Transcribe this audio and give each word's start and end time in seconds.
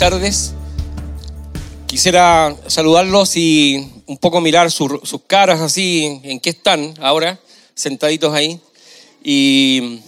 Tardes. 0.00 0.54
Quisiera 1.86 2.56
saludarlos 2.68 3.36
y 3.36 3.86
un 4.06 4.16
poco 4.16 4.40
mirar 4.40 4.70
sus 4.70 5.20
caras 5.26 5.60
así, 5.60 6.22
en 6.24 6.40
qué 6.40 6.48
están 6.48 6.94
ahora, 7.02 7.38
sentaditos 7.74 8.32
ahí, 8.32 8.58
y 9.22 10.00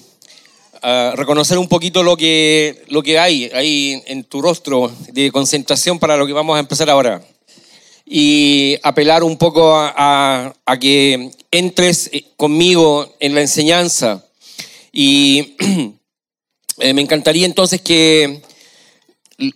ah, 0.81 1.13
reconocer 1.15 1.59
un 1.59 1.69
poquito 1.69 2.03
lo 2.03 2.17
que, 2.17 2.83
lo 2.89 3.03
que 3.03 3.19
hay 3.19 3.51
ahí 3.53 4.03
en 4.07 4.25
tu 4.25 4.41
rostro 4.41 4.91
de 5.13 5.31
concentración 5.31 5.99
para 5.99 6.17
lo 6.17 6.27
que 6.27 6.33
vamos 6.33 6.57
a 6.57 6.61
empezar 6.61 6.89
ahora. 6.89 7.23
Y 8.07 8.79
apelar 8.83 9.23
un 9.23 9.37
poco 9.37 9.77
a, 9.77 10.55
a 10.65 10.79
que 10.79 11.33
entres 11.51 12.09
eh, 12.15 12.25
conmigo 12.39 13.15
en 13.21 13.35
la 13.35 13.43
enseñanza. 13.43 14.25
Y 14.91 15.55
eh, 16.79 16.95
me 16.95 17.03
encantaría 17.03 17.45
entonces 17.45 17.83
que 17.83 18.41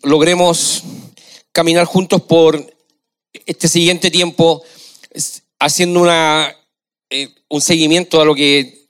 logremos 0.03 0.83
caminar 1.53 1.87
juntos 1.87 2.23
por 2.23 2.75
este 3.47 3.69
siguiente 3.69 4.11
tiempo 4.11 4.63
haciendo 5.59 6.01
una, 6.01 6.55
eh, 7.11 7.29
un 7.49 7.61
seguimiento 7.61 8.21
a 8.21 8.25
lo 8.25 8.35
que 8.35 8.89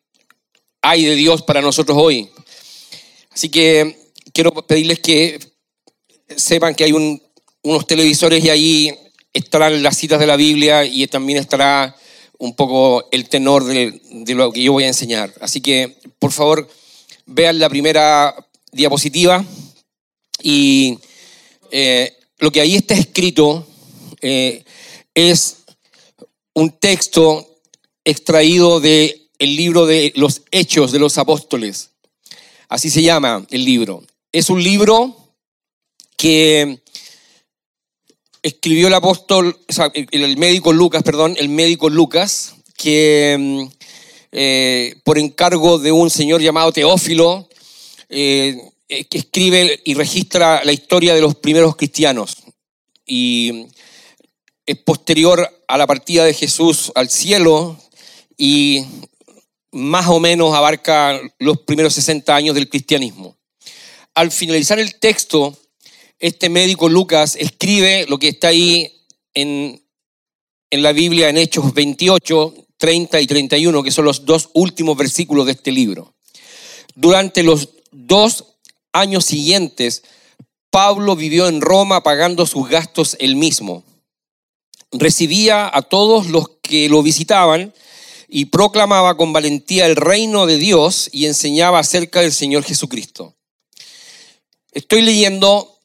hay 0.83 1.05
de 1.05 1.15
Dios 1.15 1.43
para 1.43 1.61
nosotros 1.61 1.97
hoy. 2.01 2.29
Así 3.31 3.49
que 3.49 4.11
quiero 4.33 4.53
pedirles 4.53 5.01
que 5.01 5.39
sepan 6.37 6.75
que 6.75 6.85
hay 6.85 6.93
unos 6.93 7.87
televisores 7.87 8.45
y 8.45 8.51
ahí 8.51 8.99
estarán 9.33 9.83
las 9.83 9.97
citas 9.97 10.19
de 10.19 10.27
la 10.27 10.37
Biblia 10.37 10.85
y 10.85 11.07
también 11.07 11.39
estará 11.39 11.95
un 12.39 12.55
poco 12.55 13.09
el 13.13 13.29
tenor 13.29 13.65
de, 13.65 14.01
de 14.11 14.35
lo 14.35 14.53
que 14.53 14.63
yo 14.63 14.73
voy 14.73 14.85
a 14.85 14.89
enseñar. 14.89 15.33
Así 15.41 15.61
que, 15.61 15.97
por 16.19 16.33
favor, 16.33 16.69
vean 17.27 17.59
la 17.59 17.69
primera 17.69 18.35
diapositiva. 18.73 19.45
Y 20.49 21.01
eh, 21.73 22.17
lo 22.39 22.53
que 22.53 22.61
ahí 22.61 22.77
está 22.77 22.95
escrito 22.95 23.67
eh, 24.21 24.63
es 25.13 25.65
un 26.55 26.71
texto 26.71 27.59
extraído 28.05 28.79
del 28.79 29.29
el 29.41 29.57
libro 29.57 29.87
de 29.87 30.13
los 30.15 30.43
Hechos 30.53 30.93
de 30.93 31.01
los 31.01 31.19
Apóstoles. 31.19 31.91
Así 32.69 32.91
se 32.91 33.03
llama 33.03 33.45
el 33.51 33.65
libro. 33.65 34.05
Es 34.31 34.49
un 34.49 34.63
libro 34.63 35.17
que 36.17 36.81
escribió 38.41 38.87
el 38.87 38.95
apóstol, 38.95 39.59
el 40.13 40.37
médico 40.37 40.73
Lucas, 40.73 41.03
perdón, 41.03 41.35
el 41.41 41.49
médico 41.49 41.91
Lucas, 41.91 42.55
que 42.77 43.69
eh, 44.31 44.95
por 45.03 45.19
encargo 45.19 45.81
de 45.81 45.91
un 45.91 46.09
señor 46.09 46.41
llamado 46.41 46.71
Teófilo, 46.71 47.49
que 48.89 49.19
escribe 49.19 49.81
y 49.85 49.95
registra 49.95 50.63
la 50.65 50.73
historia 50.73 51.15
de 51.15 51.21
los 51.21 51.35
primeros 51.37 51.77
cristianos. 51.77 52.37
Y 53.05 53.67
es 54.65 54.77
posterior 54.79 55.49
a 55.69 55.79
la 55.79 55.87
partida 55.87 56.25
de 56.25 56.35
Jesús 56.35 56.93
al 56.95 57.09
cielo 57.09 57.79
y 58.37 58.85
más 59.73 60.07
o 60.09 60.21
menos 60.21 60.55
abarca 60.55 61.21
los 61.39 61.61
primeros 61.61 61.95
60 61.95 62.35
años 62.35 62.55
del 62.55 62.69
cristianismo. 62.69 63.37
Al 64.15 64.31
finalizar 64.31 64.79
el 64.79 64.97
texto, 64.97 65.57
este 66.19 66.49
médico 66.49 66.89
Lucas 66.89 67.37
escribe 67.39 68.07
lo 68.09 68.19
que 68.19 68.29
está 68.29 68.49
ahí 68.49 69.05
en, 69.35 69.83
en 70.71 70.83
la 70.83 70.93
Biblia 70.93 71.29
en 71.29 71.37
Hechos 71.37 71.75
28, 71.75 72.55
30 72.79 73.21
y 73.21 73.27
31, 73.27 73.83
que 73.83 73.91
son 73.91 74.05
los 74.05 74.25
dos 74.25 74.51
últimos 74.55 74.97
versículos 74.97 75.47
de 75.47 75.53
este 75.53 75.73
libro. 75.73 76.15
Durante 76.95 77.43
los 77.43 77.69
dos 77.93 78.56
años 79.01 79.25
siguientes, 79.25 80.03
Pablo 80.71 81.17
vivió 81.17 81.49
en 81.49 81.61
Roma 81.61 82.03
pagando 82.03 82.47
sus 82.47 82.69
gastos 82.69 83.17
él 83.21 83.37
mismo. 83.37 83.85
Recibía 84.93 85.71
a 85.73 85.83
todos 85.83 86.27
los 86.27 86.49
que 86.63 86.89
lo 86.89 87.03
visitaban 87.03 87.73
y 88.29 88.47
proclamaba 88.47 89.17
con 89.17 89.33
valentía 89.33 89.87
el 89.87 89.97
reino 89.97 90.47
de 90.47 90.59
Dios 90.59 91.09
y 91.13 91.27
enseñaba 91.27 91.79
acerca 91.79 92.21
del 92.21 92.33
Señor 92.33 92.65
Jesucristo. 92.65 93.35
Estoy 94.73 95.03
leyendo 95.03 95.79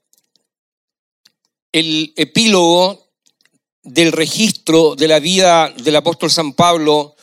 el 1.71 2.13
epílogo 2.17 3.07
del 3.83 4.11
registro 4.11 4.95
de 4.95 5.07
la 5.07 5.19
vida 5.19 5.73
del 5.83 5.95
apóstol 5.95 6.29
San 6.29 6.53
Pablo 6.53 7.15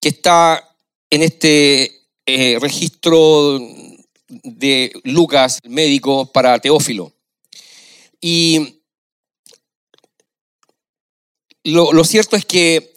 que 0.00 0.10
está 0.10 0.76
en 1.10 1.22
este 1.22 2.06
eh, 2.26 2.58
registro 2.60 3.58
de 4.42 4.92
Lucas, 5.04 5.58
médico, 5.64 6.26
para 6.26 6.58
Teófilo. 6.58 7.12
Y 8.20 8.80
lo, 11.64 12.04
cierto 12.04 12.36
es 12.36 12.44
que 12.44 12.92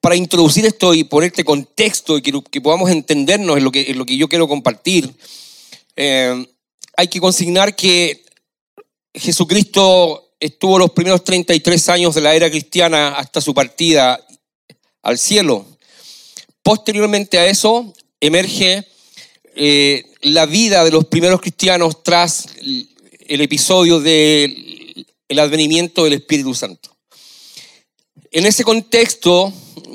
para 0.00 0.16
introducir 0.16 0.64
esto 0.64 0.94
y 0.94 1.04
poner 1.04 1.28
este 1.28 1.44
contexto 1.44 2.16
y 2.16 2.22
que, 2.22 2.60
podamos 2.60 2.90
entendernos 2.90 3.58
en 3.58 3.64
lo 3.64 3.70
que, 3.70 3.92
lo 3.94 4.06
que 4.06 4.16
yo 4.16 4.28
quiero 4.28 4.48
compartir, 4.48 5.12
eh, 5.96 6.46
hay 6.96 7.08
que 7.08 7.20
consignar 7.20 7.76
que 7.76 8.24
Jesucristo 9.14 10.34
estuvo 10.40 10.78
los 10.78 10.92
primeros 10.92 11.22
33 11.22 11.88
años 11.90 12.14
de 12.14 12.22
la 12.22 12.34
era 12.34 12.50
cristiana 12.50 13.10
hasta 13.10 13.40
su 13.40 13.52
partida 13.52 14.24
al 15.02 15.18
cielo. 15.18 15.66
Posteriormente 16.62 17.38
a 17.38 17.46
eso 17.46 17.92
emerge 18.20 18.86
eh, 19.54 20.04
la 20.22 20.46
vida 20.46 20.84
de 20.84 20.90
los 20.90 21.06
primeros 21.06 21.40
cristianos 21.40 22.02
tras 22.02 22.46
el 22.60 23.40
episodio 23.40 24.00
del 24.00 25.06
advenimiento 25.38 26.04
del 26.04 26.14
Espíritu 26.14 26.54
Santo. 26.54 26.96
En 28.30 28.46
ese 28.46 28.62
contexto, 28.62 29.52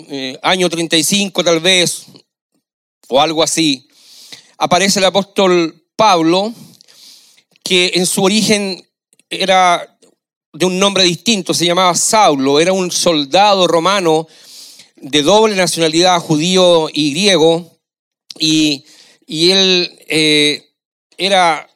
eh, 0.10 0.38
año 0.42 0.70
35 0.70 1.44
tal 1.44 1.60
vez, 1.60 2.06
o 3.08 3.22
algo 3.22 3.42
así, 3.42 3.88
aparece 4.58 5.00
el 5.00 5.06
apóstol 5.06 5.84
Pablo, 5.96 6.54
que 7.64 7.92
en 7.96 8.06
su 8.06 8.24
origen 8.24 8.86
era 9.30 9.98
de 10.54 10.66
un 10.66 10.80
nombre 10.80 11.04
distinto, 11.04 11.54
se 11.54 11.66
llamaba 11.66 11.96
Saulo, 11.96 12.60
era 12.60 12.74
un 12.74 12.92
soldado 12.92 13.68
romano 13.68 14.28
de 14.96 15.22
doble 15.22 15.56
nacionalidad, 15.56 16.20
judío 16.20 16.90
y 16.94 17.12
griego, 17.12 17.80
y 18.40 18.86
y 19.26 19.52
él 19.52 20.00
eh, 20.08 20.70
era 21.18 21.70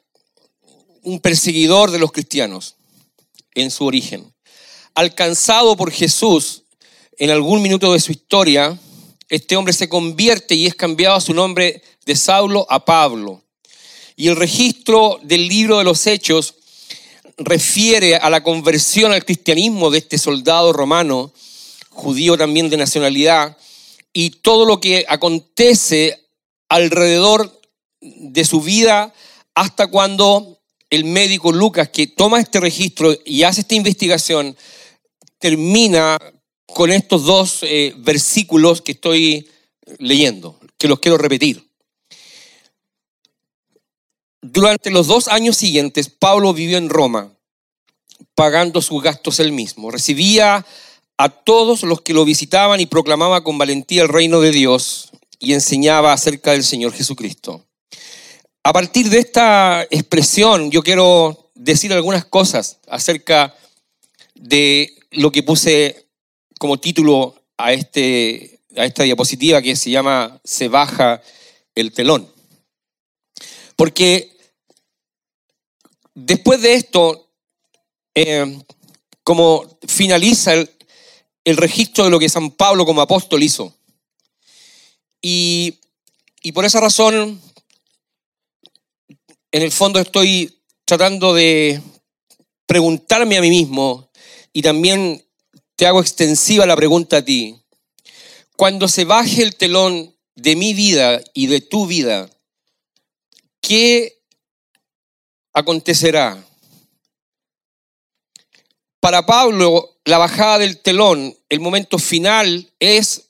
un 1.02 1.20
perseguidor 1.20 1.90
de 1.90 1.98
los 1.98 2.12
cristianos 2.12 2.76
en 3.54 3.70
su 3.70 3.84
origen. 3.84 4.32
Alcanzado 4.94 5.76
por 5.76 5.90
Jesús 5.90 6.64
en 7.18 7.30
algún 7.30 7.62
minuto 7.62 7.92
de 7.92 8.00
su 8.00 8.12
historia, 8.12 8.78
este 9.28 9.56
hombre 9.56 9.72
se 9.72 9.88
convierte 9.88 10.54
y 10.54 10.66
es 10.66 10.74
cambiado 10.74 11.20
su 11.20 11.34
nombre 11.34 11.82
de 12.04 12.16
Saulo 12.16 12.66
a 12.68 12.84
Pablo. 12.84 13.44
Y 14.16 14.28
el 14.28 14.36
registro 14.36 15.18
del 15.22 15.48
libro 15.48 15.78
de 15.78 15.84
los 15.84 16.06
Hechos 16.06 16.56
refiere 17.38 18.16
a 18.16 18.28
la 18.28 18.42
conversión 18.42 19.12
al 19.12 19.24
cristianismo 19.24 19.90
de 19.90 19.98
este 19.98 20.18
soldado 20.18 20.72
romano, 20.72 21.32
judío 21.88 22.36
también 22.36 22.68
de 22.68 22.76
nacionalidad, 22.76 23.56
y 24.12 24.30
todo 24.30 24.66
lo 24.66 24.80
que 24.80 25.06
acontece 25.08 26.29
alrededor 26.70 27.60
de 28.00 28.44
su 28.46 28.62
vida 28.62 29.12
hasta 29.54 29.88
cuando 29.88 30.62
el 30.88 31.04
médico 31.04 31.52
Lucas, 31.52 31.90
que 31.90 32.06
toma 32.06 32.40
este 32.40 32.60
registro 32.60 33.14
y 33.26 33.42
hace 33.42 33.60
esta 33.60 33.74
investigación, 33.74 34.56
termina 35.38 36.16
con 36.66 36.90
estos 36.90 37.24
dos 37.24 37.58
eh, 37.62 37.92
versículos 37.98 38.80
que 38.80 38.92
estoy 38.92 39.48
leyendo, 39.98 40.58
que 40.78 40.88
los 40.88 41.00
quiero 41.00 41.18
repetir. 41.18 41.68
Durante 44.40 44.90
los 44.90 45.06
dos 45.08 45.28
años 45.28 45.56
siguientes, 45.56 46.08
Pablo 46.08 46.54
vivió 46.54 46.78
en 46.78 46.88
Roma, 46.88 47.32
pagando 48.34 48.80
sus 48.80 49.02
gastos 49.02 49.40
él 49.40 49.52
mismo. 49.52 49.90
Recibía 49.90 50.64
a 51.18 51.28
todos 51.28 51.82
los 51.82 52.00
que 52.00 52.14
lo 52.14 52.24
visitaban 52.24 52.80
y 52.80 52.86
proclamaba 52.86 53.44
con 53.44 53.58
valentía 53.58 54.02
el 54.02 54.08
reino 54.08 54.40
de 54.40 54.52
Dios 54.52 55.09
y 55.40 55.54
enseñaba 55.54 56.12
acerca 56.12 56.52
del 56.52 56.62
Señor 56.62 56.92
Jesucristo. 56.92 57.66
A 58.62 58.72
partir 58.72 59.08
de 59.08 59.18
esta 59.18 59.82
expresión 59.90 60.70
yo 60.70 60.82
quiero 60.82 61.50
decir 61.54 61.92
algunas 61.92 62.26
cosas 62.26 62.78
acerca 62.86 63.56
de 64.34 64.94
lo 65.10 65.32
que 65.32 65.42
puse 65.42 66.06
como 66.58 66.78
título 66.78 67.42
a, 67.56 67.72
este, 67.72 68.60
a 68.76 68.84
esta 68.84 69.02
diapositiva 69.02 69.62
que 69.62 69.76
se 69.76 69.90
llama 69.90 70.40
Se 70.44 70.68
baja 70.68 71.22
el 71.74 71.92
telón. 71.92 72.30
Porque 73.76 74.36
después 76.14 76.60
de 76.60 76.74
esto, 76.74 77.30
eh, 78.14 78.58
como 79.22 79.78
finaliza 79.86 80.52
el, 80.52 80.70
el 81.44 81.56
registro 81.56 82.04
de 82.04 82.10
lo 82.10 82.18
que 82.18 82.28
San 82.28 82.50
Pablo 82.50 82.84
como 82.84 83.00
apóstol 83.00 83.42
hizo, 83.42 83.74
y, 85.22 85.78
por 86.54 86.64
esa 86.64 86.80
razón, 86.80 87.40
en 89.52 89.62
el 89.62 89.72
fondo 89.72 89.98
estoy 89.98 90.62
tratando 90.84 91.34
de 91.34 91.80
preguntarme 92.66 93.36
a 93.36 93.40
mí 93.40 93.50
mismo 93.50 94.10
y 94.52 94.62
también 94.62 95.24
te 95.76 95.86
hago 95.86 96.00
extensiva 96.00 96.66
la 96.66 96.76
pregunta 96.76 97.18
a 97.18 97.24
ti. 97.24 97.56
Cuando 98.56 98.88
se 98.88 99.04
baje 99.04 99.42
el 99.42 99.56
telón 99.56 100.14
de 100.34 100.56
mi 100.56 100.74
vida 100.74 101.20
y 101.34 101.46
de 101.46 101.60
tu 101.60 101.86
vida, 101.86 102.30
¿qué 103.60 104.22
acontecerá? 105.52 106.46
Para 109.00 109.24
Pablo, 109.24 109.98
la 110.04 110.18
bajada 110.18 110.58
del 110.58 110.78
telón, 110.78 111.36
el 111.48 111.60
momento 111.60 111.98
final, 111.98 112.70
es 112.78 113.29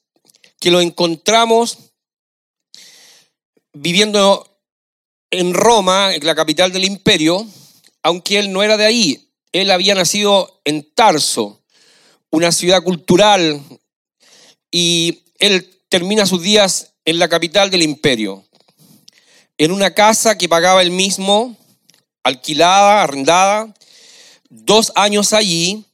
que 0.60 0.70
lo 0.70 0.80
encontramos 0.80 1.78
viviendo 3.72 4.46
en 5.30 5.54
Roma, 5.54 6.10
la 6.22 6.34
capital 6.34 6.72
del 6.72 6.84
imperio, 6.84 7.46
aunque 8.02 8.38
él 8.38 8.52
no 8.52 8.62
era 8.62 8.76
de 8.76 8.84
ahí. 8.84 9.28
Él 9.52 9.70
había 9.70 9.94
nacido 9.94 10.60
en 10.64 10.88
Tarso, 10.94 11.60
una 12.30 12.52
ciudad 12.52 12.82
cultural, 12.82 13.60
y 14.70 15.22
él 15.38 15.80
termina 15.88 16.26
sus 16.26 16.42
días 16.42 16.92
en 17.04 17.18
la 17.18 17.28
capital 17.28 17.70
del 17.70 17.82
imperio, 17.82 18.44
en 19.58 19.72
una 19.72 19.94
casa 19.94 20.38
que 20.38 20.48
pagaba 20.48 20.82
él 20.82 20.90
mismo, 20.90 21.56
alquilada, 22.22 23.02
arrendada, 23.02 23.74
dos 24.48 24.92
años 24.94 25.32
allí 25.32 25.84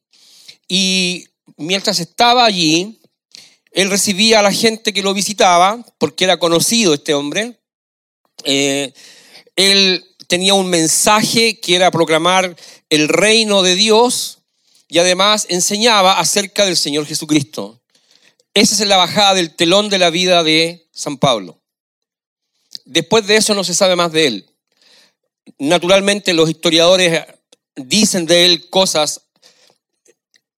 y 0.68 1.26
mientras 1.56 2.00
estaba 2.00 2.44
allí, 2.44 2.98
él 3.76 3.90
recibía 3.90 4.38
a 4.38 4.42
la 4.42 4.52
gente 4.52 4.94
que 4.94 5.02
lo 5.02 5.12
visitaba, 5.12 5.84
porque 5.98 6.24
era 6.24 6.38
conocido 6.38 6.94
este 6.94 7.12
hombre. 7.12 7.60
Eh, 8.44 8.94
él 9.54 10.02
tenía 10.28 10.54
un 10.54 10.70
mensaje 10.70 11.60
que 11.60 11.76
era 11.76 11.90
proclamar 11.90 12.56
el 12.88 13.06
reino 13.06 13.62
de 13.62 13.74
Dios 13.74 14.38
y 14.88 14.96
además 14.96 15.44
enseñaba 15.50 16.18
acerca 16.18 16.64
del 16.64 16.78
Señor 16.78 17.04
Jesucristo. 17.04 17.82
Esa 18.54 18.82
es 18.82 18.88
la 18.88 18.96
bajada 18.96 19.34
del 19.34 19.54
telón 19.54 19.90
de 19.90 19.98
la 19.98 20.08
vida 20.08 20.42
de 20.42 20.88
San 20.90 21.18
Pablo. 21.18 21.60
Después 22.86 23.26
de 23.26 23.36
eso 23.36 23.52
no 23.52 23.62
se 23.62 23.74
sabe 23.74 23.94
más 23.94 24.10
de 24.10 24.26
él. 24.26 24.46
Naturalmente 25.58 26.32
los 26.32 26.48
historiadores 26.48 27.26
dicen 27.74 28.24
de 28.24 28.46
él 28.46 28.70
cosas 28.70 29.20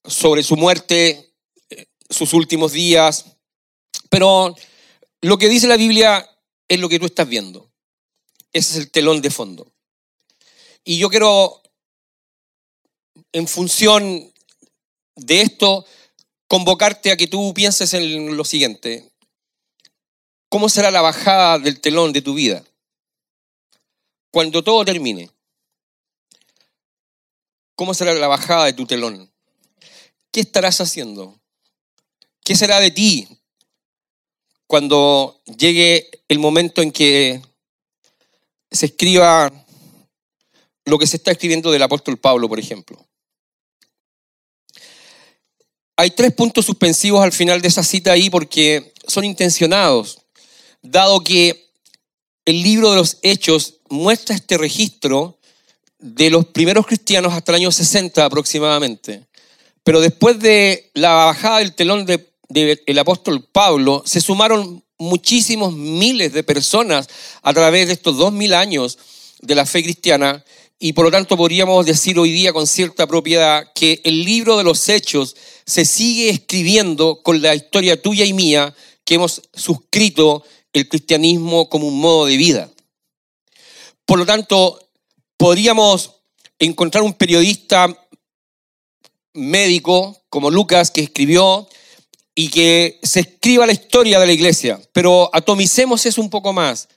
sobre 0.04 0.44
su 0.44 0.56
muerte, 0.56 1.27
sus 2.08 2.32
últimos 2.32 2.72
días, 2.72 3.36
pero 4.10 4.54
lo 5.20 5.38
que 5.38 5.48
dice 5.48 5.66
la 5.66 5.76
Biblia 5.76 6.28
es 6.68 6.80
lo 6.80 6.88
que 6.88 6.98
tú 6.98 7.06
estás 7.06 7.28
viendo. 7.28 7.70
Ese 8.52 8.72
es 8.72 8.76
el 8.78 8.90
telón 8.90 9.20
de 9.20 9.30
fondo. 9.30 9.72
Y 10.84 10.98
yo 10.98 11.10
quiero, 11.10 11.62
en 13.32 13.46
función 13.46 14.32
de 15.16 15.42
esto, 15.42 15.84
convocarte 16.46 17.10
a 17.10 17.16
que 17.16 17.26
tú 17.26 17.52
pienses 17.52 17.92
en 17.94 18.36
lo 18.36 18.44
siguiente. 18.44 19.10
¿Cómo 20.48 20.68
será 20.68 20.90
la 20.90 21.02
bajada 21.02 21.58
del 21.58 21.80
telón 21.80 22.12
de 22.12 22.22
tu 22.22 22.34
vida? 22.34 22.64
Cuando 24.30 24.64
todo 24.64 24.84
termine. 24.84 25.30
¿Cómo 27.74 27.92
será 27.92 28.14
la 28.14 28.28
bajada 28.28 28.64
de 28.64 28.72
tu 28.72 28.86
telón? 28.86 29.30
¿Qué 30.32 30.40
estarás 30.40 30.80
haciendo? 30.80 31.38
¿Qué 32.48 32.56
será 32.56 32.80
de 32.80 32.90
ti 32.90 33.28
cuando 34.66 35.42
llegue 35.58 36.08
el 36.28 36.38
momento 36.38 36.80
en 36.80 36.90
que 36.90 37.42
se 38.70 38.86
escriba 38.86 39.52
lo 40.86 40.98
que 40.98 41.06
se 41.06 41.18
está 41.18 41.30
escribiendo 41.30 41.70
del 41.70 41.82
apóstol 41.82 42.16
Pablo, 42.16 42.48
por 42.48 42.58
ejemplo? 42.58 43.06
Hay 45.98 46.12
tres 46.12 46.32
puntos 46.32 46.64
suspensivos 46.64 47.22
al 47.22 47.32
final 47.32 47.60
de 47.60 47.68
esa 47.68 47.82
cita 47.82 48.12
ahí 48.12 48.30
porque 48.30 48.94
son 49.06 49.26
intencionados, 49.26 50.18
dado 50.80 51.20
que 51.20 51.70
el 52.46 52.62
libro 52.62 52.92
de 52.92 52.96
los 52.96 53.18
hechos 53.20 53.80
muestra 53.90 54.34
este 54.34 54.56
registro 54.56 55.38
de 55.98 56.30
los 56.30 56.46
primeros 56.46 56.86
cristianos 56.86 57.34
hasta 57.34 57.52
el 57.52 57.56
año 57.56 57.72
60 57.72 58.24
aproximadamente. 58.24 59.26
Pero 59.84 60.00
después 60.00 60.38
de 60.38 60.90
la 60.94 61.12
bajada 61.12 61.58
del 61.58 61.74
telón 61.74 62.06
del 62.48 62.80
de, 62.86 63.00
apóstol 63.00 63.44
Pablo, 63.44 64.02
se 64.06 64.20
sumaron 64.20 64.84
muchísimos 64.98 65.72
miles 65.74 66.32
de 66.32 66.42
personas 66.42 67.08
a 67.42 67.52
través 67.52 67.86
de 67.86 67.92
estos 67.92 68.16
dos 68.16 68.32
mil 68.32 68.54
años 68.54 68.98
de 69.40 69.54
la 69.54 69.66
fe 69.66 69.82
cristiana 69.82 70.44
y 70.80 70.92
por 70.92 71.04
lo 71.04 71.10
tanto 71.10 71.36
podríamos 71.36 71.86
decir 71.86 72.18
hoy 72.18 72.32
día 72.32 72.52
con 72.52 72.66
cierta 72.66 73.06
propiedad 73.06 73.72
que 73.74 74.00
el 74.04 74.24
libro 74.24 74.56
de 74.56 74.64
los 74.64 74.88
hechos 74.88 75.36
se 75.66 75.84
sigue 75.84 76.30
escribiendo 76.30 77.20
con 77.22 77.42
la 77.42 77.54
historia 77.54 78.00
tuya 78.00 78.24
y 78.24 78.32
mía 78.32 78.74
que 79.04 79.14
hemos 79.14 79.42
suscrito 79.54 80.44
el 80.72 80.88
cristianismo 80.88 81.68
como 81.68 81.88
un 81.88 82.00
modo 82.00 82.26
de 82.26 82.36
vida. 82.36 82.70
Por 84.04 84.18
lo 84.18 84.26
tanto, 84.26 84.78
podríamos 85.36 86.12
encontrar 86.58 87.02
un 87.02 87.14
periodista 87.14 87.88
médico 89.34 90.16
como 90.28 90.50
Lucas 90.50 90.90
que 90.90 91.02
escribió 91.02 91.68
y 92.40 92.50
que 92.50 93.00
se 93.02 93.18
escriba 93.18 93.66
la 93.66 93.72
historia 93.72 94.20
de 94.20 94.26
la 94.28 94.32
iglesia, 94.32 94.80
pero 94.92 95.28
atomicemos 95.32 96.06
eso 96.06 96.20
un 96.20 96.30
poco 96.30 96.52
más 96.52 96.88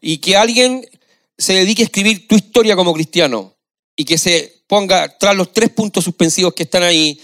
y 0.00 0.16
que 0.16 0.34
alguien 0.34 0.88
se 1.36 1.52
dedique 1.52 1.82
a 1.82 1.84
escribir 1.84 2.26
tu 2.26 2.36
historia 2.36 2.74
como 2.74 2.94
cristiano 2.94 3.54
y 3.94 4.06
que 4.06 4.16
se 4.16 4.62
ponga 4.66 5.18
tras 5.18 5.36
los 5.36 5.52
tres 5.52 5.68
puntos 5.68 6.04
suspensivos 6.04 6.54
que 6.54 6.62
están 6.62 6.84
ahí 6.84 7.20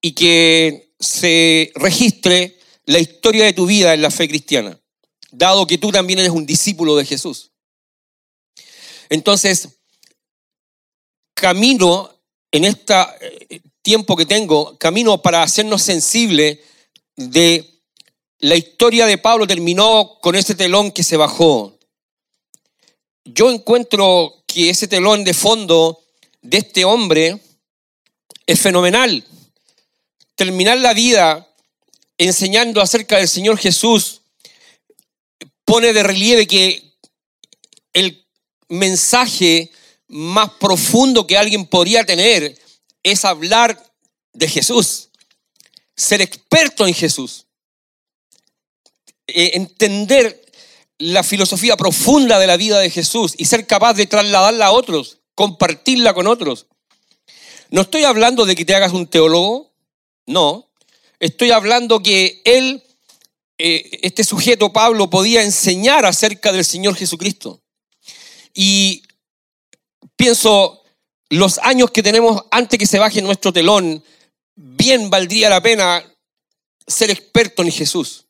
y 0.00 0.10
que 0.10 0.92
se 0.98 1.70
registre 1.76 2.58
la 2.84 2.98
historia 2.98 3.44
de 3.44 3.52
tu 3.52 3.66
vida 3.66 3.94
en 3.94 4.02
la 4.02 4.10
fe 4.10 4.28
cristiana, 4.28 4.76
dado 5.30 5.68
que 5.68 5.78
tú 5.78 5.92
también 5.92 6.18
eres 6.18 6.32
un 6.32 6.46
discípulo 6.46 6.96
de 6.96 7.04
Jesús. 7.04 7.52
Entonces, 9.08 9.68
camino 11.34 12.10
en 12.50 12.64
este 12.64 12.96
tiempo 13.82 14.16
que 14.16 14.26
tengo, 14.26 14.76
camino 14.78 15.22
para 15.22 15.44
hacernos 15.44 15.82
sensibles 15.82 16.58
de 17.18 17.82
la 18.38 18.54
historia 18.54 19.06
de 19.06 19.18
Pablo 19.18 19.44
terminó 19.44 20.18
con 20.22 20.36
ese 20.36 20.54
telón 20.54 20.92
que 20.92 21.02
se 21.02 21.16
bajó. 21.16 21.76
Yo 23.24 23.50
encuentro 23.50 24.44
que 24.46 24.70
ese 24.70 24.86
telón 24.86 25.24
de 25.24 25.34
fondo 25.34 26.00
de 26.42 26.58
este 26.58 26.84
hombre 26.84 27.40
es 28.46 28.60
fenomenal. 28.60 29.26
Terminar 30.36 30.78
la 30.78 30.94
vida 30.94 31.52
enseñando 32.18 32.80
acerca 32.80 33.16
del 33.16 33.28
Señor 33.28 33.58
Jesús 33.58 34.22
pone 35.64 35.92
de 35.92 36.04
relieve 36.04 36.46
que 36.46 36.94
el 37.94 38.24
mensaje 38.68 39.72
más 40.06 40.50
profundo 40.52 41.26
que 41.26 41.36
alguien 41.36 41.66
podría 41.66 42.06
tener 42.06 42.56
es 43.02 43.24
hablar 43.24 43.84
de 44.32 44.48
Jesús, 44.48 45.07
ser 45.98 46.22
experto 46.22 46.86
en 46.86 46.94
Jesús, 46.94 47.46
eh, 49.26 49.50
entender 49.54 50.40
la 50.98 51.24
filosofía 51.24 51.76
profunda 51.76 52.38
de 52.38 52.46
la 52.46 52.56
vida 52.56 52.78
de 52.78 52.88
Jesús 52.88 53.34
y 53.36 53.44
ser 53.46 53.66
capaz 53.66 53.94
de 53.94 54.06
trasladarla 54.06 54.66
a 54.66 54.70
otros, 54.70 55.18
compartirla 55.34 56.14
con 56.14 56.28
otros. 56.28 56.66
No 57.70 57.82
estoy 57.82 58.04
hablando 58.04 58.46
de 58.46 58.54
que 58.54 58.64
te 58.64 58.76
hagas 58.76 58.92
un 58.92 59.08
teólogo, 59.08 59.72
no. 60.26 60.70
Estoy 61.18 61.50
hablando 61.50 62.00
que 62.00 62.42
él, 62.44 62.82
eh, 63.58 63.98
este 64.02 64.22
sujeto 64.22 64.72
Pablo, 64.72 65.10
podía 65.10 65.42
enseñar 65.42 66.06
acerca 66.06 66.52
del 66.52 66.64
Señor 66.64 66.94
Jesucristo. 66.94 67.60
Y 68.54 69.02
pienso, 70.14 70.84
los 71.28 71.58
años 71.58 71.90
que 71.90 72.04
tenemos 72.04 72.44
antes 72.52 72.78
que 72.78 72.86
se 72.86 73.00
baje 73.00 73.20
nuestro 73.20 73.52
telón, 73.52 74.02
bien 74.60 75.08
valdría 75.08 75.48
la 75.48 75.62
pena 75.62 76.04
ser 76.84 77.10
experto 77.10 77.62
en 77.62 77.70
Jesús. 77.70 78.26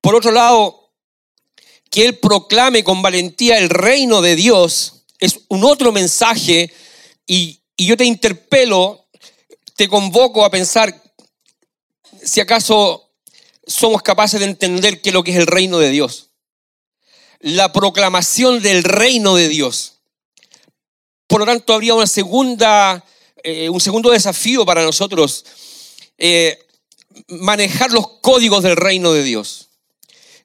Por 0.00 0.14
otro 0.14 0.30
lado, 0.30 0.92
que 1.90 2.04
Él 2.04 2.18
proclame 2.18 2.84
con 2.84 3.02
valentía 3.02 3.58
el 3.58 3.70
reino 3.70 4.22
de 4.22 4.36
Dios 4.36 5.04
es 5.18 5.40
un 5.48 5.64
otro 5.64 5.90
mensaje 5.90 6.72
y, 7.26 7.60
y 7.76 7.86
yo 7.86 7.96
te 7.96 8.04
interpelo, 8.04 9.08
te 9.74 9.88
convoco 9.88 10.44
a 10.44 10.50
pensar 10.50 11.02
si 12.22 12.40
acaso 12.40 13.10
somos 13.66 14.00
capaces 14.02 14.38
de 14.38 14.46
entender 14.46 15.00
qué 15.00 15.10
es 15.10 15.14
lo 15.14 15.24
que 15.24 15.32
es 15.32 15.38
el 15.38 15.48
reino 15.48 15.78
de 15.78 15.90
Dios. 15.90 16.30
La 17.40 17.72
proclamación 17.72 18.62
del 18.62 18.84
reino 18.84 19.34
de 19.34 19.48
Dios. 19.48 19.94
Por 21.26 21.40
lo 21.40 21.46
tanto, 21.46 21.74
habría 21.74 21.94
una 21.94 22.06
segunda, 22.06 23.04
eh, 23.42 23.68
un 23.68 23.80
segundo 23.80 24.10
desafío 24.10 24.64
para 24.64 24.82
nosotros, 24.82 25.44
eh, 26.16 26.58
manejar 27.28 27.90
los 27.90 28.06
códigos 28.20 28.62
del 28.62 28.76
reino 28.76 29.12
de 29.12 29.22
Dios. 29.22 29.68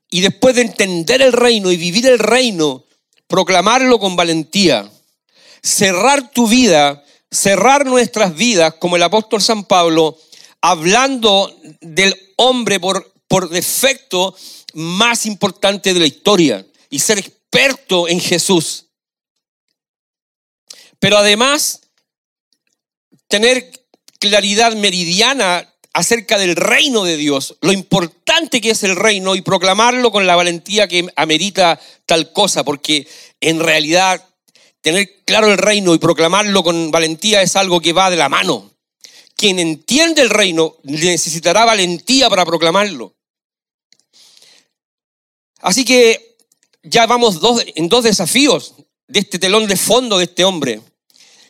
Y 0.09 0.21
después 0.21 0.55
de 0.55 0.61
entender 0.61 1.21
el 1.21 1.33
reino 1.33 1.71
y 1.71 1.77
vivir 1.77 2.05
el 2.05 2.19
reino, 2.19 2.85
proclamarlo 3.27 3.99
con 3.99 4.15
valentía, 4.15 4.89
cerrar 5.61 6.31
tu 6.31 6.47
vida, 6.47 7.03
cerrar 7.31 7.85
nuestras 7.85 8.35
vidas, 8.35 8.75
como 8.75 8.95
el 8.95 9.03
apóstol 9.03 9.41
San 9.41 9.63
Pablo, 9.63 10.17
hablando 10.61 11.51
del 11.81 12.15
hombre 12.37 12.79
por, 12.79 13.11
por 13.27 13.49
defecto 13.49 14.35
más 14.73 15.25
importante 15.25 15.93
de 15.93 15.99
la 15.99 16.05
historia 16.05 16.65
y 16.89 16.99
ser 16.99 17.17
experto 17.19 18.07
en 18.07 18.19
Jesús. 18.19 18.85
Pero 20.99 21.17
además, 21.17 21.81
tener 23.33 23.71
claridad 24.19 24.75
meridiana 24.75 25.73
acerca 25.91 26.37
del 26.37 26.55
reino 26.55 27.03
de 27.03 27.17
Dios, 27.17 27.57
lo 27.61 27.71
importante 27.71 28.61
que 28.61 28.69
es 28.69 28.83
el 28.83 28.95
reino 28.95 29.33
y 29.33 29.41
proclamarlo 29.41 30.11
con 30.11 30.27
la 30.27 30.35
valentía 30.35 30.87
que 30.87 31.07
amerita 31.15 31.79
tal 32.05 32.31
cosa, 32.31 32.63
porque 32.63 33.07
en 33.41 33.59
realidad 33.59 34.23
tener 34.81 35.23
claro 35.25 35.51
el 35.51 35.57
reino 35.57 35.95
y 35.95 35.97
proclamarlo 35.97 36.61
con 36.61 36.91
valentía 36.91 37.41
es 37.41 37.55
algo 37.55 37.81
que 37.81 37.91
va 37.91 38.11
de 38.11 38.17
la 38.17 38.29
mano. 38.29 38.69
Quien 39.35 39.57
entiende 39.57 40.21
el 40.21 40.29
reino 40.29 40.75
necesitará 40.83 41.65
valentía 41.65 42.29
para 42.29 42.45
proclamarlo. 42.45 43.15
Así 45.59 45.83
que 45.83 46.37
ya 46.83 47.07
vamos 47.07 47.39
en 47.73 47.89
dos 47.89 48.03
desafíos 48.03 48.75
de 49.07 49.21
este 49.21 49.39
telón 49.39 49.65
de 49.65 49.75
fondo 49.75 50.19
de 50.19 50.25
este 50.25 50.43
hombre, 50.43 50.81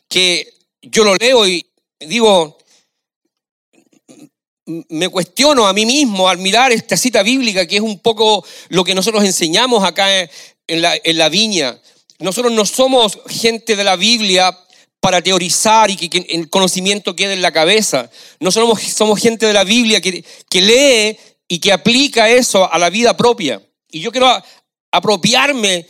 que 0.07 0.49
yo 0.81 1.03
lo 1.03 1.15
leo 1.15 1.45
y 1.45 1.65
digo, 2.07 2.57
me 4.65 5.09
cuestiono 5.09 5.67
a 5.67 5.73
mí 5.73 5.85
mismo 5.85 6.29
al 6.29 6.37
mirar 6.37 6.71
esta 6.71 6.95
cita 6.95 7.23
bíblica, 7.23 7.67
que 7.67 7.77
es 7.77 7.81
un 7.81 7.99
poco 7.99 8.45
lo 8.69 8.83
que 8.83 8.95
nosotros 8.95 9.23
enseñamos 9.23 9.83
acá 9.83 10.07
en 10.67 10.81
la, 10.81 11.29
viña. 11.29 11.79
Nosotros 12.19 12.53
no 12.53 12.65
somos 12.65 13.19
gente 13.27 13.75
de 13.75 13.83
la 13.83 13.95
Biblia 13.95 14.57
para 14.99 15.21
teorizar 15.21 15.91
y 15.91 15.97
que, 15.97 16.25
el 16.29 16.49
conocimiento 16.49 17.15
quede 17.15 17.33
en 17.33 17.41
la 17.41 17.51
cabeza. 17.51 18.09
No 18.39 18.51
somos, 18.51 18.81
somos 18.81 19.19
gente 19.19 19.45
de 19.45 19.53
la 19.53 19.65
Biblia 19.65 19.99
que, 19.99 20.23
que 20.49 20.61
lee 20.61 21.17
y 21.47 21.59
que 21.59 21.73
aplica 21.73 22.29
eso 22.29 22.71
a 22.71 22.79
la 22.79 22.89
vida 22.89 23.17
propia. 23.17 23.61
Y 23.91 23.99
yo 23.99 24.11
quiero 24.11 24.31
apropiarme 24.91 25.85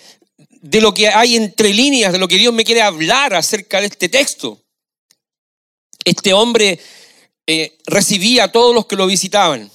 de 0.62 0.82
lo 0.82 0.94
que 0.94 1.10
hay 1.10 1.36
entre 1.36 1.74
líneas, 1.74 2.12
de 2.12 2.20
lo 2.20 2.28
que 2.28 2.38
Dios 2.38 2.54
me 2.54 2.64
quiere 2.64 2.82
hablar 2.82 3.36
acerca 3.36 3.82
de 3.82 3.88
este 3.88 4.10
texto. 4.10 4.63
Este 6.06 6.34
hombre 6.34 6.80
eh, 7.48 7.78
recibía 7.86 8.46
a 8.46 8.52
todos 8.52 8.74
los 8.74 8.86
que 8.86 8.96
lo 8.96 9.08
visitaban. 9.08 9.70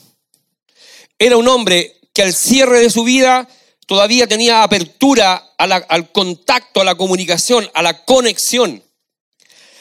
Era 1.18 1.36
un 1.36 1.48
hombre 1.48 2.00
que 2.14 2.22
al 2.22 2.32
cierre 2.32 2.80
de 2.80 2.90
su 2.90 3.04
vida 3.04 3.48
todavía 3.86 4.26
tenía 4.26 4.62
apertura 4.62 5.54
al 5.56 6.12
contacto, 6.12 6.80
a 6.80 6.84
la 6.84 6.94
comunicación, 6.94 7.68
a 7.74 7.82
la 7.82 8.04
conexión. 8.04 8.82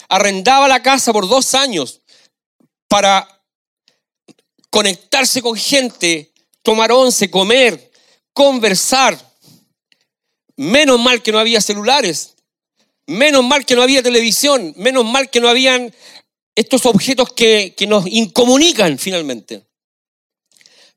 Arrendaba 0.09 0.67
la 0.67 0.81
casa 0.81 1.13
por 1.13 1.27
dos 1.27 1.53
años 1.53 2.01
para 2.87 3.27
conectarse 4.69 5.41
con 5.41 5.55
gente, 5.57 6.33
tomar 6.63 6.91
once, 6.91 7.29
comer, 7.29 7.91
conversar. 8.33 9.19
Menos 10.55 10.99
mal 10.99 11.21
que 11.21 11.31
no 11.31 11.39
había 11.39 11.61
celulares, 11.61 12.35
menos 13.05 13.43
mal 13.43 13.65
que 13.65 13.75
no 13.75 13.83
había 13.83 14.01
televisión, 14.01 14.73
menos 14.77 15.05
mal 15.05 15.29
que 15.29 15.39
no 15.39 15.49
habían 15.49 15.93
estos 16.57 16.87
objetos 16.87 17.31
que, 17.33 17.75
nos 17.87 18.07
incomunican 18.07 18.97
finalmente. 18.97 19.61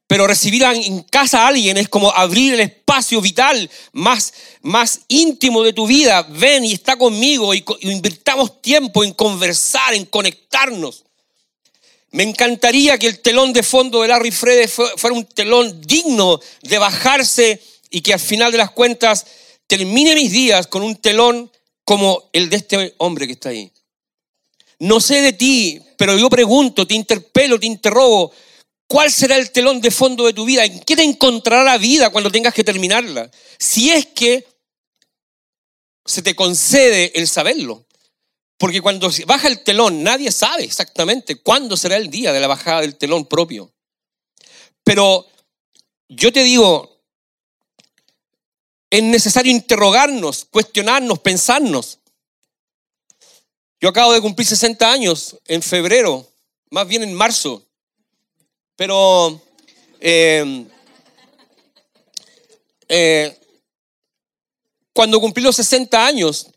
Pero 0.07 0.26
recibir 0.26 0.62
en 0.62 1.02
casa 1.02 1.45
a 1.45 1.49
alguien 1.49 1.76
es 1.76 1.88
como 1.88 2.11
abrir 2.11 2.55
el 2.55 2.61
espacio 2.61 3.21
vital 3.21 3.71
más, 3.93 4.33
más 4.62 5.02
íntimo 5.07 5.62
de 5.62 5.75
tu 5.75 5.87
vida. 5.87 6.23
Ven 6.23 6.64
y 6.64 6.73
está 6.73 6.97
conmigo 6.97 7.55
y, 7.55 7.62
invirtamos 7.83 8.62
tiempo 8.62 9.05
en 9.05 9.12
conversar, 9.12 9.93
en 9.93 10.07
conectarnos. 10.07 11.05
Me 12.12 12.23
encantaría 12.23 12.99
que 12.99 13.07
el 13.07 13.21
telón 13.21 13.52
de 13.52 13.62
fondo 13.62 14.00
de 14.00 14.09
Larry 14.09 14.33
Frede 14.33 14.67
fuera 14.67 15.14
un 15.14 15.26
telón 15.26 15.79
digno 15.83 16.40
de 16.62 16.79
bajarse 16.79 17.62
y 17.90 18.00
que 18.00 18.14
al 18.14 18.21
final 18.21 18.50
de 18.50 18.59
las 18.59 18.71
cuentas 18.71 19.26
termine 19.67 20.14
mis 20.14 20.33
días 20.33 20.67
con 20.67 20.83
un 20.83 20.97
telón 20.97 21.52
como 21.85 22.31
el 22.33 22.49
de 22.49 22.57
este 22.57 22.95
hombre 22.97 23.26
que 23.26 23.35
está 23.35 23.50
ahí. 23.50 23.71
No 24.81 24.99
sé 25.01 25.21
de 25.21 25.33
ti, 25.33 25.81
pero 25.97 26.17
yo 26.19 26.29
pregunto, 26.29 26.87
te 26.87 26.95
interpelo, 26.95 27.61
te 27.61 27.67
interrogo, 27.67 28.33
¿cuál 28.87 29.13
será 29.13 29.37
el 29.37 29.51
telón 29.51 29.81
de 29.81 29.91
fondo 29.91 30.25
de 30.25 30.33
tu 30.33 30.45
vida? 30.45 30.65
¿En 30.65 30.81
qué 30.81 30.97
te 30.97 31.03
encontrará 31.03 31.63
la 31.63 31.79
vida 31.79 32.11
cuando 32.11 32.31
tengas 32.31 32.55
que 32.55 32.65
terminarla? 32.65 33.31
Si 33.59 33.91
es 33.91 34.07
que 34.07 34.47
se 36.05 36.23
te 36.23 36.35
concede 36.35 37.13
el 37.15 37.29
saberlo. 37.29 37.87
Porque 38.57 38.83
cuando 38.83 39.11
baja 39.27 39.49
el 39.49 39.63
telón, 39.63 40.03
nadie 40.03 40.31
sabe 40.31 40.65
exactamente 40.65 41.37
cuándo 41.37 41.77
será 41.77 41.97
el 41.97 42.11
día 42.11 42.33
de 42.33 42.41
la 42.41 42.47
bajada 42.47 42.83
del 42.83 42.97
telón 42.97 43.27
propio. 43.27 43.73
Pero 44.85 45.27
yo 46.09 46.33
te 46.33 46.43
digo, 46.43 47.01
es 48.91 49.03
necesario 49.03 49.51
interrogarnos, 49.51 50.47
cuestionarnos, 50.51 51.21
pensarnos. 51.21 52.00
Yo 53.81 53.89
acabo 53.89 54.13
de 54.13 54.21
cumplir 54.21 54.47
60 54.47 54.93
años 54.93 55.39
en 55.49 55.63
febrero, 55.63 56.27
más 56.71 56.87
bien 56.87 57.03
en 57.03 57.15
marzo. 57.15 57.65
Pero 58.77 59.41
eh, 59.99 60.67
eh, 62.89 63.39
cuando 64.93 65.19
cumplí 65.19 65.43
los 65.43 65.57
60 65.57 66.07
años, 66.07 66.49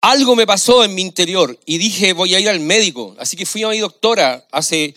algo 0.00 0.36
me 0.36 0.46
pasó 0.46 0.84
en 0.84 0.94
mi 0.94 1.02
interior 1.02 1.58
y 1.66 1.78
dije, 1.78 2.12
voy 2.12 2.36
a 2.36 2.40
ir 2.40 2.48
al 2.48 2.60
médico. 2.60 3.16
Así 3.18 3.36
que 3.36 3.44
fui 3.44 3.64
a 3.64 3.68
mi 3.68 3.80
doctora 3.80 4.46
hace 4.52 4.94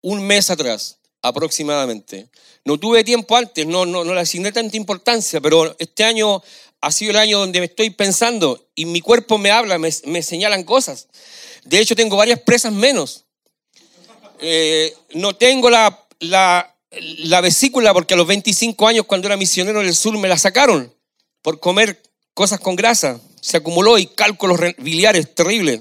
un 0.00 0.26
mes 0.26 0.48
atrás, 0.48 0.96
aproximadamente. 1.20 2.30
No 2.64 2.78
tuve 2.78 3.04
tiempo 3.04 3.36
antes, 3.36 3.66
no, 3.66 3.84
no, 3.84 4.02
no 4.02 4.14
le 4.14 4.20
asigné 4.20 4.50
tanta 4.50 4.78
importancia, 4.78 5.42
pero 5.42 5.76
este 5.78 6.04
año 6.04 6.42
ha 6.80 6.92
sido 6.92 7.10
el 7.10 7.16
año 7.16 7.38
donde 7.38 7.60
me 7.60 7.66
estoy 7.66 7.90
pensando 7.90 8.68
y 8.74 8.84
mi 8.84 9.00
cuerpo 9.00 9.38
me 9.38 9.50
habla, 9.50 9.78
me, 9.78 10.22
señalan 10.22 10.64
cosas. 10.64 11.08
De 11.64 11.80
hecho, 11.80 11.96
tengo 11.96 12.16
varias 12.16 12.40
presas 12.40 12.72
menos. 12.72 13.24
Eh, 14.40 14.94
no 15.14 15.34
tengo 15.34 15.68
la, 15.70 16.06
la, 16.20 16.76
la, 16.90 17.40
vesícula 17.40 17.92
porque 17.92 18.14
a 18.14 18.16
los 18.16 18.26
25 18.26 18.86
años, 18.86 19.06
cuando 19.06 19.26
era 19.26 19.36
misionero 19.36 19.80
en 19.80 19.88
el 19.88 19.96
sur, 19.96 20.16
me 20.16 20.28
la 20.28 20.38
sacaron 20.38 20.94
por 21.42 21.58
comer 21.58 22.00
cosas 22.34 22.60
con 22.60 22.76
grasa. 22.76 23.20
Se 23.40 23.56
acumuló 23.56 23.98
y 23.98 24.06
cálculos 24.06 24.60
biliares 24.78 25.34
terribles. 25.34 25.80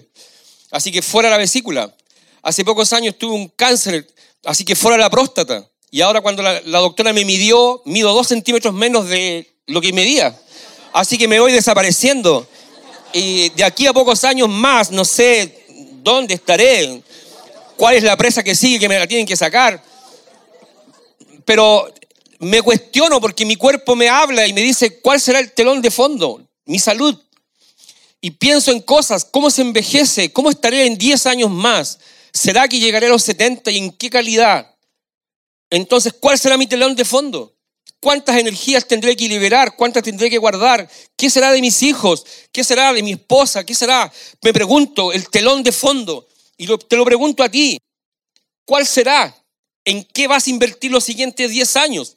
Así 0.72 0.92
que 0.92 1.04
fuera 1.04 1.30
la 1.30 1.38
vesícula. 1.38 1.96
Hace 2.42 2.66
pocos 2.66 2.94
años 2.94 3.18
tuve 3.18 3.36
un 3.36 3.50
cáncer, 3.50 4.08
así 4.46 4.66
que 4.66 4.76
fuera 4.76 4.98
la 4.98 5.10
próstata. 5.10 5.70
Y 5.92 6.02
ahora 6.02 6.22
cuando 6.22 6.42
la, 6.42 6.60
la 6.62 6.80
doctora 6.80 7.14
me 7.14 7.26
midió, 7.26 7.82
mido 7.86 8.14
dos 8.14 8.28
centímetros 8.28 8.74
menos 8.74 9.08
de 9.08 9.54
lo 9.68 9.82
que 9.82 9.94
medía. 9.94 10.36
Así 10.94 11.18
que 11.18 11.28
me 11.28 11.40
voy 11.40 11.52
desapareciendo. 11.52 12.48
Y 13.14 13.50
de 13.50 13.64
aquí 13.64 13.88
a 13.88 13.94
pocos 13.94 14.24
años 14.24 14.50
más, 14.50 14.92
no 14.92 15.06
sé 15.06 15.66
dónde 16.04 16.34
estaré, 16.34 17.02
cuál 17.76 17.96
es 17.96 18.04
la 18.04 18.18
presa 18.18 18.44
que 18.44 18.56
sigue 18.56 18.80
que 18.80 18.90
me 18.90 19.00
la 19.00 19.08
tienen 19.08 19.26
que 19.26 19.36
sacar. 19.36 19.82
Pero 21.46 21.92
me 22.40 22.62
cuestiono 22.62 23.20
porque 23.22 23.46
mi 23.46 23.56
cuerpo 23.56 23.96
me 23.96 24.10
habla 24.10 24.46
y 24.48 24.54
me 24.54 24.62
dice 24.62 25.00
cuál 25.00 25.20
será 25.20 25.40
el 25.40 25.52
telón 25.54 25.82
de 25.82 25.92
fondo, 25.92 26.42
mi 26.66 26.80
salud. 26.80 27.18
Y 28.20 28.32
pienso 28.32 28.72
en 28.72 28.82
cosas, 28.82 29.26
cómo 29.26 29.50
se 29.50 29.62
envejece, 29.62 30.32
cómo 30.34 30.50
estaré 30.50 30.86
en 30.86 30.98
10 30.98 31.26
años 31.28 31.50
más. 31.50 32.00
¿Será 32.34 32.68
que 32.68 32.80
llegaré 32.80 33.08
a 33.08 33.10
los 33.10 33.24
70 33.24 33.72
y 33.72 33.78
en 33.78 33.92
qué 33.92 34.10
calidad? 34.10 34.76
Entonces, 35.70 36.14
¿cuál 36.20 36.38
será 36.38 36.58
mi 36.58 36.68
telón 36.68 36.96
de 36.96 37.06
fondo? 37.06 37.54
¿Cuántas 38.00 38.38
energías 38.38 38.88
tendré 38.88 39.16
que 39.16 39.28
liberar? 39.28 39.76
¿Cuántas 39.76 40.04
tendré 40.04 40.30
que 40.30 40.38
guardar? 40.38 40.88
¿Qué 41.16 41.30
será 41.30 41.52
de 41.52 41.62
mis 41.62 41.82
hijos? 41.82 42.26
¿Qué 42.52 42.64
será 42.64 42.94
de 42.94 43.02
mi 43.02 43.14
esposa? 43.14 43.66
¿Qué 43.66 43.74
será? 43.74 44.12
Me 44.44 44.54
pregunto, 44.54 45.12
el 45.12 45.28
telón 45.30 45.64
de 45.64 45.72
fondo. 45.72 46.28
Y 46.58 46.68
te 46.78 46.96
lo 46.96 47.06
pregunto 47.06 47.44
a 47.44 47.50
ti. 47.50 47.80
¿Cuál 48.66 48.86
será? 48.86 49.36
¿En 49.84 50.04
qué 50.04 50.28
vas 50.28 50.46
a 50.46 50.50
invertir 50.50 50.92
los 50.92 51.04
siguientes 51.04 51.50
10 51.50 51.76
años? 51.78 52.16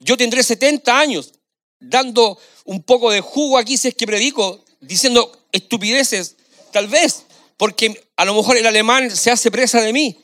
Yo 0.00 0.16
tendré 0.16 0.42
70 0.42 0.98
años 0.98 1.32
dando 1.80 2.38
un 2.64 2.82
poco 2.82 3.10
de 3.10 3.20
jugo 3.20 3.56
aquí 3.56 3.76
si 3.76 3.88
es 3.88 3.94
que 3.94 4.06
predico, 4.06 4.62
diciendo 4.80 5.46
estupideces, 5.50 6.36
tal 6.72 6.88
vez, 6.88 7.24
porque 7.56 8.06
a 8.16 8.24
lo 8.24 8.34
mejor 8.34 8.56
el 8.56 8.66
alemán 8.66 9.10
se 9.14 9.30
hace 9.30 9.50
presa 9.50 9.80
de 9.80 9.92
mí. 9.92 10.18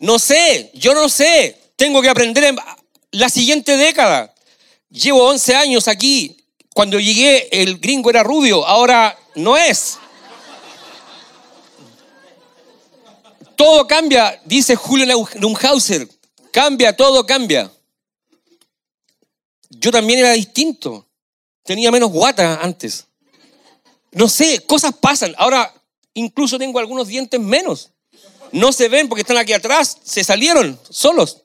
No 0.00 0.18
sé, 0.18 0.70
yo 0.74 0.94
no 0.94 1.08
sé 1.08 1.57
tengo 1.78 2.02
que 2.02 2.08
aprender 2.08 2.42
en 2.42 2.58
la 3.12 3.28
siguiente 3.30 3.76
década. 3.76 4.34
Llevo 4.90 5.28
11 5.28 5.54
años 5.54 5.86
aquí. 5.86 6.36
Cuando 6.74 6.98
llegué 6.98 7.48
el 7.52 7.78
gringo 7.78 8.10
era 8.10 8.24
rubio, 8.24 8.66
ahora 8.66 9.16
no 9.36 9.56
es. 9.56 9.98
Todo 13.54 13.86
cambia, 13.86 14.40
dice 14.44 14.74
Julio 14.74 15.26
Lunhauser. 15.36 16.08
Cambia, 16.52 16.96
todo 16.96 17.24
cambia. 17.24 17.70
Yo 19.70 19.92
también 19.92 20.18
era 20.18 20.32
distinto. 20.32 21.06
Tenía 21.62 21.92
menos 21.92 22.10
guata 22.10 22.60
antes. 22.60 23.06
No 24.10 24.28
sé, 24.28 24.64
cosas 24.66 24.94
pasan. 25.00 25.32
Ahora 25.38 25.72
incluso 26.14 26.58
tengo 26.58 26.80
algunos 26.80 27.06
dientes 27.06 27.38
menos. 27.38 27.90
No 28.50 28.72
se 28.72 28.88
ven 28.88 29.08
porque 29.08 29.22
están 29.22 29.36
aquí 29.36 29.52
atrás, 29.52 29.98
se 30.02 30.24
salieron 30.24 30.78
solos. 30.90 31.44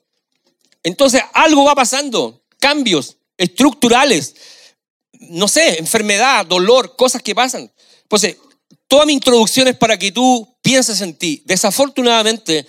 Entonces 0.84 1.22
algo 1.34 1.63
va 1.63 1.75
pasando, 1.75 2.44
cambios 2.60 3.18
estructurales, 3.38 4.36
no 5.13 5.48
sé, 5.48 5.80
enfermedad, 5.80 6.46
dolor, 6.46 6.96
cosas 6.96 7.22
que 7.22 7.34
pasan. 7.34 7.72
Pues 8.08 8.36
toda 8.88 9.06
mi 9.06 9.13
introducción 9.13 9.68
es 9.68 9.78
para 9.78 9.98
que 9.98 10.12
tú 10.12 10.58
pienses 10.62 11.02
en 11.02 11.16
ti. 11.16 11.42
Desafortunadamente, 11.46 12.68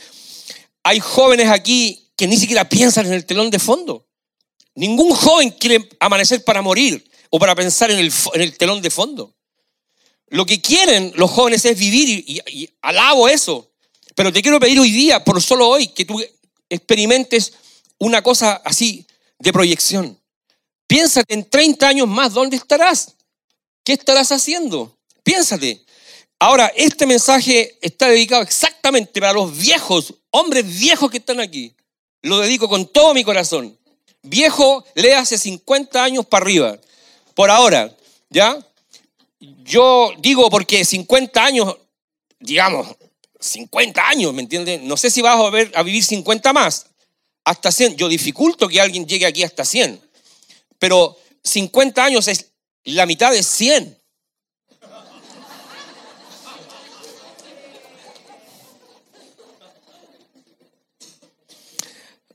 hay 0.83 1.01
jóvenes 1.01 1.49
aquí 1.49 2.13
que 2.17 2.27
ni 2.27 2.37
siquiera 2.37 2.69
piensan 2.69 3.07
en 3.07 3.13
el 3.13 3.27
telón 3.27 3.51
de 3.51 3.59
fondo. 3.59 4.07
Ningún 4.75 5.15
joven 5.15 5.51
quiere 5.51 5.89
amanecer 6.01 6.45
para 6.45 6.63
morir 6.63 7.09
o 7.31 7.39
para 7.39 7.55
pensar 7.55 7.91
en 7.91 7.99
el, 7.99 8.57
telón 8.57 8.83
de 8.83 8.91
fondo. 8.91 9.35
Lo 10.29 10.47
que 10.47 10.61
quieren 10.61 11.13
los 11.17 11.31
jóvenes 11.31 11.65
es 11.65 11.79
vivir 11.79 12.25
y, 12.27 12.71
alabo 12.83 13.29
eso. 13.29 13.73
Pero 14.15 14.33
te 14.33 14.43
quiero 14.43 14.61
pedir 14.61 14.79
hoy 14.79 14.91
día, 14.91 15.25
por 15.25 15.43
solo 15.43 15.69
hoy, 15.69 15.89
que 15.89 16.05
tú 16.05 16.23
experimentes 16.69 17.53
una 18.05 18.23
cosa 18.23 18.61
así 18.65 19.07
de 19.39 19.53
proyección. 19.53 20.19
Piénsate 20.87 21.33
en 21.33 21.49
30 21.49 21.89
años 21.89 22.07
más, 22.09 22.35
¿dónde 22.35 22.57
estarás? 22.57 23.15
¿Qué 23.83 23.95
estarás 23.95 24.31
haciendo? 24.31 24.97
Piénsate. 25.23 25.85
Ahora, 26.39 26.71
este 26.77 27.07
mensaje 27.07 27.79
está 27.81 28.09
dedicado 28.09 28.43
exactamente 28.43 29.21
para 29.21 29.33
los 29.33 29.57
viejos, 29.57 30.15
hombres 30.31 30.67
viejos 30.79 31.11
que 31.11 31.17
están 31.17 31.41
aquí. 31.41 31.75
Lo 32.21 32.41
dedico 32.41 32.69
con 32.69 32.87
todo 32.87 33.15
mi 33.15 33.25
corazón. 33.25 33.79
Viejo, 34.23 34.85
lee 34.95 35.13
hace 35.13 35.39
50 35.39 36.03
años 36.03 36.27
para 36.27 36.45
arriba. 36.45 36.79
Por 37.35 37.51
ahora, 37.51 37.95
¿ya? 38.29 38.59
Yo 39.41 40.13
digo 40.19 40.51
porque 40.51 40.85
50 40.85 41.43
años, 41.43 41.77
digamos, 42.39 42.87
50 43.41 44.09
años, 44.09 44.35
¿me 44.35 44.43
entiendes? 44.43 44.83
No 44.83 44.97
sé 44.97 45.11
si 45.11 45.23
vas 45.23 45.39
a, 45.39 45.51
ver, 45.51 45.73
a 45.75 45.83
vivir 45.83 46.05
50 46.05 46.53
más, 46.53 46.87
hasta 47.45 47.71
100. 47.71 47.97
Yo 47.97 48.09
dificulto 48.09 48.69
que 48.69 48.81
alguien 48.81 49.07
llegue 49.07 49.27
aquí 49.27 49.43
hasta 49.43 49.65
100. 49.65 50.01
Pero 50.79 51.17
50 51.43 52.05
años 52.05 52.29
es 52.29 52.53
la 52.85 53.07
mitad 53.07 53.33
de 53.33 53.43
100. 53.43 53.99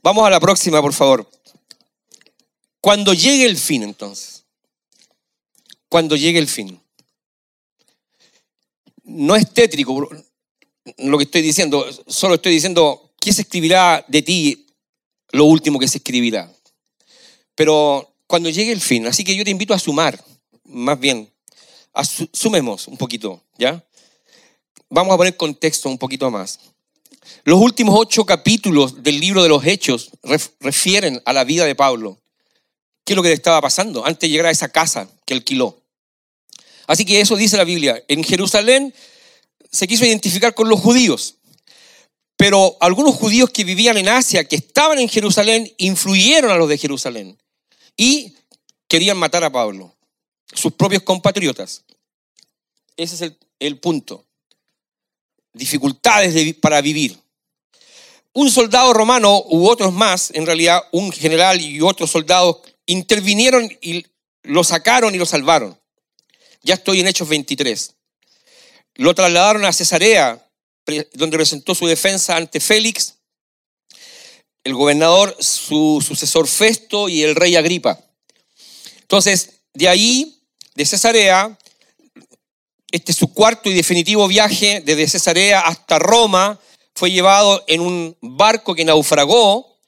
Vamos 0.02 0.26
a 0.26 0.30
la 0.30 0.40
próxima, 0.40 0.80
por 0.80 0.94
favor. 0.94 1.30
Cuando 2.80 3.12
llegue 3.12 3.44
el 3.44 3.58
fin, 3.58 3.82
entonces. 3.82 4.44
Cuando 5.90 6.16
llegue 6.16 6.38
el 6.38 6.48
fin. 6.48 6.80
No 9.04 9.36
es 9.36 9.52
tétrico 9.52 10.08
lo 10.98 11.18
que 11.18 11.24
estoy 11.24 11.42
diciendo, 11.42 11.86
solo 12.06 12.36
estoy 12.36 12.52
diciendo 12.52 13.12
qué 13.20 13.32
se 13.32 13.42
escribirá 13.42 14.04
de 14.08 14.22
ti 14.22 14.66
lo 15.32 15.44
último 15.44 15.78
que 15.78 15.88
se 15.88 15.98
escribirá. 15.98 16.52
Pero 17.54 18.12
cuando 18.26 18.48
llegue 18.48 18.72
el 18.72 18.80
fin, 18.80 19.06
así 19.06 19.24
que 19.24 19.34
yo 19.34 19.44
te 19.44 19.50
invito 19.50 19.74
a 19.74 19.78
sumar, 19.78 20.22
más 20.64 20.98
bien, 20.98 21.30
sumemos 22.32 22.88
un 22.88 22.96
poquito, 22.96 23.42
¿ya? 23.58 23.84
Vamos 24.88 25.14
a 25.14 25.16
poner 25.16 25.36
contexto 25.36 25.88
un 25.88 25.98
poquito 25.98 26.30
más. 26.30 26.58
Los 27.44 27.60
últimos 27.60 27.94
ocho 27.98 28.24
capítulos 28.24 29.02
del 29.02 29.20
libro 29.20 29.42
de 29.42 29.48
los 29.48 29.64
Hechos 29.64 30.10
refieren 30.60 31.22
a 31.24 31.32
la 31.32 31.44
vida 31.44 31.64
de 31.64 31.74
Pablo. 31.74 32.18
¿Qué 33.04 33.12
es 33.12 33.16
lo 33.16 33.22
que 33.22 33.28
le 33.28 33.34
estaba 33.34 33.60
pasando 33.60 34.04
antes 34.04 34.20
de 34.20 34.28
llegar 34.28 34.46
a 34.46 34.50
esa 34.50 34.68
casa 34.68 35.08
que 35.24 35.34
alquiló? 35.34 35.80
Así 36.86 37.04
que 37.04 37.20
eso 37.20 37.36
dice 37.36 37.56
la 37.56 37.64
Biblia. 37.64 38.02
En 38.08 38.24
Jerusalén 38.24 38.94
se 39.70 39.86
quiso 39.86 40.04
identificar 40.04 40.54
con 40.54 40.68
los 40.68 40.80
judíos, 40.80 41.36
pero 42.40 42.78
algunos 42.80 43.16
judíos 43.16 43.50
que 43.50 43.64
vivían 43.64 43.98
en 43.98 44.08
Asia, 44.08 44.48
que 44.48 44.56
estaban 44.56 44.98
en 44.98 45.10
Jerusalén, 45.10 45.70
influyeron 45.76 46.50
a 46.50 46.56
los 46.56 46.70
de 46.70 46.78
Jerusalén 46.78 47.38
y 47.98 48.34
querían 48.88 49.18
matar 49.18 49.44
a 49.44 49.52
Pablo, 49.52 49.94
sus 50.50 50.72
propios 50.72 51.02
compatriotas. 51.02 51.84
Ese 52.96 53.26
es 53.26 53.32
el, 53.58 53.78
punto 53.78 54.24
dificultades 55.52 56.54
para 56.62 56.80
vivir. 56.80 57.14
Un 58.32 58.50
soldado 58.50 58.94
romano 58.94 59.44
u 59.50 59.68
otros 59.68 59.92
más, 59.92 60.30
en 60.30 60.46
realidad 60.46 60.82
un 60.92 61.12
general 61.12 61.60
y 61.60 61.82
otros 61.82 62.10
soldados, 62.10 62.60
intervinieron 62.86 63.68
y 63.82 64.06
lo 64.44 64.64
sacaron 64.64 65.14
y 65.14 65.18
lo 65.18 65.26
salvaron. 65.26 65.78
Ya 66.62 66.72
estoy 66.72 67.00
en 67.00 67.08
Hechos 67.08 67.28
23. 67.28 67.96
Lo 68.94 69.14
trasladaron 69.14 69.66
a 69.66 69.74
Cesarea, 69.74 70.49
donde 71.12 71.36
presentó 71.36 71.74
su 71.74 71.86
defensa 71.86 72.36
ante 72.36 72.60
Félix, 72.60 73.16
el 74.64 74.74
gobernador, 74.74 75.36
su 75.40 76.04
sucesor 76.06 76.46
Festo 76.46 77.08
y 77.08 77.22
el 77.22 77.34
rey 77.34 77.56
Agripa. 77.56 77.98
Entonces, 79.00 79.60
de 79.72 79.88
ahí, 79.88 80.42
de 80.74 80.84
Cesarea, 80.84 81.58
este 82.90 83.12
su 83.12 83.32
cuarto 83.32 83.70
y 83.70 83.74
definitivo 83.74 84.26
viaje 84.26 84.82
desde 84.84 85.08
Cesarea 85.08 85.60
hasta 85.60 85.98
Roma. 85.98 86.58
Fue 86.94 87.10
llevado 87.10 87.64
en 87.66 87.80
un 87.80 88.16
barco 88.20 88.74
que 88.74 88.84
naufragó 88.84 89.78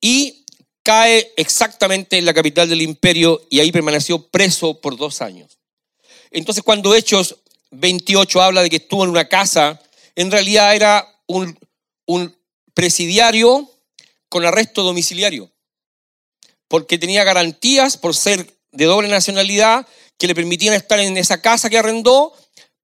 y 0.00 0.44
cae 0.82 1.32
exactamente 1.36 2.18
en 2.18 2.24
la 2.24 2.34
capital 2.34 2.68
del 2.68 2.82
imperio 2.82 3.46
y 3.50 3.60
ahí 3.60 3.70
permaneció 3.72 4.28
preso 4.28 4.80
por 4.80 4.96
dos 4.96 5.22
años. 5.22 5.58
Entonces 6.30 6.62
cuando 6.64 6.94
Hechos 6.94 7.36
28 7.72 8.42
habla 8.42 8.62
de 8.62 8.70
que 8.70 8.76
estuvo 8.76 9.04
en 9.04 9.10
una 9.10 9.28
casa, 9.28 9.80
en 10.16 10.30
realidad 10.30 10.74
era 10.74 11.08
un, 11.26 11.58
presidiario 12.74 13.70
con 14.28 14.44
arresto 14.44 14.82
domiciliario, 14.82 15.50
porque 16.68 16.98
tenía 16.98 17.24
garantías 17.24 17.96
por 17.96 18.14
ser 18.14 18.56
de 18.72 18.84
doble 18.86 19.08
nacionalidad 19.08 19.86
que 20.16 20.26
le 20.26 20.34
permitían 20.34 20.74
estar 20.74 20.98
en 21.00 21.16
esa 21.18 21.42
casa 21.42 21.68
que 21.68 21.78
arrendó 21.78 22.32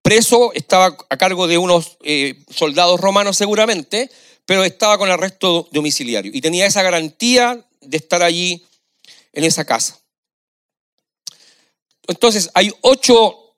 preso, 0.02 0.52
estaba 0.52 0.96
a 1.08 1.16
cargo 1.16 1.46
de 1.46 1.58
unos 1.58 1.96
eh, 2.02 2.42
soldados 2.50 3.00
romanos 3.00 3.36
seguramente, 3.36 4.10
pero 4.44 4.64
estaba 4.64 4.98
con 4.98 5.10
arresto 5.10 5.68
domiciliario 5.72 6.32
y 6.34 6.40
tenía 6.40 6.66
esa 6.66 6.82
garantía 6.82 7.66
de 7.80 7.96
estar 7.96 8.22
allí 8.22 8.64
en 9.32 9.44
esa 9.44 9.64
casa. 9.64 10.00
Entonces 12.06 12.50
hay 12.54 12.72
ocho 12.80 13.54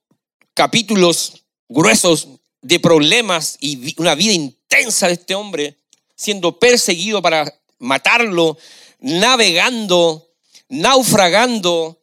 capítulos 0.54 1.44
gruesos 1.68 2.28
de 2.62 2.80
problemas 2.80 3.56
y 3.60 3.94
una 4.00 4.14
vida 4.14 4.32
intensa 4.32 5.06
de 5.06 5.14
este 5.14 5.34
hombre, 5.34 5.78
siendo 6.14 6.58
perseguido 6.58 7.22
para 7.22 7.60
matarlo, 7.78 8.58
navegando, 8.98 10.30
naufragando, 10.68 12.02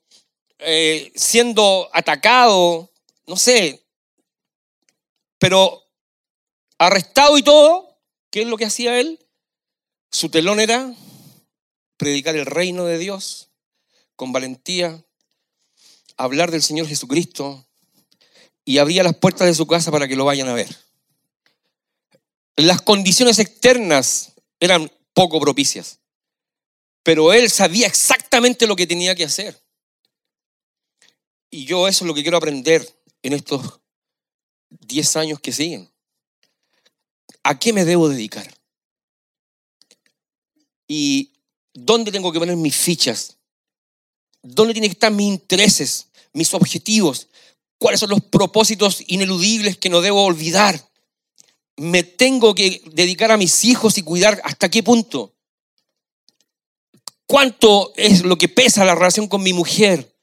eh, 0.59 1.11
siendo 1.15 1.89
atacado, 1.93 2.91
no 3.27 3.37
sé, 3.37 3.85
pero 5.37 5.83
arrestado 6.79 7.37
y 7.37 7.43
todo, 7.43 7.99
¿qué 8.31 8.41
es 8.41 8.47
lo 8.47 8.57
que 8.57 8.65
hacía 8.65 8.99
él? 8.99 9.19
Su 10.11 10.29
telón 10.29 10.59
era 10.59 10.93
predicar 11.97 12.35
el 12.35 12.45
reino 12.45 12.85
de 12.85 12.97
Dios 12.97 13.49
con 14.15 14.31
valentía, 14.31 15.05
hablar 16.15 16.49
del 16.49 16.63
Señor 16.63 16.87
Jesucristo 16.87 17.66
y 18.67 18.79
abría 18.79 19.01
las 19.01 19.15
puertas 19.15 19.47
de 19.47 19.53
su 19.53 19.65
casa 19.65 19.91
para 19.91 20.09
que 20.09 20.17
lo 20.17 20.25
vayan 20.25 20.49
a 20.49 20.53
ver. 20.53 20.67
Las 22.57 22.81
condiciones 22.81 23.39
externas 23.39 24.33
eran 24.59 24.91
poco 25.13 25.39
propicias, 25.39 25.99
pero 27.01 27.31
él 27.31 27.49
sabía 27.49 27.87
exactamente 27.87 28.67
lo 28.67 28.75
que 28.75 28.85
tenía 28.85 29.15
que 29.15 29.23
hacer. 29.23 29.57
Y 31.49 31.63
yo 31.63 31.87
eso 31.87 32.03
es 32.03 32.07
lo 32.09 32.13
que 32.13 32.23
quiero 32.23 32.35
aprender 32.35 32.85
en 33.23 33.31
estos 33.31 33.79
10 34.69 35.15
años 35.15 35.39
que 35.39 35.53
siguen. 35.53 35.89
¿A 37.43 37.57
qué 37.57 37.71
me 37.71 37.85
debo 37.85 38.09
dedicar? 38.09 38.53
¿Y 40.89 41.31
dónde 41.73 42.11
tengo 42.11 42.33
que 42.33 42.39
poner 42.39 42.57
mis 42.57 42.75
fichas? 42.75 43.37
¿Dónde 44.41 44.73
tienen 44.73 44.89
que 44.89 44.95
estar 44.95 45.13
mis 45.13 45.27
intereses, 45.27 46.07
mis 46.33 46.53
objetivos? 46.53 47.29
¿Cuáles 47.77 47.99
son 47.99 48.09
los 48.09 48.21
propósitos 48.21 49.03
ineludibles 49.07 49.77
que 49.77 49.89
no 49.89 50.01
debo 50.01 50.23
olvidar? 50.23 50.89
¿Me 51.75 52.03
tengo 52.03 52.55
que 52.55 52.81
dedicar 52.91 53.31
a 53.31 53.37
mis 53.37 53.63
hijos 53.65 53.97
y 53.97 54.01
cuidar 54.01 54.41
hasta 54.43 54.69
qué 54.69 54.81
punto? 54.81 55.35
¿Cuánto 57.25 57.93
es 57.95 58.23
lo 58.23 58.37
que 58.37 58.49
pesa 58.49 58.85
la 58.85 58.95
relación 58.95 59.27
con 59.27 59.43
mi 59.43 59.53
mujer? 59.53 60.15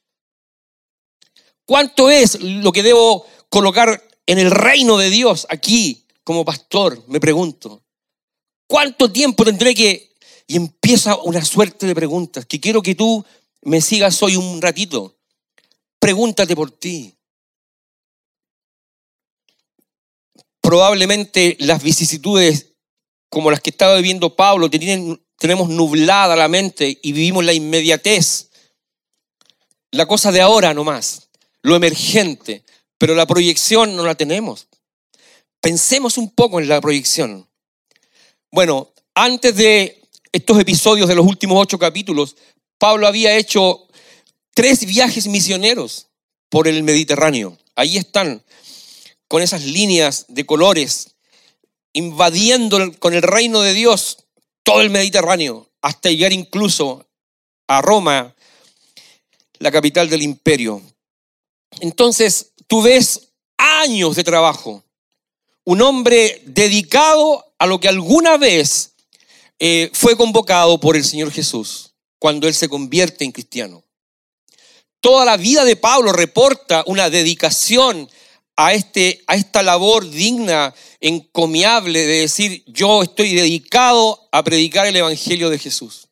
¿Cuánto 1.65 2.11
es 2.11 2.41
lo 2.41 2.73
que 2.73 2.83
debo 2.83 3.27
colocar 3.49 4.03
en 4.27 4.39
el 4.39 4.51
reino 4.51 4.97
de 4.97 5.11
Dios 5.11 5.47
aquí 5.51 6.05
como 6.25 6.45
pastor, 6.45 7.05
me 7.07 7.21
pregunto, 7.21 7.83
¿cuánto 8.67 9.13
tiempo 9.13 9.45
tendré 9.45 9.75
que... 9.75 10.15
Y 10.47 10.57
empieza 10.57 11.17
una 11.17 11.43
suerte 11.43 11.87
de 11.87 11.95
preguntas 11.95 12.45
que 12.45 12.61
quiero 12.61 12.83
que 12.83 12.95
tú 12.95 13.25
me 13.63 13.81
sigas 13.81 14.23
hoy 14.23 14.37
un 14.37 14.61
ratito. 14.61 15.17
Pregúntate 15.99 16.55
por 16.55 16.71
ti. 16.71 17.15
Probablemente 20.65 21.59
las 21.61 21.83
vicisitudes 21.83 22.71
como 23.29 23.51
las 23.51 23.61
que 23.61 23.69
estaba 23.69 23.97
viviendo 23.97 24.35
Pablo 24.35 24.71
tenemos 24.71 25.69
nublada 25.69 26.35
la 26.37 26.49
mente 26.49 26.99
y 27.03 27.13
vivimos 27.13 27.45
la 27.45 27.53
inmediatez, 27.53 28.49
la 29.91 30.07
cosa 30.07 30.33
de 30.33 30.41
ahora 30.41 30.73
nomás, 30.73 31.29
lo 31.61 31.77
emergente, 31.77 32.65
pero 32.97 33.15
la 33.15 33.27
proyección 33.27 33.95
no 33.95 34.07
la 34.07 34.15
tenemos. 34.15 34.69
Pensemos 35.61 36.17
un 36.17 36.31
poco 36.31 36.59
en 36.61 36.69
la 36.69 36.81
proyección. 36.81 37.47
Bueno, 38.51 38.91
antes 39.15 39.55
de 39.57 40.01
estos 40.33 40.59
episodios 40.59 41.09
de 41.09 41.15
los 41.15 41.27
últimos 41.27 41.61
ocho 41.61 41.79
capítulos, 41.79 42.37
Pablo 42.79 43.07
había 43.07 43.37
hecho 43.37 43.87
tres 44.55 44.87
viajes 44.87 45.27
misioneros 45.27 46.07
por 46.49 46.69
el 46.69 46.83
Mediterráneo. 46.85 47.59
Ahí 47.77 47.99
están, 47.99 48.43
con 49.35 49.43
esas 49.43 49.65
líneas 49.65 50.27
de 50.29 50.47
colores, 50.47 51.17
invadiendo 51.93 52.93
con 53.01 53.15
el 53.15 53.23
reino 53.23 53.63
de 53.63 53.75
Dios 53.75 54.27
todo 54.63 54.81
el 54.81 54.91
Mediterráneo, 54.91 55.73
hasta 55.83 56.09
llegar 56.09 56.33
incluso 56.33 57.09
a 57.67 57.83
Roma, 57.83 58.37
la 59.59 59.73
capital 59.73 60.09
del 60.09 60.23
imperio. 60.23 60.81
Entonces, 61.81 62.53
tú 62.69 62.83
ves 62.83 63.33
años 63.57 64.15
de 64.15 64.23
trabajo. 64.23 64.85
Un 65.65 65.83
hombre 65.83 66.41
dedicado 66.45 67.57
a 67.59 67.67
lo 67.67 67.81
que 67.81 67.89
alguna 67.89 68.37
vez 68.37 68.93
eh, 69.59 69.91
fue 69.95 70.17
convocado 70.17 70.79
por 70.79 70.95
el 70.95 71.05
Señor 71.05 71.33
Jesús 71.33 71.93
cuando 72.21 72.47
él 72.47 72.55
se 72.55 72.69
convierte 72.69 73.25
en 73.25 73.33
cristiano. 73.33 73.83
Toda 75.01 75.25
la 75.25 75.37
vida 75.37 75.65
de 75.65 75.75
Pablo 75.75 76.13
reporta 76.13 76.85
una 76.87 77.11
dedicación 77.11 78.09
a, 78.57 78.73
este, 78.73 79.23
a 79.27 79.35
esta 79.37 79.63
labor 79.63 80.09
digna, 80.09 80.75
encomiable 81.01 82.07
de 82.07 82.21
decir, 82.21 82.63
yo 82.67 83.03
estoy 83.03 83.35
dedicado 83.35 84.29
a 84.31 84.45
predicar 84.45 84.87
el 84.87 84.97
Evangelio 84.97 85.51
de 85.51 85.59
Jesús. 85.59 86.09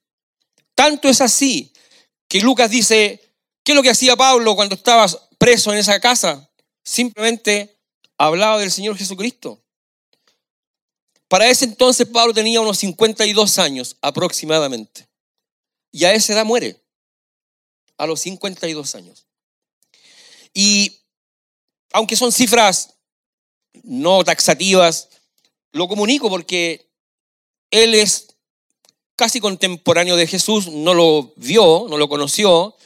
Tanto 0.75 1.09
es 1.09 1.21
así 1.21 1.73
que 2.29 2.41
Lucas 2.41 2.71
dice, 2.71 3.21
¿qué 3.63 3.73
es 3.73 3.77
lo 3.77 3.83
que 3.83 3.91
hacía 3.91 4.17
Pablo 4.17 4.57
cuando 4.57 4.75
estaba 4.75 5.07
preso 5.39 5.73
en 5.73 5.79
esa 5.79 6.01
casa? 6.01 6.51
Simplemente 6.85 7.79
hablaba 8.19 8.59
del 8.59 8.73
Señor 8.73 8.97
Jesucristo. 8.97 9.63
Para 11.29 11.49
ese 11.49 11.65
entonces 11.65 12.07
Pablo 12.09 12.35
tenía 12.35 12.61
unos 12.61 12.79
52 12.79 13.59
años 13.59 13.97
aproximadamente. 14.03 15.09
Y 15.91 16.05
a 16.05 16.13
esa 16.13 16.33
edad 16.33 16.45
muere, 16.45 16.83
a 17.97 18.07
los 18.07 18.21
52 18.21 18.95
años. 18.95 19.27
Y 20.55 21.02
aunque 21.93 22.17
son 22.17 22.33
cifras 22.33 22.95
no 23.83 24.23
taxativas, 24.25 25.09
lo 25.73 25.89
comunico 25.89 26.29
porque 26.29 26.87
él 27.71 27.95
es 27.95 28.29
casi 29.17 29.41
contemporáneo 29.41 30.17
de 30.17 30.27
Jesús, 30.27 30.69
no 30.69 30.95
lo 30.95 31.33
vio, 31.37 31.87
no 31.89 31.97
lo 31.97 32.09
conoció, 32.09 32.77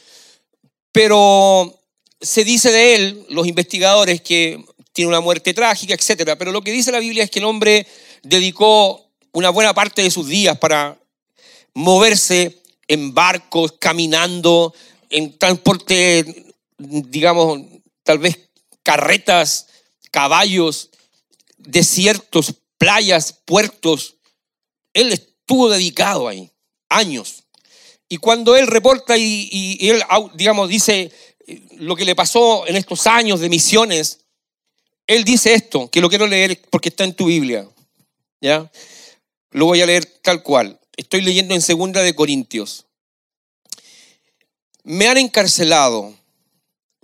pero 0.91 1.79
se 2.21 2.43
dice 2.43 2.71
de 2.71 2.95
él, 2.95 3.25
los 3.29 3.47
investigadores, 3.47 4.21
que 4.21 4.63
tiene 4.93 5.09
una 5.09 5.19
muerte 5.19 5.53
trágica, 5.53 5.93
etc. 5.93 6.35
Pero 6.39 6.51
lo 6.51 6.61
que 6.61 6.71
dice 6.71 6.91
la 6.91 6.99
Biblia 6.99 7.23
es 7.23 7.29
que 7.29 7.39
el 7.39 7.45
hombre 7.45 7.85
dedicó 8.23 9.11
una 9.31 9.49
buena 9.49 9.73
parte 9.73 10.01
de 10.01 10.09
sus 10.09 10.27
días 10.27 10.57
para 10.57 10.99
moverse 11.73 12.63
en 12.87 13.13
barcos, 13.13 13.73
caminando, 13.73 14.73
en 15.09 15.37
transporte, 15.37 16.53
digamos, 16.77 17.61
tal 18.03 18.19
vez 18.19 18.46
carretas, 18.87 19.67
caballos, 20.11 20.91
desiertos, 21.57 22.53
playas, 22.77 23.33
puertos. 23.43 24.15
Él 24.93 25.11
estuvo 25.11 25.69
dedicado 25.69 26.29
ahí, 26.29 26.49
años. 26.87 27.43
Y 28.07 28.15
cuando 28.15 28.55
él 28.55 28.65
reporta 28.65 29.17
y, 29.17 29.77
él, 29.81 30.01
digamos, 30.35 30.69
dice 30.69 31.11
eh, 31.47 31.67
lo 31.79 31.97
que 31.97 32.05
le 32.05 32.15
pasó 32.15 32.65
en 32.65 32.77
estos 32.77 33.07
años 33.07 33.41
de 33.41 33.49
misiones, 33.49 34.19
él 35.05 35.25
dice 35.25 35.53
esto, 35.53 35.89
que 35.91 35.99
lo 35.99 36.07
quiero 36.07 36.25
leer 36.25 36.61
porque 36.69 36.87
está 36.87 37.03
en 37.03 37.13
tu 37.13 37.25
Biblia. 37.25 37.67
¿ya? 38.39 38.71
Lo 39.51 39.65
voy 39.65 39.81
a 39.81 39.85
leer 39.85 40.05
tal 40.05 40.43
cual. 40.43 40.79
Estoy 40.95 41.19
leyendo 41.23 41.53
en 41.53 41.61
segunda 41.61 42.01
de 42.03 42.15
Corintios. 42.15 42.85
Me 44.85 45.09
han 45.09 45.17
encarcelado, 45.17 46.16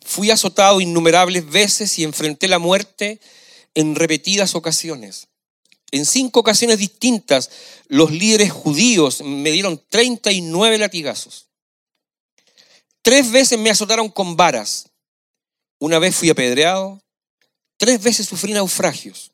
fui 0.05 0.31
azotado 0.31 0.81
innumerables 0.81 1.49
veces 1.49 1.97
y 1.99 2.03
enfrenté 2.03 2.47
la 2.47 2.59
muerte 2.59 3.19
en 3.75 3.95
repetidas 3.95 4.55
ocasiones. 4.55 5.27
En 5.91 6.05
cinco 6.05 6.39
ocasiones 6.39 6.79
distintas, 6.79 7.51
los 7.87 8.11
líderes 8.11 8.51
judíos 8.51 9.21
me 9.21 9.51
dieron 9.51 9.79
39 9.89 10.79
latigazos. 10.79 11.49
Tres 13.03 13.31
veces 13.31 13.59
me 13.59 13.69
azotaron 13.69 14.09
con 14.09 14.35
varas. 14.35 14.89
Una 15.77 15.99
vez 15.99 16.15
fui 16.15 16.29
apedreado. 16.31 17.03
Tres 17.77 18.01
veces 18.01 18.27
sufrí 18.27 18.53
naufragios. 18.53 19.33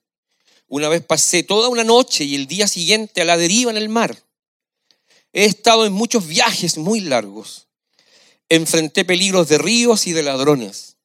Una 0.67 0.89
vez 0.89 1.01
pasé 1.03 1.43
toda 1.43 1.69
una 1.69 1.83
noche 1.83 2.25
y 2.25 2.35
el 2.35 2.45
día 2.45 2.67
siguiente 2.67 3.21
a 3.21 3.25
la 3.25 3.37
deriva 3.37 3.71
en 3.71 3.77
el 3.77 3.87
mar. 3.87 4.21
He 5.31 5.45
estado 5.45 5.85
en 5.85 5.93
muchos 5.93 6.27
viajes 6.27 6.77
muy 6.77 6.99
largos. 6.99 7.68
Enfrenté 8.49 9.05
peligros 9.05 9.47
de 9.47 9.57
ríos 9.57 10.07
y 10.07 10.13
de 10.13 10.23
ladrones. 10.23 10.97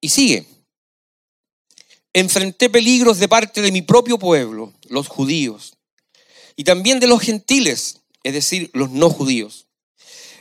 Y 0.00 0.10
sigue. 0.10 0.46
Enfrenté 2.12 2.70
peligros 2.70 3.18
de 3.18 3.28
parte 3.28 3.60
de 3.60 3.72
mi 3.72 3.82
propio 3.82 4.18
pueblo, 4.18 4.72
los 4.88 5.08
judíos, 5.08 5.74
y 6.56 6.64
también 6.64 7.00
de 7.00 7.06
los 7.06 7.20
gentiles, 7.20 8.00
es 8.22 8.32
decir, 8.32 8.70
los 8.72 8.90
no 8.90 9.10
judíos. 9.10 9.66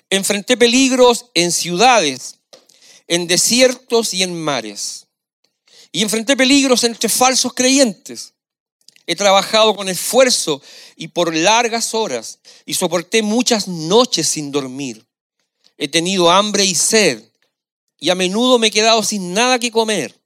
Enfrenté 0.10 0.56
peligros 0.56 1.26
en 1.34 1.52
ciudades, 1.52 2.40
en 3.08 3.28
desiertos 3.28 4.14
y 4.14 4.24
en 4.24 4.40
mares 4.40 5.08
y 5.98 6.04
enfrenté 6.04 6.38
peligros 6.38 6.84
entre 6.84 7.10
falsos 7.10 7.54
creyentes. 7.54 8.36
He 9.08 9.16
trabajado 9.16 9.76
con 9.76 9.90
esfuerzo 9.90 10.62
y 10.96 11.08
por 11.08 11.34
largas 11.34 11.96
horas 11.96 12.38
y 12.68 12.76
soporté 12.76 13.24
muchas 13.24 13.68
noches 13.68 14.28
sin 14.28 14.52
dormir. 14.52 15.07
He 15.78 15.88
tenido 15.88 16.32
hambre 16.32 16.66
y 16.66 16.76
sed 16.76 17.24
y 18.00 18.10
a 18.10 18.16
menudo 18.16 18.60
me 18.60 18.68
he 18.68 18.72
quedado 18.72 19.04
sin 19.04 19.34
nada 19.34 19.60
que 19.60 19.72
comer. 19.72 20.20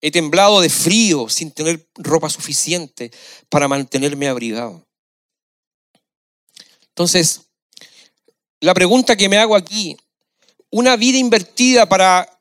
He 0.00 0.10
temblado 0.10 0.60
de 0.60 0.68
frío 0.68 1.28
sin 1.28 1.50
tener 1.50 1.88
ropa 1.94 2.28
suficiente 2.28 3.10
para 3.48 3.68
mantenerme 3.68 4.28
abrigado. 4.28 4.86
Entonces, 6.88 7.42
la 8.60 8.74
pregunta 8.74 9.16
que 9.16 9.28
me 9.28 9.38
hago 9.38 9.56
aquí, 9.56 9.96
una 10.70 10.96
vida 10.96 11.18
invertida 11.18 11.88
para 11.88 12.38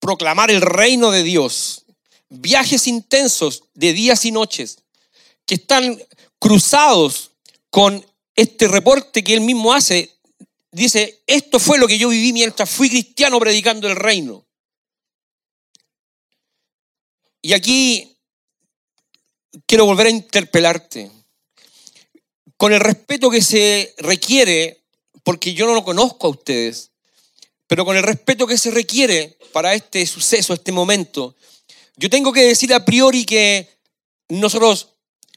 proclamar 0.00 0.50
el 0.50 0.60
reino 0.60 1.10
de 1.10 1.22
Dios, 1.22 1.84
viajes 2.28 2.86
intensos 2.86 3.64
de 3.74 3.92
días 3.92 4.24
y 4.24 4.32
noches 4.32 4.78
que 5.46 5.54
están 5.56 6.02
cruzados 6.38 7.32
con 7.70 8.04
este 8.34 8.68
reporte 8.68 9.22
que 9.22 9.34
él 9.34 9.42
mismo 9.42 9.72
hace. 9.72 10.10
Dice, 10.72 11.22
esto 11.26 11.60
fue 11.60 11.78
lo 11.78 11.86
que 11.86 11.98
yo 11.98 12.08
viví 12.08 12.32
mientras 12.32 12.68
fui 12.68 12.88
cristiano 12.88 13.38
predicando 13.38 13.86
el 13.88 13.94
reino. 13.94 14.46
Y 17.42 17.52
aquí 17.52 18.18
quiero 19.66 19.84
volver 19.84 20.06
a 20.06 20.10
interpelarte. 20.10 21.10
Con 22.56 22.72
el 22.72 22.80
respeto 22.80 23.28
que 23.28 23.42
se 23.42 23.94
requiere, 23.98 24.84
porque 25.24 25.52
yo 25.52 25.66
no 25.66 25.74
lo 25.74 25.84
conozco 25.84 26.26
a 26.26 26.30
ustedes, 26.30 26.92
pero 27.66 27.84
con 27.84 27.96
el 27.96 28.02
respeto 28.02 28.46
que 28.46 28.56
se 28.56 28.70
requiere 28.70 29.36
para 29.52 29.74
este 29.74 30.06
suceso, 30.06 30.54
este 30.54 30.72
momento, 30.72 31.36
yo 31.96 32.08
tengo 32.08 32.32
que 32.32 32.44
decir 32.44 32.72
a 32.72 32.84
priori 32.84 33.26
que 33.26 33.68
nosotros 34.28 34.94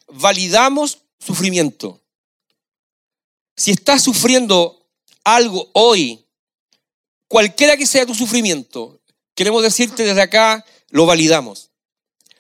validamos 0.08 1.00
sufrimiento. 1.20 2.02
Si 3.58 3.72
estás 3.72 4.04
sufriendo 4.04 4.85
algo 5.26 5.70
hoy, 5.74 6.26
cualquiera 7.28 7.76
que 7.76 7.86
sea 7.86 8.06
tu 8.06 8.16
sufrimiento, 8.16 9.02
queremos 9.34 9.62
decirte 9.62 10.04
desde 10.04 10.22
acá, 10.22 10.64
lo 10.90 11.06
validamos. 11.06 11.72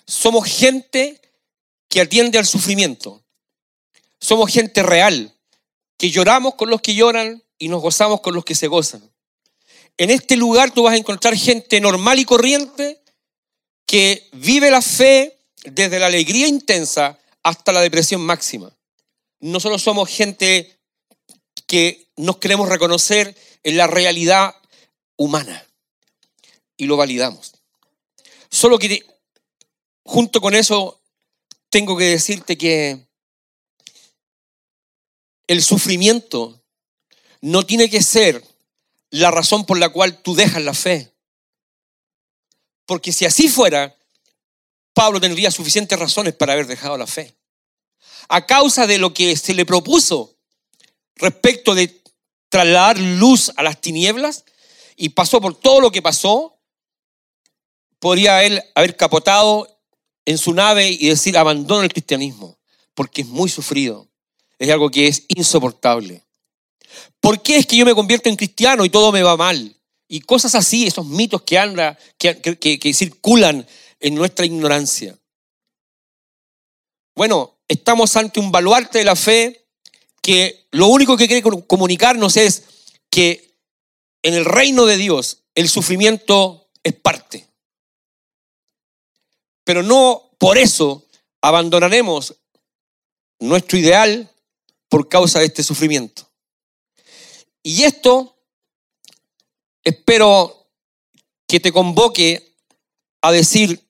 Somos 0.07 0.47
gente 0.47 1.19
que 1.89 1.99
atiende 1.99 2.37
al 2.37 2.45
sufrimiento. 2.45 3.21
Somos 4.19 4.51
gente 4.51 4.83
real, 4.83 5.33
que 5.97 6.11
lloramos 6.11 6.55
con 6.55 6.69
los 6.69 6.81
que 6.81 6.95
lloran 6.95 7.43
y 7.57 7.67
nos 7.67 7.81
gozamos 7.81 8.21
con 8.21 8.33
los 8.33 8.45
que 8.45 8.55
se 8.55 8.67
gozan. 8.67 9.11
En 9.97 10.09
este 10.09 10.35
lugar 10.35 10.71
tú 10.71 10.83
vas 10.83 10.93
a 10.93 10.97
encontrar 10.97 11.35
gente 11.35 11.79
normal 11.79 12.19
y 12.19 12.25
corriente 12.25 13.01
que 13.85 14.27
vive 14.33 14.71
la 14.71 14.81
fe 14.81 15.37
desde 15.63 15.99
la 15.99 16.07
alegría 16.07 16.47
intensa 16.47 17.17
hasta 17.43 17.71
la 17.71 17.81
depresión 17.81 18.21
máxima. 18.21 18.75
Nosotros 19.39 19.81
somos 19.81 20.09
gente 20.09 20.79
que 21.65 22.07
nos 22.15 22.37
queremos 22.37 22.69
reconocer 22.69 23.35
en 23.63 23.77
la 23.77 23.87
realidad 23.87 24.55
humana 25.17 25.65
y 26.77 26.85
lo 26.85 26.97
validamos. 26.97 27.53
Solo 28.49 28.79
que 28.79 29.05
junto 30.03 30.39
con 30.39 30.55
eso, 30.55 31.01
tengo 31.69 31.97
que 31.97 32.05
decirte 32.05 32.57
que 32.57 33.05
el 35.47 35.63
sufrimiento 35.63 36.63
no 37.41 37.65
tiene 37.65 37.89
que 37.89 38.01
ser 38.01 38.43
la 39.09 39.31
razón 39.31 39.65
por 39.65 39.77
la 39.77 39.89
cual 39.89 40.21
tú 40.21 40.35
dejas 40.35 40.63
la 40.63 40.73
fe. 40.73 41.11
Porque 42.85 43.11
si 43.11 43.25
así 43.25 43.49
fuera, 43.49 43.95
Pablo 44.93 45.19
tendría 45.19 45.51
suficientes 45.51 45.97
razones 45.97 46.33
para 46.33 46.53
haber 46.53 46.67
dejado 46.67 46.97
la 46.97 47.07
fe. 47.07 47.35
A 48.29 48.45
causa 48.45 48.87
de 48.87 48.97
lo 48.97 49.13
que 49.13 49.35
se 49.35 49.53
le 49.53 49.65
propuso 49.65 50.34
respecto 51.15 51.75
de 51.75 52.01
trasladar 52.49 52.99
luz 52.99 53.51
a 53.55 53.63
las 53.63 53.81
tinieblas 53.81 54.45
y 54.95 55.09
pasó 55.09 55.41
por 55.41 55.59
todo 55.59 55.81
lo 55.81 55.91
que 55.91 56.01
pasó, 56.01 56.57
podría 57.99 58.43
él 58.43 58.61
haber 58.75 58.95
capotado 58.95 59.81
en 60.25 60.37
su 60.37 60.53
nave 60.53 60.89
y 60.89 61.09
decir 61.09 61.37
abandono 61.37 61.83
el 61.83 61.91
cristianismo, 61.91 62.57
porque 62.93 63.21
es 63.21 63.27
muy 63.27 63.49
sufrido, 63.49 64.07
es 64.57 64.69
algo 64.69 64.89
que 64.89 65.07
es 65.07 65.25
insoportable. 65.29 66.23
¿Por 67.19 67.41
qué 67.41 67.57
es 67.57 67.65
que 67.65 67.77
yo 67.77 67.85
me 67.85 67.95
convierto 67.95 68.29
en 68.29 68.35
cristiano 68.35 68.85
y 68.85 68.89
todo 68.89 69.11
me 69.11 69.23
va 69.23 69.35
mal? 69.35 69.75
Y 70.07 70.21
cosas 70.21 70.55
así, 70.55 70.85
esos 70.85 71.05
mitos 71.05 71.41
que, 71.41 71.57
anda, 71.57 71.97
que, 72.17 72.39
que 72.39 72.93
circulan 72.93 73.67
en 73.99 74.15
nuestra 74.15 74.45
ignorancia. 74.45 75.17
Bueno, 77.15 77.57
estamos 77.67 78.15
ante 78.15 78.39
un 78.39 78.51
baluarte 78.51 78.99
de 78.99 79.05
la 79.05 79.15
fe 79.15 79.64
que 80.25 80.65
lo 80.71 80.87
único 80.87 81.15
que 81.17 81.27
quiere 81.27 81.43
comunicarnos 81.67 82.35
es 82.35 82.63
que 83.11 83.59
en 84.23 84.33
el 84.33 84.43
reino 84.43 84.87
de 84.87 84.97
Dios 84.97 85.43
el 85.53 85.69
sufrimiento 85.69 86.67
es 86.81 86.93
parte. 86.93 87.47
Pero 89.63 89.83
no 89.83 90.31
por 90.39 90.57
eso 90.57 91.05
abandonaremos 91.41 92.37
nuestro 93.37 93.77
ideal 93.77 94.31
por 94.89 95.09
causa 95.09 95.41
de 95.41 95.45
este 95.45 95.61
sufrimiento. 95.61 96.27
Y 97.61 97.83
esto 97.83 98.35
espero 99.83 100.71
que 101.47 101.59
te 101.59 101.71
convoque 101.71 102.51
a 103.21 103.31
decir, 103.31 103.87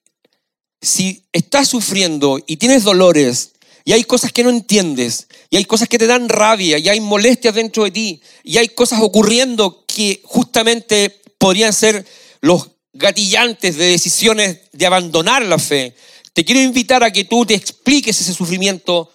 si 0.82 1.24
estás 1.32 1.68
sufriendo 1.68 2.38
y 2.46 2.58
tienes 2.58 2.84
dolores 2.84 3.54
y 3.86 3.92
hay 3.92 4.02
cosas 4.02 4.32
que 4.32 4.42
no 4.42 4.50
entiendes, 4.50 5.28
y 5.48 5.56
hay 5.56 5.64
cosas 5.64 5.88
que 5.88 5.96
te 5.96 6.08
dan 6.08 6.28
rabia, 6.28 6.76
y 6.76 6.88
hay 6.88 6.98
molestias 6.98 7.54
dentro 7.54 7.84
de 7.84 7.92
ti, 7.92 8.20
y 8.42 8.58
hay 8.58 8.70
cosas 8.70 9.00
ocurriendo 9.00 9.84
que 9.86 10.20
justamente 10.24 11.22
podrían 11.38 11.72
ser 11.72 12.04
los 12.40 12.68
gatillantes 12.92 13.76
de 13.76 13.84
decisiones 13.84 14.58
de 14.72 14.86
abandonar 14.86 15.44
la 15.44 15.60
fe. 15.60 15.94
Te 16.32 16.44
quiero 16.44 16.60
invitar 16.60 17.04
a 17.04 17.12
que 17.12 17.26
tú 17.26 17.46
te 17.46 17.54
expliques 17.54 18.20
ese 18.20 18.34
sufrimiento 18.34 19.08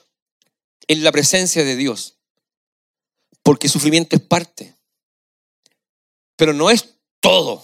en 0.88 1.03
la 1.03 1.12
presencia 1.12 1.65
de 1.65 1.75
Dios, 1.75 2.15
porque 3.43 3.67
sufrimiento 3.67 4.15
es 4.15 4.21
parte, 4.21 4.77
pero 6.38 6.53
no 6.53 6.71
es 6.71 6.95
todo, 7.19 7.62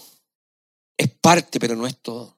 es 0.98 1.08
parte, 1.08 1.58
pero 1.58 1.74
no 1.74 1.86
es 1.86 1.96
todo. 2.02 2.37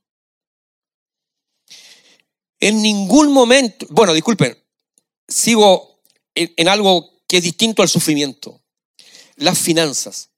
En 2.61 2.83
ningún 2.83 3.33
momento, 3.33 3.87
bueno, 3.88 4.12
disculpen, 4.12 4.57
sigo 5.27 6.01
en, 6.35 6.68
algo 6.68 7.11
que 7.27 7.38
es 7.38 7.42
distinto 7.42 7.83
al 7.83 7.88
sufrimiento, 7.88 8.61
las 9.37 9.59
finanzas. 9.59 10.29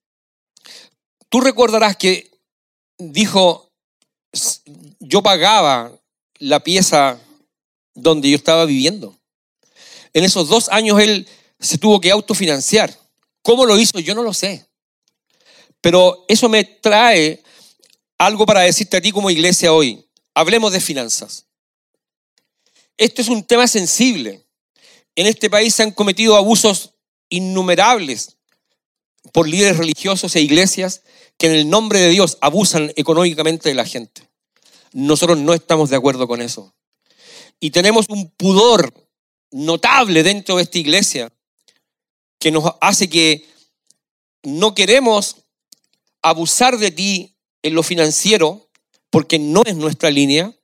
Tú 1.28 1.40
recordarás 1.40 1.96
que 1.96 2.30
dijo, 2.98 3.72
yo 5.00 5.22
pagaba 5.22 5.92
la 6.38 6.60
pieza 6.60 7.18
donde 7.94 8.30
yo 8.30 8.36
estaba 8.36 8.66
viviendo. 8.66 9.18
En 10.12 10.24
esos 10.24 10.48
dos 10.48 10.68
años 10.68 11.00
él 11.00 11.26
se 11.58 11.78
tuvo 11.78 12.00
que 12.00 12.10
autofinanciar. 12.10 12.96
¿Cómo 13.42 13.66
lo 13.66 13.78
hizo? 13.78 13.98
Yo 13.98 14.14
no 14.14 14.22
lo 14.22 14.32
sé. 14.32 14.66
Pero 15.80 16.24
eso 16.28 16.48
me 16.48 16.64
trae 16.64 17.42
algo 18.18 18.46
para 18.46 18.60
decirte 18.60 18.98
a 18.98 19.00
ti 19.00 19.10
como 19.10 19.30
iglesia 19.30 19.72
hoy. 19.72 20.06
Hablemos 20.34 20.72
de 20.72 20.80
finanzas. 20.80 21.46
Esto 22.96 23.22
es 23.22 23.28
un 23.28 23.44
tema 23.44 23.66
sensible. 23.66 24.46
En 25.14 25.26
este 25.26 25.50
país 25.50 25.74
se 25.74 25.82
han 25.82 25.92
cometido 25.92 26.36
abusos 26.36 26.94
innumerables 27.28 28.36
por 29.32 29.48
líderes 29.48 29.78
religiosos 29.78 30.34
e 30.36 30.40
iglesias 30.40 31.02
que 31.38 31.46
en 31.46 31.52
el 31.52 31.70
nombre 31.70 32.00
de 32.00 32.10
Dios 32.10 32.38
abusan 32.40 32.92
económicamente 32.96 33.68
de 33.68 33.74
la 33.74 33.84
gente. 33.84 34.28
Nosotros 34.92 35.38
no 35.38 35.54
estamos 35.54 35.90
de 35.90 35.96
acuerdo 35.96 36.28
con 36.28 36.40
eso. 36.42 36.74
Y 37.60 37.70
tenemos 37.70 38.06
un 38.08 38.30
pudor 38.30 38.92
notable 39.50 40.22
dentro 40.22 40.56
de 40.56 40.62
esta 40.62 40.78
iglesia 40.78 41.32
que 42.38 42.50
nos 42.50 42.64
hace 42.80 43.08
que 43.08 43.46
no 44.42 44.74
queremos 44.74 45.36
abusar 46.22 46.78
de 46.78 46.90
ti 46.90 47.36
en 47.62 47.74
lo 47.74 47.82
financiero 47.82 48.68
porque 49.10 49.38
no 49.38 49.62
es 49.64 49.76
nuestra 49.76 50.10
línea, 50.10 50.56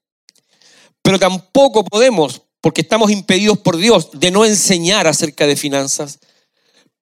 pero 1.08 1.18
tampoco 1.18 1.84
podemos, 1.84 2.42
porque 2.60 2.82
estamos 2.82 3.10
impedidos 3.10 3.56
por 3.56 3.78
Dios, 3.78 4.10
de 4.12 4.30
no 4.30 4.44
enseñar 4.44 5.06
acerca 5.06 5.46
de 5.46 5.56
finanzas, 5.56 6.18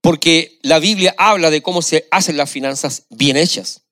porque 0.00 0.60
la 0.62 0.78
Biblia 0.78 1.12
habla 1.18 1.50
de 1.50 1.60
cómo 1.60 1.82
se 1.82 2.06
hacen 2.12 2.36
las 2.36 2.48
finanzas 2.48 3.06
bien 3.10 3.36
hechas. 3.36 3.82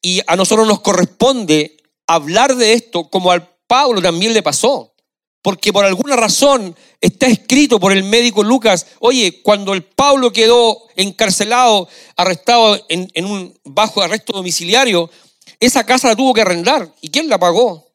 Y 0.00 0.22
a 0.26 0.34
nosotros 0.34 0.66
nos 0.66 0.80
corresponde 0.80 1.76
hablar 2.06 2.56
de 2.56 2.72
esto 2.72 3.10
como 3.10 3.30
al 3.30 3.54
Pablo 3.66 4.00
también 4.00 4.32
le 4.32 4.42
pasó, 4.42 4.94
porque 5.42 5.74
por 5.74 5.84
alguna 5.84 6.16
razón 6.16 6.74
está 6.98 7.26
escrito 7.26 7.78
por 7.78 7.92
el 7.92 8.04
médico 8.04 8.42
Lucas, 8.42 8.86
oye, 9.00 9.42
cuando 9.42 9.74
el 9.74 9.84
Pablo 9.84 10.32
quedó 10.32 10.84
encarcelado, 10.96 11.86
arrestado 12.16 12.82
en, 12.88 13.10
en 13.12 13.26
un 13.26 13.60
bajo 13.62 14.00
arresto 14.00 14.32
domiciliario, 14.32 15.10
esa 15.60 15.84
casa 15.84 16.08
la 16.08 16.16
tuvo 16.16 16.32
que 16.32 16.40
arrendar. 16.40 16.94
¿Y 17.02 17.10
quién 17.10 17.28
la 17.28 17.38
pagó? 17.38 17.91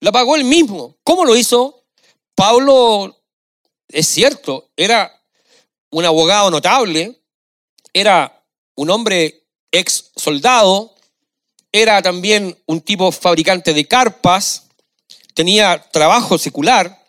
La 0.00 0.12
pagó 0.12 0.36
él 0.36 0.44
mismo. 0.44 0.96
¿Cómo 1.02 1.24
lo 1.24 1.36
hizo? 1.36 1.84
Pablo, 2.34 3.16
es 3.88 4.06
cierto, 4.06 4.70
era 4.76 5.12
un 5.90 6.04
abogado 6.04 6.50
notable, 6.50 7.20
era 7.92 8.44
un 8.76 8.90
hombre 8.90 9.44
ex 9.72 10.10
soldado, 10.14 10.94
era 11.72 12.00
también 12.00 12.56
un 12.66 12.80
tipo 12.80 13.10
fabricante 13.10 13.74
de 13.74 13.86
carpas, 13.86 14.68
tenía 15.34 15.84
trabajo 15.90 16.38
secular, 16.38 17.04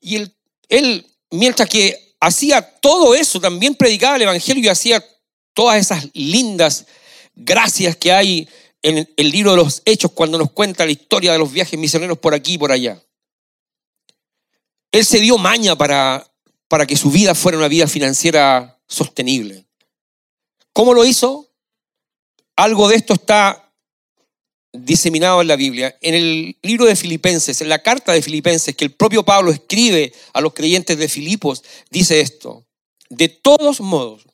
y 0.00 0.16
él, 0.16 0.34
él 0.68 1.06
mientras 1.30 1.68
que 1.68 2.14
hacía 2.18 2.62
todo 2.80 3.14
eso, 3.14 3.40
también 3.40 3.74
predicaba 3.74 4.16
el 4.16 4.22
Evangelio 4.22 4.64
y 4.64 4.68
hacía 4.68 5.04
todas 5.52 5.78
esas 5.78 6.08
lindas 6.14 6.86
gracias 7.34 7.96
que 7.96 8.12
hay 8.12 8.48
en 8.82 9.08
el 9.16 9.30
libro 9.30 9.52
de 9.52 9.56
los 9.58 9.82
Hechos 9.84 10.12
cuando 10.12 10.38
nos 10.38 10.50
cuenta 10.50 10.84
la 10.84 10.92
historia 10.92 11.32
de 11.32 11.38
los 11.38 11.52
viajes 11.52 11.78
misioneros 11.78 12.18
por 12.18 12.34
aquí 12.34 12.54
y 12.54 12.58
por 12.58 12.72
allá. 12.72 13.02
Él 14.90 15.04
se 15.04 15.20
dio 15.20 15.38
maña 15.38 15.76
para, 15.76 16.30
para 16.68 16.86
que 16.86 16.96
su 16.96 17.10
vida 17.10 17.34
fuera 17.34 17.58
una 17.58 17.68
vida 17.68 17.86
financiera 17.86 18.80
sostenible. 18.86 19.64
¿Cómo 20.72 20.94
lo 20.94 21.04
hizo? 21.04 21.48
Algo 22.56 22.88
de 22.88 22.96
esto 22.96 23.14
está 23.14 23.72
diseminado 24.72 25.40
en 25.40 25.48
la 25.48 25.56
Biblia. 25.56 25.96
En 26.00 26.14
el 26.14 26.56
libro 26.62 26.86
de 26.86 26.96
Filipenses, 26.96 27.60
en 27.60 27.68
la 27.68 27.82
carta 27.82 28.12
de 28.12 28.22
Filipenses 28.22 28.74
que 28.74 28.84
el 28.84 28.92
propio 28.92 29.24
Pablo 29.24 29.50
escribe 29.50 30.12
a 30.32 30.40
los 30.40 30.54
creyentes 30.54 30.98
de 30.98 31.08
Filipos, 31.08 31.62
dice 31.90 32.20
esto. 32.20 32.66
De 33.08 33.28
todos 33.28 33.80
modos, 33.80 34.26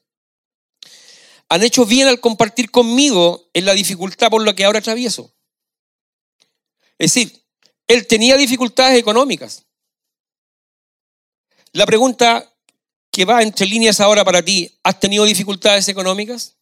han 1.49 1.63
hecho 1.63 1.87
bien 1.87 2.09
al 2.09 2.21
compartir 2.21 2.71
conmigo 2.71 3.49
en 3.55 3.65
la 3.65 3.73
dificultad 3.73 4.31
por 4.31 4.45
la 4.45 4.55
que 4.55 4.65
ahora 4.65 4.81
atravieso. 4.81 5.35
Es 6.99 7.15
decir, 7.15 7.45
él 7.87 8.07
tenía 8.07 8.37
dificultades 8.37 8.99
económicas. 8.99 9.65
La 11.73 11.87
pregunta 11.87 12.55
que 13.11 13.25
va 13.25 13.43
entre 13.43 13.67
líneas 13.67 14.01
ahora 14.01 14.25
para 14.25 14.43
ti, 14.43 14.79
¿has 14.83 15.01
tenido 15.01 15.25
dificultades 15.25 15.89
económicas? 15.89 16.57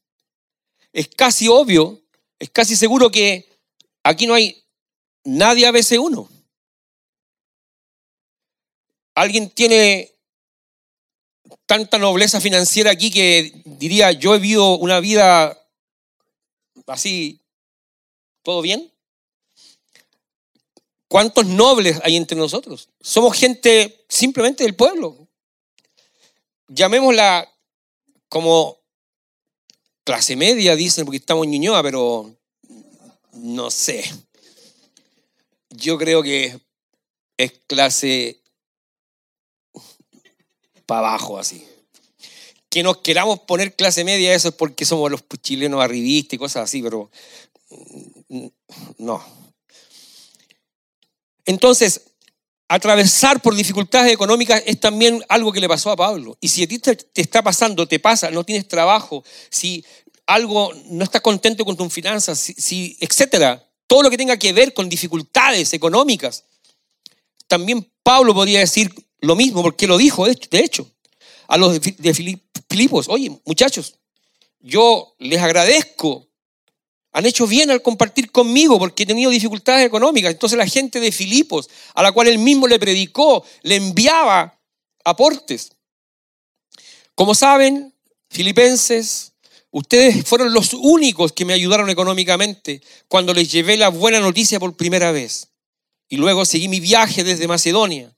Es 0.92 1.08
casi 1.08 1.48
obvio, 1.48 2.02
es 2.38 2.50
casi 2.50 2.76
seguro 2.76 3.10
que 3.10 3.48
aquí 4.02 4.26
no 4.26 4.34
hay 4.34 4.64
nadie 5.24 5.66
a 5.66 5.72
veces 5.72 5.98
uno. 5.98 6.28
¿Alguien 9.14 9.50
tiene 9.50 10.15
tanta 11.66 11.98
nobleza 11.98 12.40
financiera 12.40 12.92
aquí 12.92 13.10
que 13.10 13.52
diría, 13.64 14.12
yo 14.12 14.34
he 14.34 14.38
vivido 14.38 14.76
una 14.78 15.00
vida 15.00 15.60
así, 16.86 17.42
¿todo 18.42 18.62
bien? 18.62 18.92
¿Cuántos 21.08 21.46
nobles 21.46 22.00
hay 22.02 22.16
entre 22.16 22.36
nosotros? 22.36 22.88
Somos 23.00 23.36
gente 23.36 24.04
simplemente 24.08 24.64
del 24.64 24.74
pueblo. 24.74 25.28
Llamémosla 26.68 27.48
como 28.28 28.80
clase 30.04 30.36
media, 30.36 30.76
dicen, 30.76 31.04
porque 31.04 31.18
estamos 31.18 31.44
en 31.44 31.52
Ñuñoa, 31.52 31.82
pero 31.82 32.36
no 33.32 33.70
sé. 33.70 34.04
Yo 35.70 35.98
creo 35.98 36.22
que 36.22 36.58
es 37.36 37.52
clase 37.66 38.40
para 40.86 41.08
abajo 41.08 41.38
así. 41.38 41.64
Que 42.68 42.82
nos 42.82 42.98
queramos 42.98 43.40
poner 43.40 43.74
clase 43.74 44.04
media, 44.04 44.34
eso 44.34 44.48
es 44.48 44.54
porque 44.54 44.84
somos 44.84 45.10
los 45.10 45.24
chilenos 45.42 45.82
arribistas 45.82 46.34
y 46.34 46.38
cosas 46.38 46.64
así, 46.64 46.82
pero 46.82 47.10
mm, 48.28 48.46
no. 48.98 49.22
Entonces, 51.44 52.02
atravesar 52.68 53.40
por 53.40 53.54
dificultades 53.54 54.12
económicas 54.12 54.62
es 54.66 54.80
también 54.80 55.24
algo 55.28 55.52
que 55.52 55.60
le 55.60 55.68
pasó 55.68 55.90
a 55.90 55.96
Pablo. 55.96 56.36
Y 56.40 56.48
si 56.48 56.64
a 56.64 56.68
ti 56.68 56.78
te, 56.78 56.98
está 57.14 57.42
pasando, 57.42 57.86
te 57.86 58.00
pasa, 58.00 58.30
no 58.30 58.44
tienes 58.44 58.66
trabajo, 58.66 59.24
si 59.50 59.84
algo 60.26 60.72
no 60.86 61.04
estás 61.04 61.20
contento 61.20 61.64
con 61.64 61.76
tus 61.76 61.92
finanzas, 61.92 62.38
si, 62.38 62.96
etcétera, 63.00 63.64
todo 63.86 64.02
lo 64.02 64.10
que 64.10 64.16
tenga 64.16 64.36
que 64.36 64.52
ver 64.52 64.74
con 64.74 64.88
dificultades 64.88 65.72
económicas, 65.72 66.44
también 67.46 67.88
Pablo 68.02 68.34
podría 68.34 68.58
decir 68.58 68.92
lo 69.20 69.36
mismo, 69.36 69.62
porque 69.62 69.86
lo 69.86 69.96
dijo, 69.96 70.26
de 70.26 70.58
hecho, 70.58 70.90
a 71.48 71.56
los 71.56 71.80
de 71.80 72.14
Filipos, 72.68 73.08
oye, 73.08 73.30
muchachos, 73.44 73.96
yo 74.60 75.14
les 75.18 75.40
agradezco 75.40 76.26
han 77.16 77.24
hecho 77.24 77.46
bien 77.46 77.70
al 77.70 77.80
compartir 77.80 78.30
conmigo 78.30 78.78
porque 78.78 79.04
he 79.04 79.06
tenido 79.06 79.30
dificultades 79.30 79.86
económicas. 79.86 80.32
Entonces 80.32 80.58
la 80.58 80.66
gente 80.66 81.00
de 81.00 81.10
Filipos, 81.10 81.70
a 81.94 82.02
la 82.02 82.12
cual 82.12 82.28
él 82.28 82.38
mismo 82.38 82.68
le 82.68 82.78
predicó, 82.78 83.42
le 83.62 83.76
enviaba 83.76 84.60
aportes. 85.02 85.70
Como 87.14 87.34
saben, 87.34 87.94
filipenses, 88.28 89.32
ustedes 89.70 90.26
fueron 90.28 90.52
los 90.52 90.74
únicos 90.74 91.32
que 91.32 91.46
me 91.46 91.54
ayudaron 91.54 91.88
económicamente 91.88 92.82
cuando 93.08 93.32
les 93.32 93.50
llevé 93.50 93.78
la 93.78 93.88
buena 93.88 94.20
noticia 94.20 94.60
por 94.60 94.76
primera 94.76 95.10
vez. 95.10 95.48
Y 96.10 96.18
luego 96.18 96.44
seguí 96.44 96.68
mi 96.68 96.80
viaje 96.80 97.24
desde 97.24 97.48
Macedonia. 97.48 98.14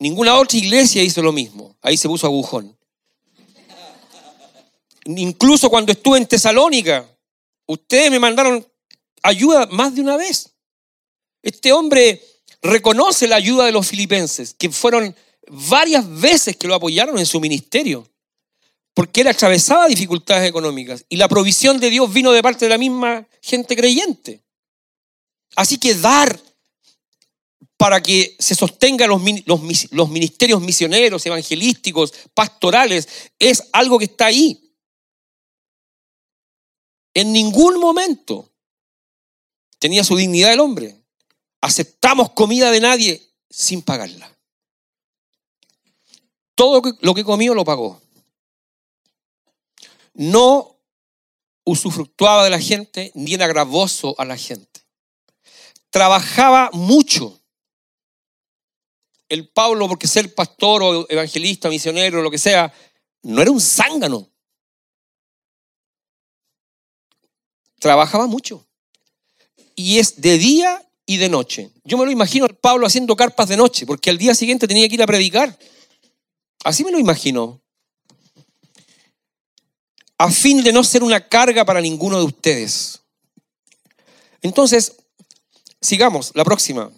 Ninguna 0.00 0.36
otra 0.36 0.58
iglesia 0.58 1.02
hizo 1.02 1.22
lo 1.22 1.30
mismo. 1.30 1.76
Ahí 1.80 1.96
se 1.96 2.08
puso 2.08 2.26
agujón. 2.26 2.76
Incluso 5.04 5.70
cuando 5.70 5.92
estuve 5.92 6.18
en 6.18 6.26
Tesalónica, 6.26 7.06
Ustedes 7.70 8.10
me 8.10 8.18
mandaron 8.18 8.66
ayuda 9.22 9.66
más 9.66 9.94
de 9.94 10.00
una 10.00 10.16
vez. 10.16 10.56
Este 11.40 11.70
hombre 11.70 12.20
reconoce 12.60 13.28
la 13.28 13.36
ayuda 13.36 13.64
de 13.64 13.70
los 13.70 13.86
filipenses, 13.86 14.54
que 14.54 14.70
fueron 14.70 15.14
varias 15.46 16.04
veces 16.20 16.56
que 16.56 16.66
lo 16.66 16.74
apoyaron 16.74 17.16
en 17.16 17.26
su 17.26 17.38
ministerio, 17.38 18.10
porque 18.92 19.20
él 19.20 19.28
atravesaba 19.28 19.86
dificultades 19.86 20.48
económicas 20.48 21.04
y 21.08 21.14
la 21.14 21.28
provisión 21.28 21.78
de 21.78 21.90
Dios 21.90 22.12
vino 22.12 22.32
de 22.32 22.42
parte 22.42 22.64
de 22.64 22.70
la 22.70 22.76
misma 22.76 23.24
gente 23.40 23.76
creyente. 23.76 24.42
Así 25.54 25.78
que 25.78 25.94
dar 25.94 26.40
para 27.80 28.02
que 28.02 28.36
se 28.38 28.54
sostengan 28.54 29.08
los, 29.08 29.22
los 29.90 30.10
ministerios 30.10 30.60
misioneros, 30.60 31.24
evangelísticos, 31.24 32.12
pastorales, 32.34 33.08
es 33.38 33.70
algo 33.72 33.98
que 33.98 34.04
está 34.04 34.26
ahí. 34.26 34.76
En 37.14 37.32
ningún 37.32 37.80
momento 37.80 38.52
tenía 39.78 40.04
su 40.04 40.14
dignidad 40.14 40.52
el 40.52 40.60
hombre. 40.60 40.94
Aceptamos 41.62 42.32
comida 42.32 42.70
de 42.70 42.80
nadie 42.80 43.32
sin 43.48 43.80
pagarla. 43.80 44.30
Todo 46.54 46.82
lo 47.00 47.14
que 47.14 47.24
comió 47.24 47.54
lo 47.54 47.64
pagó. 47.64 47.98
No 50.12 50.76
usufructuaba 51.64 52.44
de 52.44 52.50
la 52.50 52.60
gente 52.60 53.10
ni 53.14 53.32
era 53.32 53.46
gravoso 53.46 54.14
a 54.18 54.26
la 54.26 54.36
gente. 54.36 54.82
Trabajaba 55.88 56.68
mucho. 56.74 57.39
El 59.30 59.48
Pablo, 59.48 59.88
porque 59.88 60.06
ser 60.06 60.34
pastor 60.34 60.82
o 60.82 61.06
evangelista, 61.08 61.70
misionero, 61.70 62.20
lo 62.20 62.30
que 62.30 62.36
sea, 62.36 62.70
no 63.22 63.40
era 63.40 63.50
un 63.50 63.60
zángano. 63.60 64.30
trabajaba 67.80 68.28
mucho. 68.28 68.64
Y 69.74 69.98
es 69.98 70.20
de 70.20 70.38
día 70.38 70.86
y 71.06 71.16
de 71.16 71.28
noche. 71.28 71.70
Yo 71.82 71.98
me 71.98 72.04
lo 72.04 72.12
imagino 72.12 72.44
al 72.44 72.56
Pablo 72.56 72.86
haciendo 72.86 73.16
carpas 73.16 73.48
de 73.48 73.56
noche, 73.56 73.86
porque 73.86 74.10
al 74.10 74.18
día 74.18 74.34
siguiente 74.34 74.68
tenía 74.68 74.88
que 74.88 74.94
ir 74.94 75.02
a 75.02 75.06
predicar. 75.06 75.58
Así 76.62 76.84
me 76.84 76.92
lo 76.92 76.98
imagino. 76.98 77.60
A 80.18 80.30
fin 80.30 80.62
de 80.62 80.72
no 80.72 80.84
ser 80.84 81.02
una 81.02 81.26
carga 81.26 81.64
para 81.64 81.80
ninguno 81.80 82.18
de 82.18 82.24
ustedes. 82.24 83.00
Entonces, 84.42 84.96
sigamos, 85.80 86.30
la 86.34 86.44
próxima. 86.44 86.92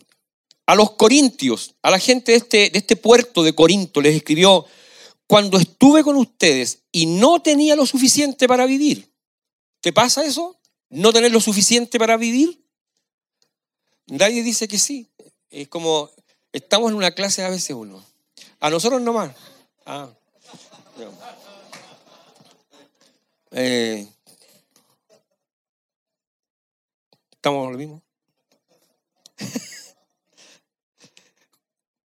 A 0.67 0.75
los 0.75 0.93
corintios, 0.93 1.75
a 1.83 1.91
la 1.91 1.99
gente 1.99 2.33
de 2.33 2.39
este, 2.39 2.71
de 2.71 2.79
este 2.79 2.97
puerto 2.97 3.43
de 3.43 3.55
Corinto, 3.55 4.01
les 4.01 4.17
escribió, 4.17 4.65
cuando 5.27 5.59
estuve 5.59 6.03
con 6.05 6.17
ustedes 6.17 6.83
y 6.93 7.07
no 7.07 7.43
tenía 7.43 7.75
lo 7.75 7.87
suficiente 7.87 8.47
para 8.47 8.67
vivir. 8.67 9.13
¿Te 9.81 9.93
pasa 9.93 10.25
eso? 10.25 10.59
no 10.93 11.13
tener 11.13 11.33
lo 11.33 11.41
suficiente 11.41 11.99
para 11.99 12.17
vivir? 12.17 12.63
Nadie 14.07 14.43
dice 14.43 14.69
que 14.69 14.79
sí. 14.79 15.11
Es 15.51 15.69
como, 15.69 16.11
estamos 16.53 16.91
en 16.91 16.97
una 16.97 17.13
clase 17.13 17.43
a 17.43 17.49
veces 17.49 17.75
uno. 17.75 18.05
A 18.61 18.71
nosotros 18.71 19.01
nomás. 19.01 19.35
Ah. 19.87 20.11
Eh, 23.53 24.07
¿Estamos 27.33 27.73
lo 27.73 27.79
mismo? 27.79 28.03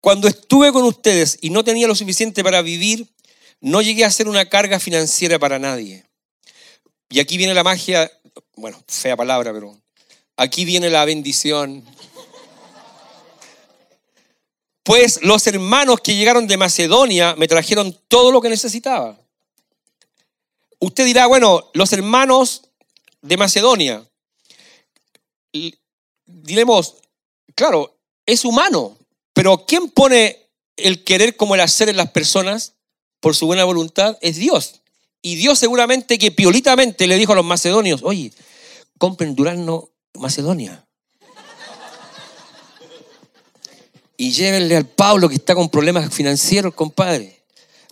Cuando 0.08 0.26
estuve 0.26 0.72
con 0.72 0.84
ustedes 0.84 1.36
y 1.42 1.50
no 1.50 1.62
tenía 1.62 1.86
lo 1.86 1.94
suficiente 1.94 2.42
para 2.42 2.62
vivir, 2.62 3.06
no 3.60 3.82
llegué 3.82 4.06
a 4.06 4.10
ser 4.10 4.26
una 4.26 4.48
carga 4.48 4.80
financiera 4.80 5.38
para 5.38 5.58
nadie. 5.58 6.02
Y 7.10 7.20
aquí 7.20 7.36
viene 7.36 7.52
la 7.52 7.62
magia 7.62 8.10
bueno, 8.56 8.82
fea 8.88 9.18
palabra, 9.18 9.52
pero 9.52 9.78
aquí 10.38 10.64
viene 10.64 10.88
la 10.88 11.04
bendición. 11.04 11.84
Pues 14.82 15.20
los 15.22 15.46
hermanos 15.46 16.00
que 16.00 16.14
llegaron 16.14 16.46
de 16.46 16.56
Macedonia 16.56 17.34
me 17.36 17.46
trajeron 17.46 17.94
todo 18.08 18.32
lo 18.32 18.40
que 18.40 18.48
necesitaba. 18.48 19.20
Usted 20.78 21.04
dirá, 21.04 21.26
bueno, 21.26 21.70
los 21.74 21.92
hermanos 21.92 22.62
de 23.20 23.36
Macedonia, 23.36 24.08
diremos, 26.24 26.94
claro, 27.54 27.94
es 28.24 28.46
humano, 28.46 28.97
pero 29.38 29.66
¿quién 29.66 29.88
pone 29.88 30.50
el 30.76 31.04
querer 31.04 31.36
como 31.36 31.54
el 31.54 31.60
hacer 31.60 31.88
en 31.88 31.96
las 31.96 32.10
personas 32.10 32.72
por 33.20 33.36
su 33.36 33.46
buena 33.46 33.62
voluntad? 33.62 34.18
Es 34.20 34.34
Dios. 34.34 34.80
Y 35.22 35.36
Dios 35.36 35.60
seguramente 35.60 36.18
que 36.18 36.32
piolitamente 36.32 37.06
le 37.06 37.16
dijo 37.16 37.34
a 37.34 37.36
los 37.36 37.44
macedonios, 37.44 38.00
oye, 38.02 38.32
compren 38.98 39.36
Durazno 39.36 39.90
Macedonia. 40.14 40.84
Y 44.16 44.32
llévenle 44.32 44.74
al 44.74 44.88
Pablo 44.88 45.28
que 45.28 45.36
está 45.36 45.54
con 45.54 45.68
problemas 45.68 46.12
financieros, 46.12 46.74
compadre. 46.74 47.40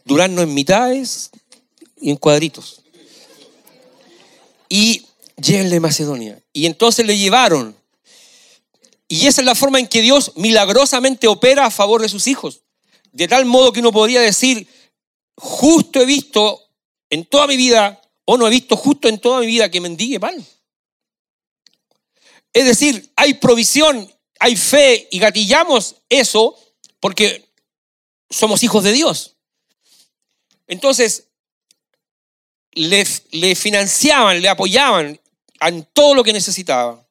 Durazno 0.05 0.43
en 0.43 0.53
mitades 0.53 1.31
y 2.01 2.11
en 2.11 2.17
cuadritos. 2.17 2.83
Y 4.69 5.07
llévenle 5.37 5.79
Macedonia. 5.79 6.43
Y 6.53 6.67
entonces 6.67 7.07
le 7.07 7.17
llevaron. 7.17 7.77
Y 9.09 9.27
esa 9.27 9.41
es 9.41 9.45
la 9.47 9.55
forma 9.55 9.79
en 9.79 9.87
que 9.87 10.03
Dios 10.03 10.33
milagrosamente 10.37 11.29
opera 11.29 11.67
a 11.67 11.71
favor 11.71 12.03
de 12.03 12.09
sus 12.09 12.27
hijos. 12.27 12.63
De 13.13 13.29
tal 13.29 13.45
modo 13.45 13.73
que 13.73 13.81
uno 13.81 13.93
podría 13.93 14.21
decir, 14.21 14.69
justo 15.37 16.01
he 16.01 16.07
visto 16.07 16.61
en 17.09 17.25
toda 17.25 17.47
mi 17.47 17.57
vida, 17.57 18.01
o 18.25 18.37
no 18.37 18.47
he 18.47 18.51
visto 18.51 18.77
justo 18.77 19.09
en 19.09 19.21
toda 19.21 19.41
mi 19.41 19.47
vida 19.47 19.71
que 19.71 19.81
mendigue 19.81 20.19
pan. 20.19 20.45
Es 22.53 22.65
decir, 22.65 23.13
hay 23.17 23.35
provisión, 23.35 24.13
hay 24.41 24.57
fe 24.57 25.09
y 25.11 25.19
gatillamos 25.19 25.97
eso 26.09 26.59
porque 27.01 27.49
somos 28.29 28.63
hijos 28.63 28.83
de 28.83 28.93
Dios. 28.93 29.37
Entonces, 30.67 31.29
le, 32.73 33.07
le 33.31 33.55
financiaban, 33.55 34.43
le 34.43 34.49
apoyaban 34.49 35.21
en 35.61 35.85
todo 35.93 36.15
lo 36.15 36.25
que 36.25 36.33
necesitaba. 36.33 37.06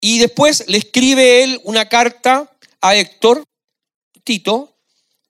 Y 0.00 0.18
después 0.18 0.64
le 0.68 0.78
escribe 0.78 1.42
él 1.42 1.60
una 1.64 1.88
carta 1.88 2.50
a 2.80 2.94
Héctor, 2.94 3.44
Tito, 4.24 4.76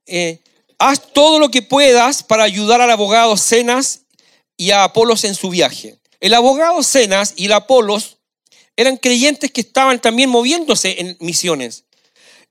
eh, 0.07 0.43
haz 0.79 1.12
todo 1.12 1.39
lo 1.39 1.51
que 1.51 1.62
puedas 1.62 2.23
para 2.23 2.45
ayudar 2.45 2.81
al 2.81 2.91
abogado 2.91 3.37
Cenas 3.37 4.03
y 4.57 4.71
a 4.71 4.85
Apolos 4.85 5.25
en 5.25 5.35
su 5.35 5.51
viaje. 5.51 5.99
El 6.21 6.35
abogado 6.35 6.83
Cenas 6.83 7.35
y 7.37 7.47
el 7.47 7.53
Apolos 7.53 8.19
eran 8.77 8.97
creyentes 8.97 9.51
que 9.51 9.61
estaban 9.61 10.01
también 10.01 10.31
moviéndose 10.31 11.01
en 11.01 11.16
misiones. 11.21 11.85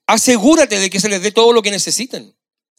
Asegúrate 0.08 0.80
de 0.80 0.90
que 0.90 1.00
se 1.00 1.10
les 1.10 1.22
dé 1.22 1.32
todo 1.32 1.54
lo 1.54 1.62
que 1.62 1.72
necesiten. 1.72 2.34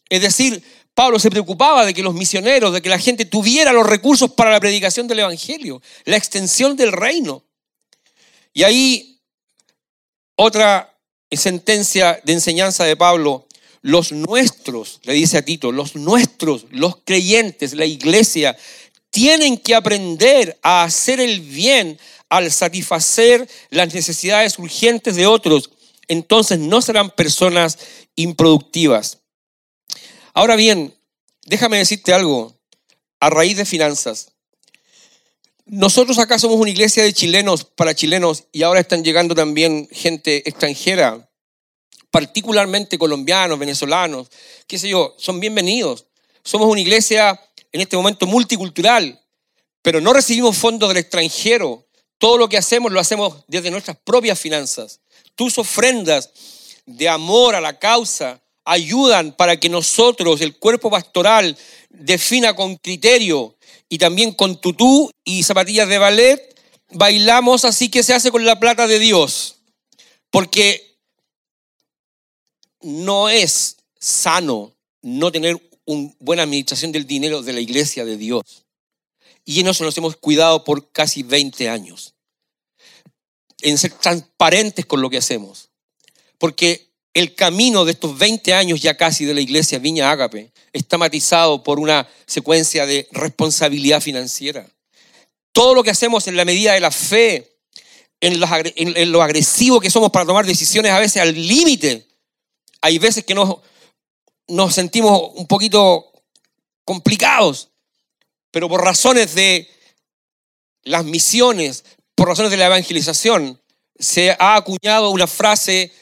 Es 0.09 0.23
decir, 0.23 0.63
Pablo 0.95 1.19
se 1.19 1.31
preocupaba 1.31 1.87
de 1.87 1.95
que 1.95 2.03
los 2.03 2.15
misioneros, 2.15 2.73
de 2.73 2.83
que 2.83 2.89
la 2.89 2.99
gente 2.99 3.25
tuviera 3.25 3.73
los 3.73 3.87
recursos 3.87 4.33
para 4.33 4.51
la 4.51 4.61
predicación 4.61 5.07
del 5.07 5.21
Evangelio, 5.21 5.81
la 6.05 6.17
extensión 6.17 6.77
del 6.77 6.93
reino. 6.93 7.45
Y 8.53 8.65
ahí 8.65 9.08
otra 10.41 10.97
sentencia 11.33 12.21
de 12.23 12.33
enseñanza 12.33 12.85
de 12.85 12.97
Pablo, 12.97 13.47
los 13.83 14.13
nuestros, 14.13 15.01
le 15.03 15.13
dice 15.13 15.37
a 15.37 15.45
Tito, 15.45 15.73
los 15.73 15.97
nuestros, 15.97 16.67
los 16.71 16.99
creyentes, 17.05 17.75
la 17.75 17.85
iglesia, 17.85 18.57
tienen 19.11 19.59
que 19.59 19.75
aprender 19.75 20.57
a 20.63 20.85
hacer 20.85 21.19
el 21.19 21.41
bien 21.41 21.99
al 22.29 22.53
satisfacer 22.53 23.49
las 23.71 23.93
necesidades 23.93 24.59
urgentes 24.61 25.17
de 25.17 25.27
otros. 25.27 25.71
Entonces 26.07 26.61
no 26.61 26.83
serán 26.83 27.11
personas 27.11 27.79
improductivas. 28.15 29.19
Ahora 30.35 30.55
bien, 30.55 30.95
déjame 31.47 31.79
decirte 31.79 32.13
algo 32.13 32.55
a 33.19 33.29
raíz 33.29 33.57
de 33.57 33.65
finanzas. 33.65 34.33
Nosotros 35.71 36.19
acá 36.19 36.39
somos 36.39 36.59
una 36.59 36.71
iglesia 36.71 37.03
de 37.03 37.13
chilenos 37.13 37.63
para 37.63 37.95
chilenos 37.95 38.45
y 38.53 38.63
ahora 38.63 38.81
están 38.81 39.05
llegando 39.05 39.35
también 39.35 39.87
gente 39.93 40.49
extranjera, 40.49 41.31
particularmente 42.11 42.97
colombianos, 42.97 43.59
venezolanos, 43.59 44.29
qué 44.67 44.79
sé 44.79 44.89
yo, 44.89 45.15
son 45.19 45.41
bienvenidos. 45.41 46.07
Somos 46.43 46.69
una 46.69 46.81
iglesia 46.81 47.39
en 47.71 47.83
este 47.83 47.99
momento 47.99 48.27
multicultural, 48.27 49.21
pero 49.83 50.01
no 50.01 50.15
recibimos 50.15 50.57
fondos 50.57 50.89
del 50.89 50.97
extranjero. 50.97 51.87
Todo 52.17 52.39
lo 52.39 52.49
que 52.49 52.57
hacemos 52.57 52.91
lo 52.91 52.99
hacemos 52.99 53.45
desde 53.47 53.71
nuestras 53.71 53.99
propias 53.99 54.41
finanzas. 54.41 55.01
Tus 55.35 55.59
ofrendas 55.59 56.31
de 56.87 57.11
amor 57.11 57.55
a 57.55 57.61
la 57.61 57.79
causa 57.79 58.41
ayudan 58.65 59.33
para 59.33 59.61
que 59.61 59.69
nosotros, 59.69 60.41
el 60.41 60.57
cuerpo 60.57 60.91
pastoral, 60.91 61.59
defina 61.91 62.57
con 62.57 62.77
criterio 62.77 63.58
y 63.89 63.99
también 63.99 64.33
con 64.33 64.61
tutú 64.61 65.11
y 65.25 65.43
zapatillas 65.43 65.89
de 65.89 65.99
ballet, 65.99 66.61
bailamos 66.91 67.65
así 67.65 67.89
que 67.89 68.03
se 68.03 68.15
hace 68.15 68.31
con 68.31 68.45
la 68.45 68.61
plata 68.61 68.87
de 68.87 68.99
Dios. 68.99 69.57
Porque 70.31 70.99
no 72.81 73.29
es 73.29 73.79
sano 73.99 74.75
no 75.03 75.33
tener 75.33 75.61
una 75.87 76.13
buena 76.19 76.43
administración 76.43 76.93
del 76.93 77.07
dinero 77.07 77.43
de 77.43 77.53
la 77.53 77.61
iglesia 77.61 78.05
de 78.05 78.17
Dios. 78.17 78.67
Y 79.45 79.61
en 79.61 79.69
eso 79.69 79.85
nos 79.85 79.97
hemos 79.97 80.17
cuidado 80.17 80.65
por 80.65 80.93
casi 80.93 81.23
20 81.23 81.71
años. 81.71 82.15
En 83.63 83.79
ser 83.79 83.93
transparentes 83.93 84.85
con 84.85 85.01
lo 85.01 85.09
que 85.09 85.17
hacemos. 85.17 85.71
Porque 86.37 86.91
el 87.15 87.35
camino 87.35 87.87
de 87.87 87.93
estos 87.93 88.17
20 88.19 88.53
años 88.53 88.83
ya 88.83 88.97
casi 88.97 89.25
de 89.25 89.35
la 89.35 89.41
iglesia 89.41 89.79
Viña 89.79 90.11
Ágape 90.11 90.53
está 90.73 90.99
matizado 90.99 91.63
por 91.63 91.79
una 91.79 92.09
secuencia 92.27 92.87
de 92.87 93.09
responsabilidad 93.13 94.01
financiera. 94.01 94.67
Todo 95.53 95.75
lo 95.75 95.83
que 95.83 95.91
hacemos 95.91 96.27
en 96.29 96.37
la 96.37 96.45
medida 96.45 96.75
de 96.75 96.81
la 96.81 96.91
fe, 96.91 97.57
en, 98.21 98.41
lo 99.11 99.23
agresivo 99.23 99.81
que 99.81 99.91
somos 99.91 100.11
para 100.11 100.27
tomar 100.27 100.47
decisiones 100.47 100.93
a 100.93 100.99
veces 100.99 101.23
al 101.23 101.35
límite, 101.35 102.07
hay 102.81 102.99
veces 102.99 103.25
que 103.25 103.35
nos, 103.35 103.57
nos 104.47 104.75
sentimos 104.75 105.31
un 105.35 105.47
poquito 105.47 106.13
complicados, 106.85 107.71
pero 108.51 108.69
por 108.69 108.83
razones 108.83 109.35
de 109.35 109.69
las 110.85 111.05
misiones, 111.05 111.85
por 112.15 112.29
razones 112.29 112.51
de 112.51 112.57
la 112.57 112.67
evangelización, 112.67 113.61
se 113.99 114.31
ha 114.39 114.57
acuñado 114.57 115.11
una 115.11 115.27
frase 115.27 115.93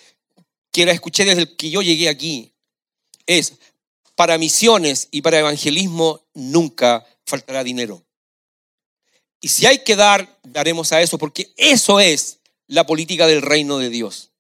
que 0.71 0.85
la 0.85 0.93
escuché 0.93 1.25
desde 1.25 1.57
que 1.57 1.71
yo 1.71 1.83
llegué 1.83 2.09
aquí, 2.09 2.53
es, 3.27 3.55
para 4.17 4.39
misiones 4.39 5.09
y 5.13 5.23
para 5.23 5.39
evangelismo 5.39 6.25
nunca 6.35 7.07
faltará 7.25 7.63
dinero. 7.63 8.03
Y 9.41 9.49
si 9.49 9.67
hay 9.67 9.85
que 9.85 9.95
dar, 9.95 10.41
daremos 10.43 10.91
a 10.93 11.03
eso, 11.03 11.19
porque 11.19 11.53
eso 11.57 12.01
es 12.01 12.39
la 12.67 12.85
política 12.87 13.27
del 13.27 13.43
reino 13.43 13.79
de 13.79 13.91
Dios. 13.91 14.31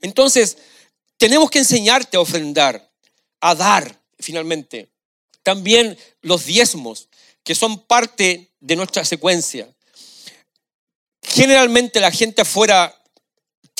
Entonces, 0.00 0.56
tenemos 1.16 1.50
que 1.50 1.60
enseñarte 1.60 2.16
a 2.16 2.20
ofrendar, 2.20 2.90
a 3.40 3.54
dar, 3.54 4.00
finalmente. 4.18 4.88
También 5.42 5.96
los 6.22 6.46
diezmos, 6.46 7.08
que 7.44 7.54
son 7.54 7.80
parte 7.84 8.50
de 8.60 8.76
nuestra 8.76 9.04
secuencia. 9.04 9.68
Generalmente 11.22 12.00
la 12.00 12.10
gente 12.10 12.42
afuera 12.42 13.01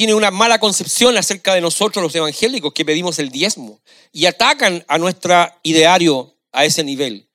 tiene 0.03 0.15
una 0.15 0.33
mala 0.33 0.59
concepción 0.59 1.17
acerca 1.17 1.55
de 1.55 1.61
nosotros 1.61 2.03
los 2.03 2.13
evangélicos 2.17 2.73
que 2.73 2.85
pedimos 2.85 3.21
el 3.21 3.31
diezmo 3.31 3.79
y 4.11 4.27
atacan 4.27 4.85
a 4.89 4.99
nuestro 4.99 5.49
ideario 5.63 6.35
a 6.51 6.65
ese 6.65 6.83
nivel. 6.83 7.29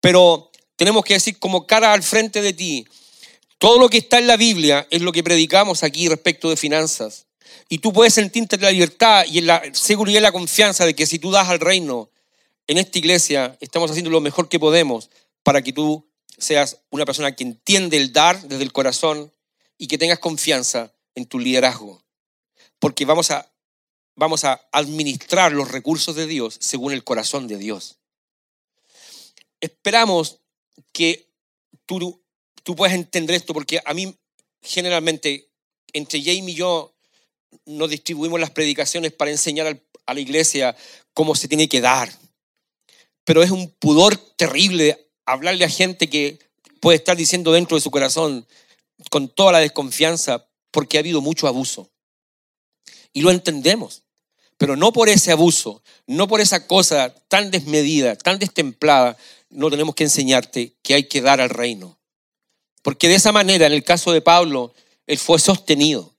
Pero 0.00 0.52
tenemos 0.76 1.04
que 1.04 1.14
decir 1.14 1.40
como 1.40 1.66
cara 1.66 1.92
al 1.92 2.04
frente 2.04 2.42
de 2.42 2.52
ti, 2.52 2.86
todo 3.58 3.80
lo 3.80 3.88
que 3.88 3.98
está 3.98 4.20
en 4.20 4.28
la 4.28 4.36
Biblia 4.36 4.86
es 4.88 5.02
lo 5.02 5.10
que 5.10 5.24
predicamos 5.24 5.82
aquí 5.82 6.08
respecto 6.08 6.48
de 6.48 6.56
finanzas. 6.56 7.26
Y 7.68 7.78
tú 7.78 7.92
puedes 7.92 8.14
sentirte 8.14 8.54
en 8.54 8.62
la 8.62 8.70
libertad 8.70 9.24
y 9.26 9.40
la 9.40 9.60
seguridad 9.72 10.20
y 10.20 10.22
la 10.22 10.30
confianza 10.30 10.86
de 10.86 10.94
que 10.94 11.06
si 11.06 11.18
tú 11.18 11.32
das 11.32 11.48
al 11.48 11.58
reino 11.58 12.08
en 12.68 12.78
esta 12.78 12.98
iglesia, 12.98 13.56
estamos 13.58 13.90
haciendo 13.90 14.12
lo 14.12 14.20
mejor 14.20 14.48
que 14.48 14.60
podemos 14.60 15.10
para 15.42 15.60
que 15.60 15.72
tú 15.72 16.06
seas 16.38 16.78
una 16.90 17.04
persona 17.04 17.34
que 17.34 17.42
entiende 17.42 17.96
el 17.96 18.12
dar 18.12 18.40
desde 18.42 18.62
el 18.62 18.72
corazón 18.72 19.32
y 19.76 19.88
que 19.88 19.98
tengas 19.98 20.20
confianza 20.20 20.92
en 21.16 21.26
tu 21.26 21.40
liderazgo, 21.40 22.04
porque 22.78 23.04
vamos 23.04 23.32
a, 23.32 23.52
vamos 24.14 24.44
a 24.44 24.68
administrar 24.70 25.50
los 25.50 25.72
recursos 25.72 26.14
de 26.14 26.26
Dios 26.26 26.56
según 26.60 26.92
el 26.92 27.02
corazón 27.02 27.48
de 27.48 27.58
Dios. 27.58 27.98
Esperamos 29.60 30.38
que 30.92 31.28
tú, 31.86 32.22
tú 32.62 32.76
puedas 32.76 32.94
entender 32.94 33.34
esto, 33.34 33.52
porque 33.52 33.80
a 33.84 33.92
mí 33.94 34.16
generalmente, 34.62 35.50
entre 35.92 36.20
Jamie 36.20 36.52
y 36.52 36.54
yo, 36.54 36.94
nos 37.64 37.90
distribuimos 37.90 38.38
las 38.38 38.50
predicaciones 38.50 39.12
para 39.12 39.30
enseñar 39.30 39.82
a 40.04 40.14
la 40.14 40.20
iglesia 40.20 40.76
cómo 41.14 41.34
se 41.34 41.48
tiene 41.48 41.68
que 41.68 41.80
dar. 41.80 42.12
Pero 43.24 43.42
es 43.42 43.50
un 43.50 43.70
pudor 43.70 44.16
terrible 44.16 45.10
hablarle 45.24 45.64
a 45.64 45.70
gente 45.70 46.08
que 46.08 46.38
puede 46.80 46.98
estar 46.98 47.16
diciendo 47.16 47.52
dentro 47.52 47.76
de 47.76 47.80
su 47.80 47.90
corazón, 47.90 48.46
con 49.10 49.28
toda 49.28 49.52
la 49.52 49.58
desconfianza, 49.60 50.48
porque 50.70 50.96
ha 50.96 51.00
habido 51.00 51.20
mucho 51.20 51.48
abuso. 51.48 51.90
Y 53.12 53.22
lo 53.22 53.30
entendemos. 53.30 54.02
Pero 54.58 54.76
no 54.76 54.92
por 54.92 55.08
ese 55.08 55.32
abuso, 55.32 55.82
no 56.06 56.28
por 56.28 56.40
esa 56.40 56.66
cosa 56.66 57.14
tan 57.28 57.50
desmedida, 57.50 58.16
tan 58.16 58.38
destemplada, 58.38 59.16
no 59.50 59.70
tenemos 59.70 59.94
que 59.94 60.04
enseñarte 60.04 60.74
que 60.82 60.94
hay 60.94 61.04
que 61.04 61.20
dar 61.20 61.40
al 61.40 61.50
reino. 61.50 61.98
Porque 62.82 63.08
de 63.08 63.16
esa 63.16 63.32
manera, 63.32 63.66
en 63.66 63.72
el 63.72 63.84
caso 63.84 64.12
de 64.12 64.22
Pablo, 64.22 64.72
él 65.06 65.18
fue 65.18 65.38
sostenido 65.38 66.14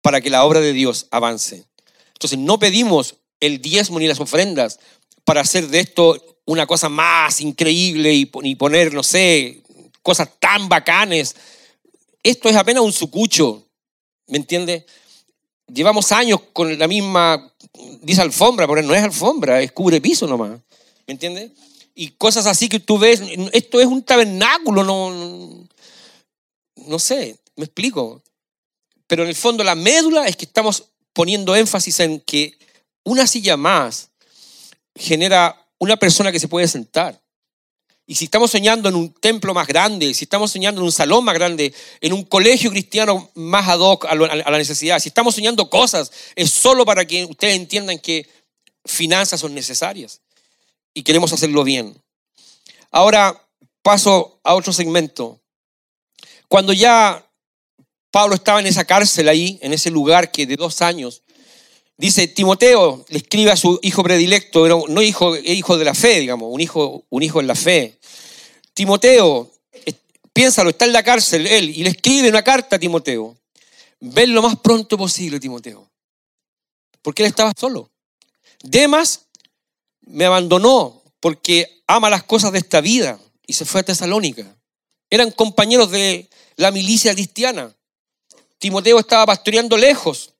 para 0.00 0.20
que 0.20 0.30
la 0.30 0.44
obra 0.44 0.60
de 0.60 0.72
Dios 0.72 1.06
avance. 1.10 1.64
Entonces, 2.12 2.38
no 2.38 2.58
pedimos 2.58 3.16
el 3.38 3.62
diezmo 3.62 4.00
ni 4.00 4.08
las 4.08 4.20
ofrendas 4.20 4.80
para 5.24 5.42
hacer 5.42 5.68
de 5.68 5.80
esto 5.80 6.40
una 6.44 6.66
cosa 6.66 6.88
más 6.88 7.40
increíble 7.40 8.12
y 8.12 8.54
poner, 8.56 8.92
no 8.92 9.04
sé, 9.04 9.62
cosas 10.02 10.28
tan 10.40 10.68
bacanes 10.68 11.36
esto 12.22 12.48
es 12.48 12.56
apenas 12.56 12.82
un 12.82 12.92
sucucho, 12.92 13.66
¿me 14.28 14.38
entiende? 14.38 14.86
Llevamos 15.72 16.12
años 16.12 16.40
con 16.52 16.78
la 16.78 16.86
misma, 16.86 17.52
dice 18.00 18.20
alfombra, 18.20 18.66
pero 18.66 18.82
no 18.82 18.94
es 18.94 19.02
alfombra, 19.02 19.60
es 19.62 19.72
cubre 19.72 20.00
piso 20.00 20.26
nomás, 20.26 20.60
¿me 21.06 21.12
entiende? 21.12 21.50
Y 21.94 22.08
cosas 22.10 22.46
así 22.46 22.68
que 22.68 22.80
tú 22.80 22.98
ves, 22.98 23.22
esto 23.52 23.80
es 23.80 23.86
un 23.86 24.02
tabernáculo, 24.02 24.84
no, 24.84 25.66
no 26.86 26.98
sé, 26.98 27.38
me 27.56 27.64
explico. 27.64 28.22
Pero 29.06 29.22
en 29.22 29.28
el 29.28 29.36
fondo 29.36 29.62
la 29.62 29.74
médula 29.74 30.26
es 30.26 30.36
que 30.36 30.46
estamos 30.46 30.84
poniendo 31.12 31.54
énfasis 31.54 32.00
en 32.00 32.20
que 32.20 32.56
una 33.04 33.26
silla 33.26 33.56
más 33.56 34.10
genera 34.94 35.66
una 35.78 35.96
persona 35.96 36.32
que 36.32 36.40
se 36.40 36.48
puede 36.48 36.68
sentar. 36.68 37.21
Y 38.06 38.16
si 38.16 38.24
estamos 38.24 38.50
soñando 38.50 38.88
en 38.88 38.96
un 38.96 39.12
templo 39.12 39.54
más 39.54 39.66
grande, 39.66 40.12
si 40.12 40.24
estamos 40.24 40.50
soñando 40.50 40.80
en 40.80 40.86
un 40.86 40.92
salón 40.92 41.24
más 41.24 41.34
grande, 41.34 41.72
en 42.00 42.12
un 42.12 42.24
colegio 42.24 42.70
cristiano 42.70 43.30
más 43.34 43.68
ad 43.68 43.78
hoc 43.78 44.06
a 44.06 44.14
la 44.14 44.58
necesidad, 44.58 44.98
si 44.98 45.08
estamos 45.08 45.34
soñando 45.34 45.70
cosas, 45.70 46.10
es 46.34 46.50
solo 46.50 46.84
para 46.84 47.06
que 47.06 47.24
ustedes 47.24 47.56
entiendan 47.56 47.98
que 47.98 48.28
finanzas 48.84 49.40
son 49.40 49.54
necesarias 49.54 50.20
y 50.94 51.02
queremos 51.02 51.32
hacerlo 51.32 51.64
bien. 51.64 51.96
Ahora 52.90 53.48
paso 53.82 54.40
a 54.42 54.54
otro 54.54 54.72
segmento. 54.72 55.40
Cuando 56.48 56.72
ya 56.72 57.26
Pablo 58.10 58.34
estaba 58.34 58.60
en 58.60 58.66
esa 58.66 58.84
cárcel 58.84 59.28
ahí, 59.28 59.58
en 59.62 59.72
ese 59.72 59.90
lugar 59.90 60.30
que 60.30 60.46
de 60.46 60.56
dos 60.56 60.82
años, 60.82 61.22
Dice, 61.96 62.26
Timoteo 62.28 63.04
le 63.08 63.18
escribe 63.18 63.50
a 63.50 63.56
su 63.56 63.78
hijo 63.82 64.02
predilecto, 64.02 64.86
no 64.88 65.02
hijo, 65.02 65.36
hijo 65.36 65.76
de 65.76 65.84
la 65.84 65.94
fe, 65.94 66.20
digamos, 66.20 66.48
un 66.52 66.60
hijo, 66.60 67.04
un 67.10 67.22
hijo 67.22 67.40
en 67.40 67.46
la 67.46 67.54
fe. 67.54 67.98
Timoteo, 68.74 69.50
piénsalo, 70.32 70.70
está 70.70 70.84
en 70.86 70.92
la 70.92 71.02
cárcel 71.02 71.46
él, 71.46 71.70
y 71.70 71.84
le 71.84 71.90
escribe 71.90 72.28
una 72.28 72.42
carta 72.42 72.76
a 72.76 72.78
Timoteo. 72.78 73.36
Ven 74.00 74.34
lo 74.34 74.42
más 74.42 74.56
pronto 74.58 74.96
posible, 74.98 75.38
Timoteo. 75.38 75.88
Porque 77.02 77.22
él 77.22 77.28
estaba 77.28 77.52
solo. 77.56 77.90
Demas 78.62 79.26
me 80.00 80.24
abandonó 80.24 81.02
porque 81.20 81.82
ama 81.86 82.10
las 82.10 82.24
cosas 82.24 82.52
de 82.52 82.58
esta 82.58 82.80
vida 82.80 83.20
y 83.46 83.52
se 83.52 83.64
fue 83.64 83.82
a 83.82 83.84
Tesalónica. 83.84 84.56
Eran 85.10 85.30
compañeros 85.30 85.90
de 85.90 86.28
la 86.56 86.70
milicia 86.70 87.12
cristiana. 87.12 87.74
Timoteo 88.58 88.98
estaba 88.98 89.26
pastoreando 89.26 89.76
lejos 89.76 90.31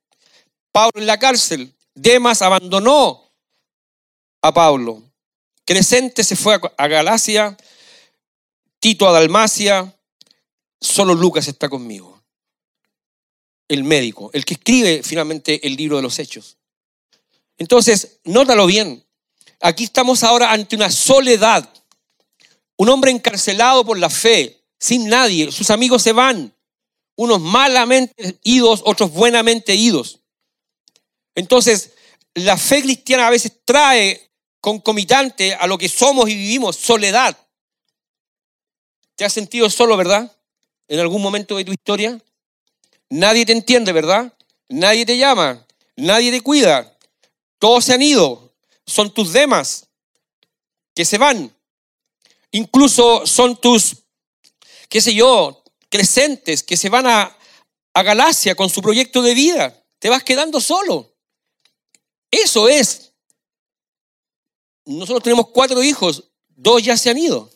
Pablo 0.72 1.00
en 1.00 1.06
la 1.06 1.18
cárcel. 1.18 1.74
Demas 1.94 2.42
abandonó 2.42 3.30
a 4.40 4.52
Pablo. 4.52 5.02
Crescente 5.64 6.24
se 6.24 6.34
fue 6.34 6.58
a 6.76 6.88
Galacia, 6.88 7.56
Tito 8.80 9.08
a 9.08 9.12
Dalmacia, 9.12 9.96
solo 10.80 11.14
Lucas 11.14 11.46
está 11.46 11.68
conmigo. 11.68 12.20
El 13.68 13.84
médico, 13.84 14.30
el 14.32 14.44
que 14.44 14.54
escribe 14.54 15.02
finalmente 15.04 15.64
el 15.66 15.76
libro 15.76 15.96
de 15.96 16.02
los 16.02 16.18
hechos. 16.18 16.56
Entonces, 17.58 18.18
nótalo 18.24 18.66
bien. 18.66 19.04
Aquí 19.60 19.84
estamos 19.84 20.24
ahora 20.24 20.50
ante 20.50 20.74
una 20.74 20.90
soledad. 20.90 21.68
Un 22.76 22.88
hombre 22.88 23.12
encarcelado 23.12 23.84
por 23.84 23.98
la 23.98 24.10
fe, 24.10 24.64
sin 24.80 25.08
nadie. 25.08 25.52
Sus 25.52 25.70
amigos 25.70 26.02
se 26.02 26.12
van. 26.12 26.52
Unos 27.14 27.40
malamente 27.40 28.40
idos, 28.42 28.82
otros 28.84 29.12
buenamente 29.12 29.76
idos. 29.76 30.21
Entonces, 31.35 31.93
la 32.35 32.57
fe 32.57 32.83
cristiana 32.83 33.26
a 33.26 33.30
veces 33.30 33.53
trae 33.64 34.30
concomitante 34.61 35.55
a 35.55 35.66
lo 35.66 35.76
que 35.76 35.89
somos 35.89 36.28
y 36.28 36.35
vivimos, 36.35 36.76
soledad. 36.76 37.37
¿Te 39.16 39.24
has 39.24 39.33
sentido 39.33 39.68
solo, 39.68 39.97
verdad? 39.97 40.35
En 40.89 41.01
algún 41.01 41.22
momento 41.22 41.57
de 41.57 41.64
tu 41.64 41.72
historia. 41.72 42.18
Nadie 43.11 43.45
te 43.45 43.53
entiende, 43.53 43.93
¿verdad? 43.93 44.33
Nadie 44.68 45.05
te 45.05 45.18
llama, 45.18 45.66
nadie 45.97 46.30
te 46.30 46.41
cuida. 46.41 46.97
Todos 47.59 47.85
se 47.85 47.95
han 47.95 48.03
ido. 48.03 48.55
Son 48.87 49.12
tus 49.12 49.33
demás 49.33 49.87
que 50.95 51.05
se 51.05 51.18
van. 51.18 51.55
Incluso 52.51 53.26
son 53.26 53.57
tus, 53.57 53.97
qué 54.89 55.01
sé 55.01 55.14
yo, 55.14 55.62
crecentes 55.89 56.62
que 56.62 56.76
se 56.76 56.89
van 56.89 57.07
a, 57.07 57.37
a 57.95 58.03
Galacia 58.03 58.55
con 58.55 58.68
su 58.70 58.83
proyecto 58.83 59.22
de 59.22 59.35
vida. 59.35 59.85
Te 59.99 60.09
vas 60.09 60.22
quedando 60.22 60.61
solo. 60.61 61.11
Eso 62.33 62.68
es 62.68 63.12
nosotros 64.85 65.22
tenemos 65.22 65.49
cuatro 65.49 65.83
hijos, 65.83 66.30
dos 66.49 66.83
ya 66.83 66.97
se 66.97 67.11
han 67.11 67.18
ido, 67.18 67.51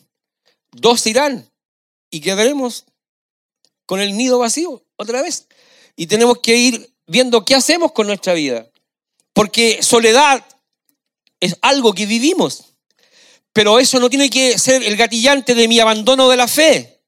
dos 0.70 1.00
se 1.00 1.10
irán 1.10 1.50
y 2.10 2.20
quedaremos 2.20 2.84
con 3.84 4.00
el 4.00 4.16
nido 4.16 4.38
vacío 4.38 4.84
otra 4.96 5.22
vez. 5.22 5.48
Y 5.96 6.06
tenemos 6.06 6.38
que 6.38 6.56
ir 6.56 6.94
viendo 7.06 7.44
qué 7.44 7.54
hacemos 7.54 7.92
con 7.92 8.06
nuestra 8.06 8.34
vida. 8.34 8.70
Porque 9.32 9.82
soledad 9.82 10.44
es 11.40 11.56
algo 11.62 11.92
que 11.92 12.06
vivimos. 12.06 12.74
Pero 13.52 13.78
eso 13.78 13.98
no 13.98 14.10
tiene 14.10 14.28
que 14.28 14.58
ser 14.58 14.82
el 14.82 14.96
gatillante 14.96 15.54
de 15.54 15.68
mi 15.68 15.80
abandono 15.80 16.28
de 16.28 16.36
la 16.36 16.48
fe. 16.48 17.00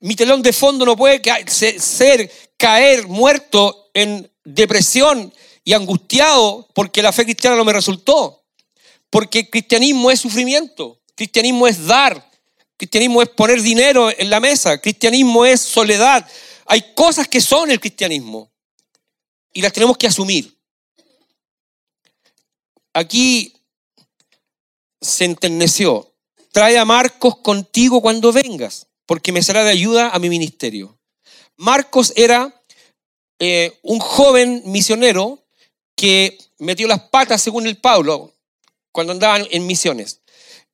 Mi 0.00 0.14
telón 0.14 0.42
de 0.42 0.52
fondo 0.52 0.84
no 0.84 0.96
puede 0.96 1.20
ser 1.48 2.30
caer 2.56 3.08
muerto 3.08 3.90
en 3.92 4.30
depresión 4.44 5.32
y 5.66 5.72
angustiado 5.72 6.68
porque 6.74 7.02
la 7.02 7.12
fe 7.12 7.24
cristiana 7.24 7.56
no 7.56 7.64
me 7.64 7.72
resultó. 7.72 8.44
Porque 9.10 9.50
cristianismo 9.50 10.12
es 10.12 10.20
sufrimiento, 10.20 11.02
cristianismo 11.16 11.66
es 11.66 11.86
dar, 11.86 12.30
cristianismo 12.76 13.20
es 13.20 13.28
poner 13.30 13.60
dinero 13.60 14.08
en 14.16 14.30
la 14.30 14.38
mesa, 14.38 14.80
cristianismo 14.80 15.44
es 15.44 15.60
soledad. 15.60 16.26
Hay 16.66 16.94
cosas 16.94 17.26
que 17.26 17.40
son 17.40 17.70
el 17.70 17.80
cristianismo 17.80 18.52
y 19.52 19.60
las 19.60 19.72
tenemos 19.72 19.98
que 19.98 20.06
asumir. 20.06 20.56
Aquí 22.94 23.52
se 25.00 25.24
enterneció. 25.24 26.14
Trae 26.52 26.78
a 26.78 26.84
Marcos 26.84 27.38
contigo 27.38 28.00
cuando 28.00 28.32
vengas, 28.32 28.86
porque 29.04 29.32
me 29.32 29.42
será 29.42 29.64
de 29.64 29.70
ayuda 29.70 30.10
a 30.10 30.18
mi 30.20 30.28
ministerio. 30.28 30.96
Marcos 31.56 32.12
era 32.14 32.62
eh, 33.40 33.78
un 33.82 33.98
joven 33.98 34.62
misionero 34.66 35.45
que 35.96 36.38
metió 36.58 36.86
las 36.86 37.00
patas, 37.08 37.42
según 37.42 37.66
el 37.66 37.78
Pablo, 37.78 38.32
cuando 38.92 39.12
andaban 39.12 39.46
en 39.50 39.66
misiones. 39.66 40.20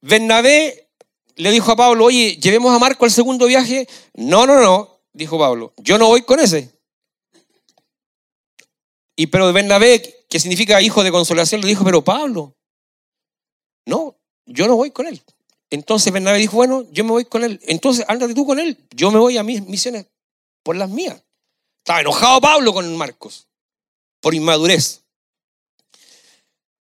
Bernabé 0.01 0.89
le 1.37 1.51
dijo 1.51 1.73
a 1.73 1.77
Pablo, 1.77 2.05
oye, 2.05 2.37
llevemos 2.37 2.75
a 2.75 2.79
Marco 2.79 3.05
al 3.05 3.11
segundo 3.11 3.47
viaje. 3.47 3.89
No, 4.15 4.47
no, 4.47 4.61
no, 4.61 5.01
dijo 5.13 5.39
Pablo, 5.39 5.73
yo 5.79 5.97
no 5.97 6.09
voy 6.09 6.23
con 6.23 6.41
ese. 6.41 6.71
Y 9.17 9.29
pero 9.29 9.53
Bernabé, 9.53 10.25
que 10.29 10.41
significa 10.41 10.83
hijo 10.83 11.03
de 11.05 11.13
consolación, 11.13 11.61
le 11.61 11.69
dijo, 11.69 11.85
pero 11.85 12.03
Pablo, 12.03 12.55
no, 13.87 14.17
yo 14.47 14.67
no 14.67 14.77
voy 14.77 14.91
con 14.91 15.07
él. 15.07 15.23
Entonces 15.71 16.13
Bernabé 16.13 16.39
dijo, 16.39 16.57
bueno, 16.57 16.85
yo 16.91 17.05
me 17.05 17.11
voy 17.11 17.25
con 17.25 17.45
él. 17.45 17.61
Entonces, 17.65 18.05
ándate 18.09 18.35
tú 18.35 18.45
con 18.45 18.59
él, 18.59 18.79
yo 18.95 19.11
me 19.11 19.19
voy 19.19 19.39
a 19.39 19.43
mis 19.43 19.67
misiones 19.67 20.07
por 20.63 20.77
las 20.77 20.91
mías. 20.91 21.23
Estaba 21.79 22.01
enojado 22.01 22.41
Pablo 22.41 22.73
con 22.73 22.97
Marcos, 22.97 23.49
por 24.21 24.35
inmadurez. 24.35 25.02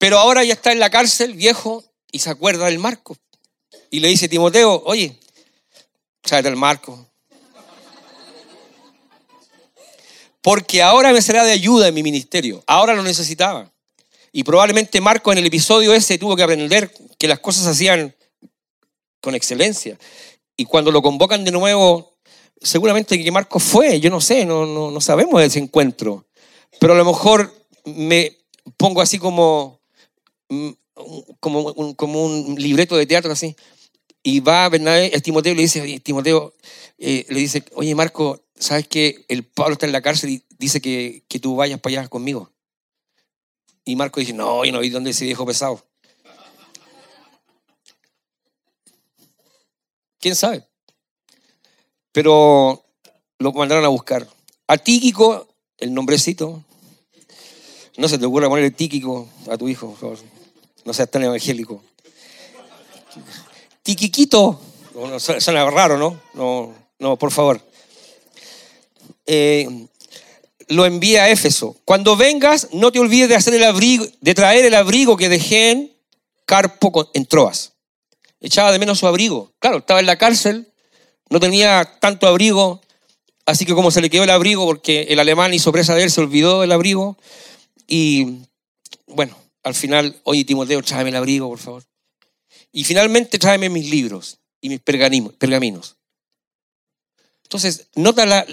Pero 0.00 0.18
ahora 0.18 0.42
ya 0.44 0.54
está 0.54 0.72
en 0.72 0.78
la 0.80 0.88
cárcel, 0.88 1.34
viejo, 1.34 1.84
y 2.10 2.20
se 2.20 2.30
acuerda 2.30 2.64
del 2.64 2.78
Marco. 2.78 3.18
Y 3.90 4.00
le 4.00 4.08
dice 4.08 4.30
Timoteo, 4.30 4.82
oye, 4.86 5.20
tráete 6.22 6.48
el 6.48 6.56
Marco. 6.56 7.06
Porque 10.40 10.82
ahora 10.82 11.12
me 11.12 11.20
será 11.20 11.44
de 11.44 11.52
ayuda 11.52 11.88
en 11.88 11.94
mi 11.94 12.02
ministerio. 12.02 12.64
Ahora 12.66 12.94
lo 12.94 13.02
necesitaba. 13.02 13.70
Y 14.32 14.42
probablemente 14.42 15.02
Marco 15.02 15.32
en 15.32 15.38
el 15.38 15.44
episodio 15.44 15.92
ese 15.92 16.16
tuvo 16.16 16.34
que 16.34 16.44
aprender 16.44 16.90
que 17.18 17.28
las 17.28 17.40
cosas 17.40 17.64
se 17.64 17.70
hacían 17.70 18.16
con 19.20 19.34
excelencia. 19.34 19.98
Y 20.56 20.64
cuando 20.64 20.90
lo 20.90 21.02
convocan 21.02 21.44
de 21.44 21.50
nuevo, 21.50 22.16
seguramente 22.58 23.22
que 23.22 23.30
Marco 23.30 23.58
fue, 23.58 24.00
yo 24.00 24.08
no 24.08 24.22
sé, 24.22 24.46
no, 24.46 24.64
no, 24.64 24.90
no 24.90 25.00
sabemos 25.02 25.42
de 25.42 25.48
ese 25.48 25.58
encuentro. 25.58 26.24
Pero 26.78 26.94
a 26.94 26.96
lo 26.96 27.04
mejor 27.04 27.54
me 27.84 28.38
pongo 28.78 29.02
así 29.02 29.18
como 29.18 29.79
como 31.40 31.60
un, 31.60 31.94
como 31.94 32.24
un 32.24 32.56
libreto 32.56 32.96
de 32.96 33.06
teatro 33.06 33.32
así. 33.32 33.56
Y 34.22 34.40
va 34.40 34.68
Bernabé, 34.68 35.12
a 35.14 35.20
Timoteo 35.20 35.54
le 35.54 35.62
dice, 35.62 36.00
Timoteo 36.00 36.54
eh, 36.98 37.24
le 37.28 37.40
dice, 37.40 37.64
oye 37.74 37.94
Marco, 37.94 38.44
¿sabes 38.54 38.86
que 38.86 39.24
el 39.28 39.44
Pablo 39.44 39.72
está 39.72 39.86
en 39.86 39.92
la 39.92 40.02
cárcel 40.02 40.30
y 40.30 40.44
dice 40.58 40.80
que, 40.80 41.24
que 41.26 41.38
tú 41.38 41.56
vayas 41.56 41.80
para 41.80 42.00
allá 42.00 42.08
conmigo? 42.08 42.50
Y 43.84 43.96
Marco 43.96 44.20
dice, 44.20 44.34
no, 44.34 44.64
yo 44.64 44.72
no 44.72 44.80
vi 44.80 44.90
dónde 44.90 45.10
ese 45.10 45.24
viejo 45.24 45.46
pesado. 45.46 45.82
¿Quién 50.18 50.36
sabe? 50.36 50.66
Pero 52.12 52.84
lo 53.38 53.52
mandaron 53.52 53.86
a 53.86 53.88
buscar. 53.88 54.28
A 54.66 54.76
Tíquico, 54.76 55.48
el 55.78 55.94
nombrecito. 55.94 56.62
No 57.96 58.06
se 58.06 58.18
te 58.18 58.26
ocurra 58.26 58.50
ponerle 58.50 58.70
Tíquico 58.70 59.26
a 59.48 59.56
tu 59.56 59.66
hijo, 59.66 59.88
por 59.88 59.98
favor 59.98 60.39
no 60.90 60.94
seas 60.94 61.08
tan 61.08 61.22
evangélico. 61.22 61.84
Tiquiquito, 63.84 64.60
suena 65.20 65.70
raro, 65.70 65.96
¿no? 65.96 66.20
No, 66.34 66.74
no, 66.98 67.16
por 67.16 67.30
favor. 67.30 67.64
Eh, 69.24 69.86
lo 70.66 70.86
envía 70.86 71.22
a 71.22 71.30
Éfeso. 71.30 71.76
Cuando 71.84 72.16
vengas, 72.16 72.70
no 72.72 72.90
te 72.90 72.98
olvides 72.98 73.28
de 73.28 73.36
hacer 73.36 73.54
el 73.54 73.62
abrigo, 73.62 74.04
de 74.20 74.34
traer 74.34 74.64
el 74.64 74.74
abrigo 74.74 75.16
que 75.16 75.28
dejé 75.28 75.70
en 75.70 75.92
Carpo 76.44 77.08
en 77.14 77.24
Troas. 77.24 77.74
Echaba 78.40 78.72
de 78.72 78.80
menos 78.80 78.98
su 78.98 79.06
abrigo. 79.06 79.52
Claro, 79.60 79.78
estaba 79.78 80.00
en 80.00 80.06
la 80.06 80.18
cárcel, 80.18 80.72
no 81.28 81.38
tenía 81.38 81.98
tanto 82.00 82.26
abrigo, 82.26 82.80
así 83.46 83.64
que 83.64 83.76
como 83.76 83.92
se 83.92 84.00
le 84.00 84.10
quedó 84.10 84.24
el 84.24 84.30
abrigo, 84.30 84.66
porque 84.66 85.02
el 85.02 85.20
alemán 85.20 85.54
hizo 85.54 85.70
presa 85.70 85.94
de 85.94 86.02
él, 86.02 86.10
se 86.10 86.20
olvidó 86.20 86.62
del 86.62 86.72
abrigo. 86.72 87.16
Y 87.86 88.40
bueno, 89.06 89.36
al 89.62 89.74
final, 89.74 90.20
oye 90.24 90.44
Timoteo, 90.44 90.82
tráeme 90.82 91.10
el 91.10 91.16
abrigo, 91.16 91.48
por 91.48 91.58
favor. 91.58 91.84
Y 92.72 92.84
finalmente 92.84 93.38
tráeme 93.38 93.68
mis 93.68 93.90
libros 93.90 94.38
y 94.60 94.68
mis 94.68 94.80
pergaminos. 94.80 95.96
Entonces, 97.42 97.88
nota 97.94 98.46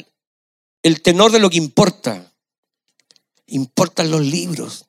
el 0.83 1.01
tenor 1.01 1.31
de 1.31 1.39
lo 1.39 1.49
que 1.49 1.57
importa. 1.57 2.33
Importan 3.45 4.11
los 4.11 4.21
libros. 4.21 4.85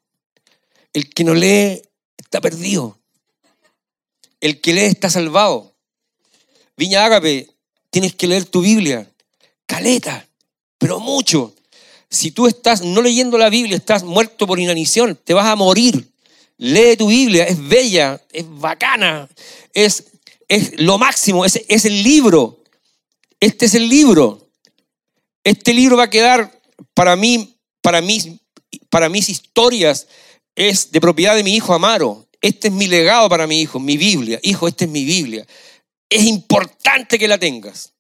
El 0.92 1.12
que 1.12 1.24
no 1.24 1.34
lee 1.34 1.82
está 2.16 2.40
perdido. 2.40 2.98
El 4.40 4.60
que 4.60 4.72
lee 4.72 4.86
está 4.86 5.10
salvado. 5.10 5.76
Viña 6.76 7.04
Ágape, 7.04 7.50
tienes 7.90 8.14
que 8.14 8.26
leer 8.26 8.46
tu 8.46 8.62
Biblia. 8.62 9.12
Caleta, 9.66 10.26
pero 10.78 11.00
mucho. 11.00 11.54
Si 12.11 12.30
tú 12.30 12.46
estás 12.46 12.82
no 12.82 13.02
leyendo 13.02 13.36
la 13.36 13.50
Biblia, 13.50 13.76
estás 13.76 14.02
muerto 14.02 14.46
por 14.46 14.59
inanición, 14.59 15.18
te 15.22 15.34
vas 15.34 15.46
a 15.46 15.56
morir. 15.56 16.11
Lee 16.56 16.96
tu 16.96 17.09
Biblia, 17.09 17.44
es 17.44 17.68
bella, 17.68 18.20
es 18.32 18.44
bacana, 18.48 19.28
es, 19.72 20.04
es 20.48 20.80
lo 20.80 20.98
máximo, 20.98 21.44
es, 21.44 21.62
es 21.68 21.84
el 21.84 22.02
libro. 22.02 22.64
Este 23.40 23.66
es 23.66 23.74
el 23.74 23.88
libro. 23.88 24.50
Este 25.44 25.72
libro 25.72 25.96
va 25.96 26.04
a 26.04 26.11
quedar 26.11 26.61
para 26.94 27.14
mí, 27.14 27.56
para 27.80 28.00
mis, 28.00 28.28
para 28.90 29.09
mis 29.09 29.28
historias, 29.28 30.09
es 30.56 30.90
de 30.90 31.00
propiedad 31.00 31.36
de 31.36 31.44
mi 31.44 31.54
hijo 31.54 31.72
Amaro. 31.74 32.26
Este 32.40 32.68
es 32.68 32.74
mi 32.74 32.86
legado 32.86 33.28
para 33.28 33.46
mi 33.46 33.61
hijo, 33.61 33.78
mi 33.78 33.96
Biblia. 33.96 34.40
Hijo, 34.42 34.66
esta 34.66 34.84
es 34.84 34.90
mi 34.90 35.04
Biblia. 35.04 35.46
Es 36.09 36.24
importante 36.24 37.18
que 37.18 37.28
la 37.28 37.38
tengas. 37.38 37.92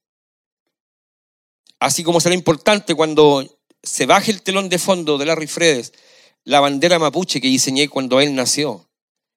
Así 1.78 2.02
como 2.02 2.20
será 2.20 2.34
importante 2.34 2.94
cuando 2.94 3.57
se 3.82 4.06
baje 4.06 4.30
el 4.30 4.42
telón 4.42 4.68
de 4.68 4.78
fondo 4.78 5.18
de 5.18 5.26
Larry 5.26 5.46
Fredes, 5.46 5.92
la 6.44 6.60
bandera 6.60 6.98
mapuche 6.98 7.40
que 7.40 7.48
diseñé 7.48 7.88
cuando 7.88 8.20
él 8.20 8.34
nació, 8.34 8.88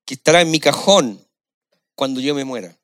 que 0.05 0.15
estará 0.15 0.41
en 0.41 0.51
mi 0.51 0.59
cajón 0.59 1.25
cuando 1.95 2.19
yo 2.19 2.33
me 2.33 2.45
muera. 2.45 2.77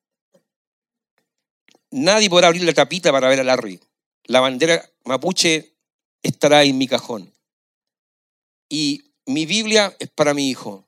Nadie 1.91 2.29
podrá 2.29 2.47
abrir 2.47 2.63
la 2.63 2.73
tapita 2.73 3.11
para 3.11 3.29
ver 3.29 3.39
a 3.39 3.43
Larry. 3.43 3.79
La 4.25 4.41
bandera 4.41 4.89
mapuche 5.05 5.73
estará 6.21 6.63
en 6.63 6.77
mi 6.77 6.87
cajón. 6.87 7.33
Y 8.69 9.13
mi 9.25 9.45
Biblia 9.45 9.95
es 9.99 10.09
para 10.09 10.33
mi 10.33 10.49
hijo. 10.49 10.87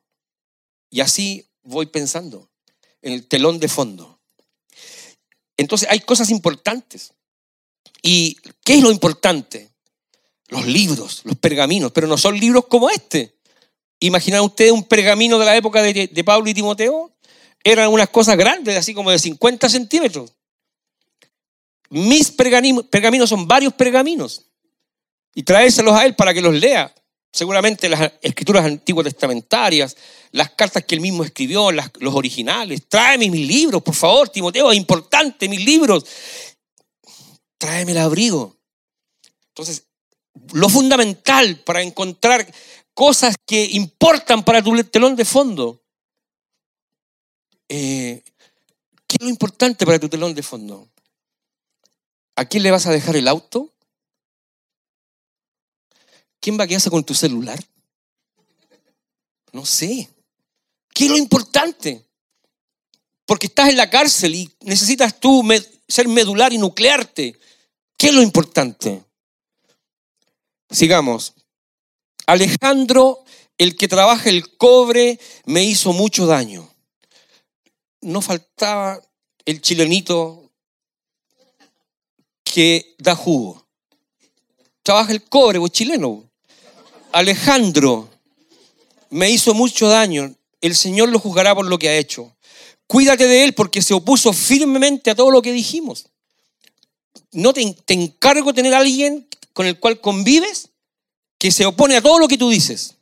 Y 0.89 0.99
así 0.99 1.49
voy 1.63 1.85
pensando, 1.85 2.49
en 3.01 3.13
el 3.13 3.27
telón 3.27 3.59
de 3.59 3.69
fondo. 3.69 4.19
Entonces 5.55 5.87
hay 5.89 6.01
cosas 6.01 6.29
importantes. 6.29 7.13
¿Y 8.01 8.35
qué 8.63 8.75
es 8.75 8.83
lo 8.83 8.91
importante? 8.91 9.71
Los 10.49 10.65
libros, 10.65 11.21
los 11.23 11.37
pergaminos, 11.37 11.91
pero 11.91 12.07
no 12.07 12.17
son 12.17 12.37
libros 12.37 12.65
como 12.67 12.89
este. 12.89 13.35
¿Imaginan 13.99 14.41
ustedes 14.41 14.71
un 14.71 14.83
pergamino 14.83 15.37
de 15.37 15.45
la 15.45 15.55
época 15.55 15.81
de, 15.81 16.23
Pablo 16.25 16.49
y 16.49 16.53
Timoteo? 16.53 17.11
Eran 17.63 17.89
unas 17.89 18.09
cosas 18.09 18.37
grandes, 18.37 18.75
así 18.77 18.93
como 18.93 19.11
de 19.11 19.19
50 19.19 19.69
centímetros. 19.69 20.31
Mis 21.89 22.31
pergaminos, 22.31 23.29
son 23.29 23.47
varios 23.47 23.73
pergaminos. 23.73 24.45
Y 25.35 25.43
traérselos 25.43 25.93
a 25.93 26.05
él 26.05 26.15
para 26.15 26.33
que 26.33 26.41
los 26.41 26.53
lea. 26.53 26.93
Seguramente 27.31 27.89
las 27.89 28.13
escrituras 28.21 28.65
antiguas 28.65 29.03
testamentarias, 29.03 29.95
las 30.31 30.51
cartas 30.51 30.83
que 30.85 30.95
él 30.95 31.01
mismo 31.01 31.23
escribió, 31.23 31.71
los 31.71 32.15
originales. 32.15 32.87
Tráeme 32.87 33.29
mis 33.29 33.47
libros, 33.47 33.83
por 33.83 33.93
favor, 33.93 34.29
Timoteo, 34.29 34.71
es 34.71 34.77
importante, 34.77 35.47
mis 35.47 35.63
libros. 35.63 36.05
Tráeme 37.57 37.91
el 37.91 37.99
abrigo. 37.99 38.57
Entonces, 39.49 39.88
lo 40.53 40.69
fundamental 40.69 41.61
para 41.63 41.81
encontrar 41.81 42.51
cosas 42.93 43.35
que 43.45 43.65
importan 43.65 44.43
para 44.43 44.61
tu 44.61 44.75
telón 44.83 45.15
de 45.15 45.25
fondo. 45.25 45.81
Eh, 47.69 48.23
¿Qué 49.07 49.17
es 49.19 49.23
lo 49.23 49.29
importante 49.29 49.85
para 49.85 49.99
tu 49.99 50.09
telón 50.09 50.33
de 50.33 50.43
fondo? 50.43 50.89
¿A 52.35 52.45
quién 52.45 52.63
le 52.63 52.71
vas 52.71 52.85
a 52.87 52.91
dejar 52.91 53.15
el 53.15 53.27
auto? 53.27 53.73
¿Quién 56.39 56.59
va 56.59 56.63
a 56.63 56.67
quedarse 56.67 56.89
con 56.89 57.03
tu 57.03 57.13
celular? 57.13 57.59
No 59.51 59.65
sé. 59.65 60.09
¿Qué 60.93 61.05
es 61.05 61.11
lo 61.11 61.17
importante? 61.17 62.05
Porque 63.25 63.47
estás 63.47 63.69
en 63.69 63.77
la 63.77 63.89
cárcel 63.89 64.35
y 64.35 64.51
necesitas 64.61 65.19
tú 65.19 65.43
ser 65.87 66.07
medular 66.07 66.53
y 66.53 66.57
nuclearte. 66.57 67.39
¿Qué 67.97 68.07
es 68.07 68.13
lo 68.13 68.21
importante? 68.21 69.03
Sigamos. 70.69 71.33
Alejandro, 72.27 73.23
el 73.57 73.75
que 73.75 73.87
trabaja 73.87 74.29
el 74.29 74.55
cobre, 74.57 75.19
me 75.45 75.63
hizo 75.63 75.93
mucho 75.93 76.27
daño. 76.27 76.69
No 78.01 78.21
faltaba 78.21 79.01
el 79.45 79.61
chilenito 79.61 80.51
que 82.43 82.95
da 82.99 83.15
jugo. 83.15 83.65
Trabaja 84.83 85.11
el 85.11 85.23
cobre, 85.23 85.59
vos 85.59 85.71
chileno. 85.71 86.29
Alejandro 87.11 88.09
me 89.09 89.29
hizo 89.29 89.53
mucho 89.53 89.87
daño. 89.87 90.35
El 90.61 90.75
Señor 90.75 91.09
lo 91.09 91.19
juzgará 91.19 91.55
por 91.55 91.65
lo 91.65 91.79
que 91.79 91.89
ha 91.89 91.97
hecho. 91.97 92.35
Cuídate 92.85 93.27
de 93.27 93.43
él 93.43 93.53
porque 93.53 93.81
se 93.81 93.93
opuso 93.93 94.33
firmemente 94.33 95.09
a 95.09 95.15
todo 95.15 95.31
lo 95.31 95.41
que 95.41 95.51
dijimos. 95.51 96.07
No 97.31 97.53
te, 97.53 97.75
te 97.85 97.93
encargo 97.93 98.53
tener 98.53 98.73
a 98.73 98.79
alguien 98.79 99.27
con 99.59 99.67
el 99.67 99.77
cual 99.77 99.99
convives 99.99 100.69
que 101.37 101.51
se 101.51 101.65
opone 101.65 101.97
a 101.97 102.01
todo 102.01 102.17
lo 102.17 102.29
que 102.29 102.37
tú 102.37 102.49
dices. 102.49 102.95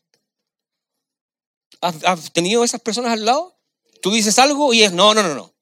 ¿Has, 1.82 2.34
tenido 2.34 2.64
esas 2.64 2.82
personas 2.82 3.12
al 3.12 3.26
lado? 3.26 3.56
Tú 4.02 4.12
dices 4.12 4.40
algo 4.40 4.74
y 4.74 4.82
es, 4.82 4.92
no, 4.92 5.14
no, 5.14 5.22
no, 5.22 5.36
no. 5.36 5.54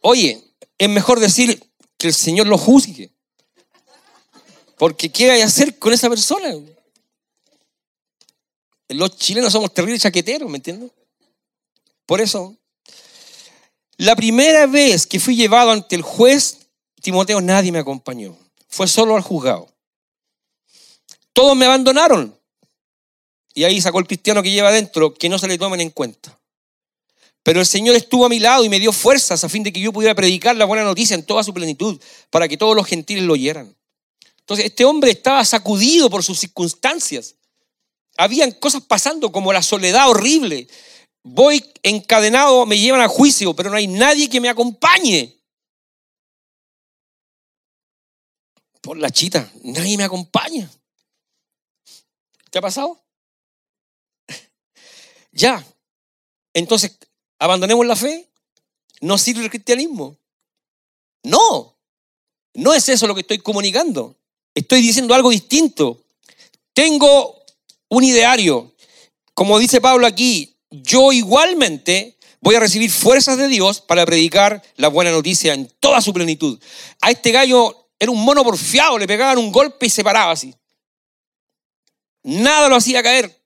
Oye, 0.00 0.42
es 0.78 0.88
mejor 0.88 1.20
decir 1.20 1.62
que 1.96 2.08
el 2.08 2.14
Señor 2.14 2.48
lo 2.48 2.58
juzgue. 2.58 3.12
Porque 4.78 5.12
¿qué 5.12 5.30
hay 5.30 5.42
a 5.42 5.46
hacer 5.46 5.78
con 5.78 5.92
esa 5.92 6.08
persona? 6.08 6.52
Los 8.88 9.16
chilenos 9.16 9.52
somos 9.52 9.72
terribles 9.72 10.02
chaqueteros, 10.02 10.50
¿me 10.50 10.56
entiendes? 10.56 10.90
Por 12.04 12.20
eso, 12.20 12.56
la 14.00 14.16
primera 14.16 14.66
vez 14.66 15.06
que 15.06 15.20
fui 15.20 15.36
llevado 15.36 15.72
ante 15.72 15.94
el 15.94 16.00
juez, 16.00 16.68
Timoteo 17.02 17.42
nadie 17.42 17.70
me 17.70 17.80
acompañó. 17.80 18.34
Fue 18.66 18.88
solo 18.88 19.14
al 19.14 19.20
juzgado. 19.20 19.68
Todos 21.34 21.54
me 21.54 21.66
abandonaron. 21.66 22.34
Y 23.52 23.64
ahí 23.64 23.78
sacó 23.78 23.98
el 23.98 24.06
cristiano 24.06 24.42
que 24.42 24.50
lleva 24.50 24.70
adentro 24.70 25.12
que 25.12 25.28
no 25.28 25.38
se 25.38 25.48
le 25.48 25.58
tomen 25.58 25.82
en 25.82 25.90
cuenta. 25.90 26.38
Pero 27.42 27.60
el 27.60 27.66
Señor 27.66 27.94
estuvo 27.94 28.24
a 28.24 28.30
mi 28.30 28.38
lado 28.38 28.64
y 28.64 28.70
me 28.70 28.80
dio 28.80 28.90
fuerzas 28.90 29.44
a 29.44 29.50
fin 29.50 29.62
de 29.62 29.70
que 29.70 29.80
yo 29.80 29.92
pudiera 29.92 30.14
predicar 30.14 30.56
la 30.56 30.64
buena 30.64 30.82
noticia 30.82 31.14
en 31.14 31.26
toda 31.26 31.44
su 31.44 31.52
plenitud, 31.52 32.00
para 32.30 32.48
que 32.48 32.56
todos 32.56 32.74
los 32.74 32.86
gentiles 32.86 33.24
lo 33.24 33.34
oyeran. 33.34 33.76
Entonces, 34.38 34.64
este 34.64 34.86
hombre 34.86 35.10
estaba 35.10 35.44
sacudido 35.44 36.08
por 36.08 36.22
sus 36.22 36.38
circunstancias. 36.38 37.34
Habían 38.16 38.52
cosas 38.52 38.82
pasando 38.82 39.30
como 39.30 39.52
la 39.52 39.62
soledad 39.62 40.08
horrible. 40.08 40.68
Voy 41.22 41.64
encadenado, 41.82 42.64
me 42.66 42.78
llevan 42.78 43.00
a 43.02 43.08
juicio, 43.08 43.54
pero 43.54 43.70
no 43.70 43.76
hay 43.76 43.86
nadie 43.86 44.28
que 44.28 44.40
me 44.40 44.48
acompañe. 44.48 45.36
Por 48.80 48.96
la 48.96 49.10
chita, 49.10 49.50
nadie 49.62 49.98
me 49.98 50.04
acompaña. 50.04 50.70
¿Qué 52.50 52.58
ha 52.58 52.62
pasado? 52.62 53.02
ya. 55.32 55.64
Entonces, 56.54 56.96
abandonemos 57.38 57.86
la 57.86 57.96
fe, 57.96 58.28
no 59.00 59.18
sirve 59.18 59.44
el 59.44 59.50
cristianismo. 59.50 60.16
No, 61.22 61.76
no 62.54 62.72
es 62.72 62.88
eso 62.88 63.06
lo 63.06 63.14
que 63.14 63.20
estoy 63.20 63.38
comunicando. 63.38 64.16
Estoy 64.54 64.80
diciendo 64.80 65.14
algo 65.14 65.30
distinto. 65.30 66.02
Tengo 66.72 67.44
un 67.88 68.04
ideario. 68.04 68.74
Como 69.34 69.58
dice 69.58 69.80
Pablo 69.80 70.06
aquí, 70.06 70.56
yo 70.70 71.12
igualmente 71.12 72.16
voy 72.40 72.54
a 72.54 72.60
recibir 72.60 72.90
fuerzas 72.90 73.36
de 73.36 73.48
Dios 73.48 73.80
para 73.80 74.06
predicar 74.06 74.62
la 74.76 74.88
buena 74.88 75.10
noticia 75.10 75.54
en 75.54 75.68
toda 75.80 76.00
su 76.00 76.12
plenitud. 76.12 76.58
A 77.00 77.10
este 77.10 77.32
gallo 77.32 77.90
era 77.98 78.10
un 78.10 78.24
mono 78.24 78.42
porfiado, 78.44 78.98
le 78.98 79.06
pegaban 79.06 79.38
un 79.38 79.52
golpe 79.52 79.86
y 79.86 79.90
se 79.90 80.04
paraba 80.04 80.32
así. 80.32 80.54
Nada 82.22 82.68
lo 82.68 82.76
hacía 82.76 83.02
caer. 83.02 83.36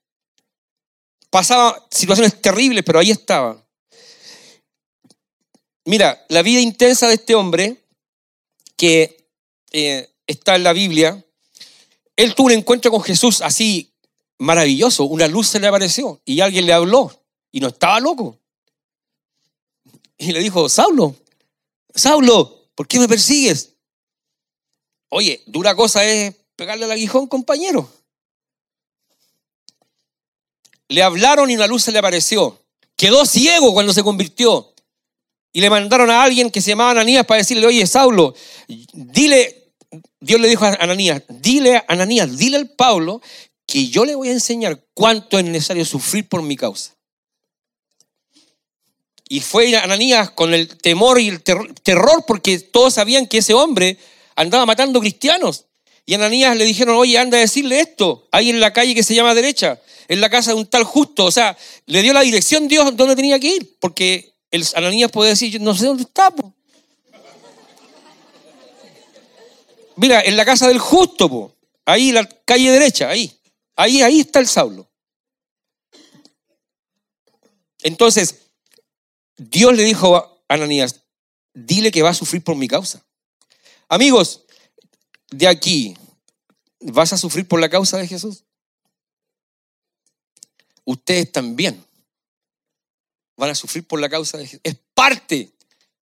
Pasaba 1.29 1.85
situaciones 1.91 2.41
terribles, 2.41 2.83
pero 2.85 2.99
ahí 2.99 3.11
estaba. 3.11 3.61
Mira, 5.85 6.25
la 6.29 6.41
vida 6.41 6.59
intensa 6.61 7.07
de 7.07 7.15
este 7.15 7.35
hombre, 7.35 7.83
que 8.75 9.29
eh, 9.71 10.09
está 10.25 10.55
en 10.55 10.63
la 10.63 10.73
Biblia, 10.73 11.23
él 12.15 12.33
tuvo 12.33 12.47
un 12.47 12.53
encuentro 12.53 12.91
con 12.91 13.03
Jesús 13.03 13.41
así 13.41 13.94
maravilloso, 14.37 15.05
una 15.05 15.27
luz 15.27 15.47
se 15.47 15.59
le 15.59 15.67
apareció 15.67 16.21
y 16.25 16.41
alguien 16.41 16.65
le 16.65 16.73
habló 16.73 17.11
y 17.51 17.59
no 17.59 17.67
estaba 17.67 17.99
loco. 17.99 18.39
Y 20.17 20.31
le 20.31 20.39
dijo, 20.39 20.69
Saulo, 20.69 21.15
Saulo, 21.93 22.69
¿por 22.75 22.87
qué 22.87 22.99
me 22.99 23.07
persigues? 23.07 23.73
Oye, 25.09 25.41
dura 25.45 25.75
cosa 25.75 26.03
es 26.03 26.35
pegarle 26.55 26.85
al 26.85 26.91
aguijón, 26.91 27.27
compañero. 27.27 27.89
Le 30.87 31.01
hablaron 31.01 31.49
y 31.49 31.55
una 31.55 31.67
luz 31.67 31.83
se 31.83 31.91
le 31.91 31.99
apareció. 31.99 32.59
Quedó 32.95 33.25
ciego 33.25 33.73
cuando 33.73 33.93
se 33.93 34.03
convirtió. 34.03 34.73
Y 35.51 35.61
le 35.61 35.69
mandaron 35.69 36.09
a 36.09 36.21
alguien 36.21 36.51
que 36.51 36.61
se 36.61 36.71
llamaba 36.71 36.91
Ananías 36.91 37.25
para 37.25 37.37
decirle, 37.37 37.65
oye, 37.65 37.87
Saulo, 37.87 38.35
dile, 38.67 39.71
Dios 40.19 40.39
le 40.41 40.49
dijo 40.49 40.65
a 40.65 40.73
Ananías, 40.73 41.23
dile 41.29 41.77
a 41.77 41.85
Ananías, 41.87 42.37
dile 42.37 42.57
al 42.57 42.69
Pablo 42.71 43.21
que 43.65 43.87
yo 43.87 44.05
le 44.05 44.15
voy 44.15 44.29
a 44.29 44.33
enseñar 44.33 44.83
cuánto 44.93 45.39
es 45.39 45.45
necesario 45.45 45.85
sufrir 45.85 46.27
por 46.27 46.41
mi 46.41 46.55
causa. 46.55 46.95
Y 49.27 49.39
fue 49.39 49.75
Ananías 49.75 50.29
con 50.29 50.53
el 50.53 50.67
temor 50.77 51.19
y 51.19 51.29
el 51.29 51.41
terror 51.41 52.23
porque 52.27 52.59
todos 52.59 52.93
sabían 52.93 53.25
que 53.25 53.39
ese 53.39 53.55
hombre 53.55 53.97
andaba 54.35 54.65
matando 54.65 54.99
cristianos. 54.99 55.65
Y 56.05 56.13
Ananías 56.13 56.55
le 56.55 56.65
dijeron, 56.65 56.95
oye, 56.95 57.17
anda 57.17 57.37
a 57.37 57.41
decirle 57.41 57.79
esto, 57.79 58.27
ahí 58.31 58.51
en 58.51 58.59
la 58.59 58.71
calle 58.71 58.93
que 58.93 59.01
se 59.01 59.15
llama 59.15 59.33
derecha, 59.33 59.81
en 60.07 60.21
la 60.21 60.29
casa 60.29 60.51
de 60.51 60.57
un 60.57 60.67
tal 60.67 60.83
justo. 60.83 61.25
O 61.25 61.31
sea, 61.31 61.57
le 61.87 62.03
dio 62.03 62.13
la 62.13 62.21
dirección 62.21 62.67
Dios 62.67 62.95
donde 62.95 63.15
tenía 63.15 63.39
que 63.39 63.47
ir, 63.47 63.77
porque 63.79 64.35
el 64.51 64.63
Ananías 64.75 65.09
puede 65.09 65.31
decir, 65.31 65.59
no 65.59 65.73
sé 65.73 65.87
dónde 65.87 66.03
está. 66.03 66.31
Mira, 69.95 70.21
en 70.21 70.37
la 70.37 70.45
casa 70.45 70.67
del 70.67 70.77
justo, 70.77 71.27
po. 71.27 71.55
ahí, 71.85 72.11
la 72.11 72.25
calle 72.45 72.69
derecha, 72.69 73.09
ahí. 73.09 73.35
Ahí, 73.75 74.01
ahí 74.01 74.21
está 74.21 74.39
el 74.39 74.47
Saulo. 74.47 74.89
Entonces, 77.83 78.45
Dios 79.37 79.75
le 79.75 79.83
dijo 79.83 80.15
a 80.15 80.37
Ananías, 80.47 81.03
dile 81.53 81.91
que 81.91 82.01
va 82.01 82.09
a 82.09 82.15
sufrir 82.15 82.43
por 82.43 82.55
mi 82.55 82.67
causa. 82.67 83.05
Amigos, 83.87 84.45
de 85.29 85.47
aquí, 85.47 85.95
¿vas 86.79 87.13
a 87.13 87.17
sufrir 87.17 87.47
por 87.47 87.59
la 87.59 87.69
causa 87.69 87.97
de 87.97 88.07
Jesús? 88.07 88.43
Ustedes 90.83 91.31
también 91.31 91.83
van 93.35 93.49
a 93.49 93.55
sufrir 93.55 93.85
por 93.85 93.99
la 93.99 94.09
causa 94.09 94.37
de 94.37 94.45
Jesús. 94.45 94.61
Es 94.63 94.77
parte, 94.93 95.51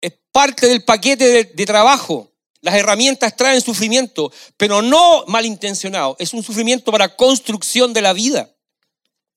es 0.00 0.12
parte 0.32 0.66
del 0.66 0.84
paquete 0.84 1.24
de, 1.26 1.44
de 1.44 1.66
trabajo. 1.66 2.30
Las 2.61 2.74
herramientas 2.74 3.36
traen 3.36 3.61
sufrimiento, 3.61 4.32
pero 4.57 4.82
no 4.82 5.24
malintencionado. 5.26 6.16
Es 6.18 6.32
un 6.32 6.42
sufrimiento 6.42 6.90
para 6.90 7.14
construcción 7.14 7.92
de 7.92 8.02
la 8.02 8.12
vida. 8.12 8.50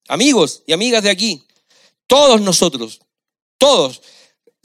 Amigos 0.07 0.63
y 0.65 0.73
amigas 0.73 1.03
de 1.03 1.11
aquí, 1.11 1.43
todos 2.07 2.41
nosotros, 2.41 2.99
todos 3.57 4.01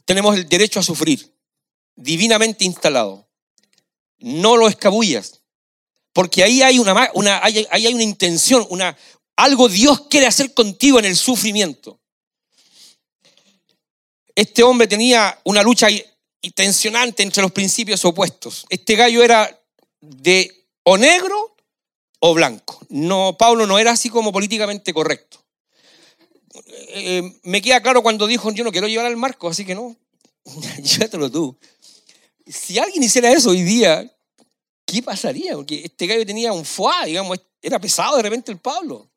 tenemos 0.04 0.36
el 0.36 0.48
derecho 0.48 0.80
a 0.80 0.82
sufrir, 0.82 1.34
divinamente 1.94 2.64
instalado. 2.64 3.28
No 4.18 4.56
lo 4.56 4.68
escabullas, 4.68 5.42
porque 6.14 6.42
ahí 6.42 6.62
hay 6.62 6.78
una, 6.78 7.10
una, 7.12 7.44
ahí 7.44 7.66
hay 7.70 7.92
una 7.92 8.02
intención, 8.02 8.66
una, 8.70 8.96
algo 9.36 9.68
Dios 9.68 10.06
quiere 10.08 10.26
hacer 10.26 10.54
contigo 10.54 10.98
en 10.98 11.04
el 11.04 11.16
sufrimiento. 11.16 12.00
Este 14.34 14.62
hombre 14.62 14.86
tenía 14.86 15.38
una 15.44 15.62
lucha 15.62 15.88
tensionante 16.50 17.22
entre 17.22 17.42
los 17.42 17.52
principios 17.52 18.04
opuestos. 18.04 18.66
Este 18.68 18.96
gallo 18.96 19.22
era 19.22 19.60
de 20.00 20.66
o 20.82 20.96
negro 20.98 21.56
o 22.20 22.34
blanco. 22.34 22.80
No, 22.88 23.36
Pablo 23.38 23.66
no 23.66 23.78
era 23.78 23.92
así 23.92 24.08
como 24.10 24.32
políticamente 24.32 24.92
correcto. 24.92 25.44
Eh, 26.88 27.22
me 27.42 27.60
queda 27.60 27.82
claro 27.82 28.02
cuando 28.02 28.26
dijo, 28.26 28.52
yo 28.52 28.64
no 28.64 28.72
quiero 28.72 28.86
llevar 28.86 29.06
al 29.06 29.16
marco, 29.16 29.48
así 29.48 29.64
que 29.64 29.74
no, 29.74 29.96
llévatelo 30.82 31.30
tú. 31.30 31.56
Si 32.46 32.78
alguien 32.78 33.02
hiciera 33.02 33.32
eso 33.32 33.50
hoy 33.50 33.62
día, 33.62 34.10
¿qué 34.84 35.02
pasaría? 35.02 35.54
Porque 35.54 35.82
este 35.84 36.06
gallo 36.06 36.26
tenía 36.26 36.52
un 36.52 36.64
foie, 36.64 37.06
digamos, 37.06 37.40
era 37.60 37.78
pesado 37.78 38.16
de 38.16 38.22
repente 38.22 38.52
el 38.52 38.58
Pablo. 38.58 39.10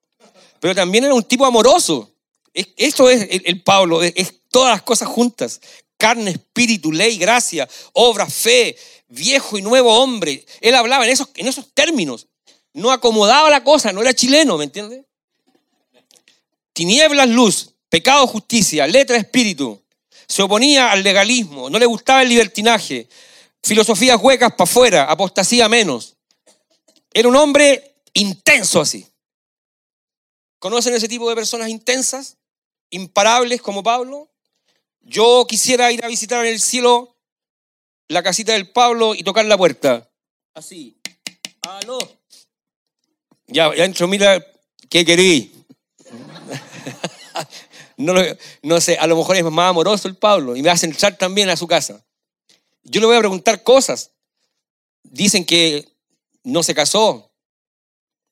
Pero 0.59 0.73
también 0.73 1.03
era 1.03 1.13
un 1.13 1.23
tipo 1.23 1.45
amoroso. 1.45 2.11
Esto 2.53 3.09
es 3.09 3.27
el, 3.29 3.61
Pablo, 3.61 4.01
es 4.01 4.33
todas 4.49 4.71
las 4.71 4.81
cosas 4.81 5.07
juntas 5.07 5.61
carne, 5.97 6.31
espíritu, 6.31 6.91
ley, 6.91 7.17
gracia, 7.17 7.67
obra, 7.93 8.27
fe, 8.27 8.77
viejo 9.07 9.57
y 9.57 9.61
nuevo 9.61 9.93
hombre. 9.99 10.45
Él 10.61 10.75
hablaba 10.75 11.05
en 11.05 11.11
esos, 11.11 11.29
en 11.35 11.47
esos 11.47 11.73
términos. 11.73 12.27
No 12.73 12.91
acomodaba 12.91 13.49
la 13.49 13.63
cosa, 13.63 13.91
no 13.91 14.01
era 14.01 14.13
chileno, 14.13 14.57
¿me 14.57 14.65
entiendes? 14.65 15.03
Tinieblas, 16.73 17.27
luz, 17.27 17.73
pecado, 17.89 18.27
justicia, 18.27 18.85
letra, 18.85 19.17
espíritu. 19.17 19.81
Se 20.27 20.43
oponía 20.43 20.91
al 20.91 21.03
legalismo, 21.03 21.69
no 21.69 21.79
le 21.79 21.85
gustaba 21.85 22.21
el 22.21 22.29
libertinaje, 22.29 23.07
filosofías 23.63 24.21
huecas 24.21 24.51
para 24.51 24.69
afuera, 24.69 25.03
apostasía 25.05 25.67
menos. 25.69 26.15
Era 27.13 27.29
un 27.29 27.35
hombre 27.35 27.95
intenso 28.13 28.81
así. 28.81 29.07
¿Conocen 30.59 30.93
ese 30.93 31.07
tipo 31.07 31.29
de 31.29 31.35
personas 31.35 31.69
intensas, 31.69 32.37
imparables 32.89 33.61
como 33.61 33.83
Pablo? 33.83 34.29
Yo 35.07 35.45
quisiera 35.47 35.89
ir 35.89 36.03
a 36.03 36.09
visitar 36.09 36.45
en 36.45 36.51
el 36.51 36.59
cielo 36.59 37.15
la 38.09 38.21
casita 38.21 38.51
del 38.51 38.69
Pablo 38.69 39.15
y 39.15 39.23
tocar 39.23 39.45
la 39.45 39.57
puerta. 39.57 40.11
Así. 40.53 40.97
Aló. 41.61 41.97
Ya, 43.47 43.73
ya 43.73 43.85
entro, 43.85 44.09
mira, 44.09 44.45
¿qué 44.89 45.05
querí? 45.05 45.65
no, 47.97 48.13
no 48.61 48.81
sé, 48.81 48.97
a 48.97 49.07
lo 49.07 49.15
mejor 49.15 49.37
es 49.37 49.45
más 49.45 49.69
amoroso 49.69 50.09
el 50.09 50.17
Pablo 50.17 50.57
y 50.57 50.61
me 50.61 50.69
hace 50.69 50.85
entrar 50.85 51.17
también 51.17 51.47
a 51.47 51.55
su 51.55 51.67
casa. 51.67 52.05
Yo 52.83 52.99
le 52.99 53.07
voy 53.07 53.15
a 53.15 53.19
preguntar 53.19 53.63
cosas. 53.63 54.11
Dicen 55.03 55.45
que 55.45 55.87
no 56.43 56.63
se 56.63 56.75
casó. 56.75 57.31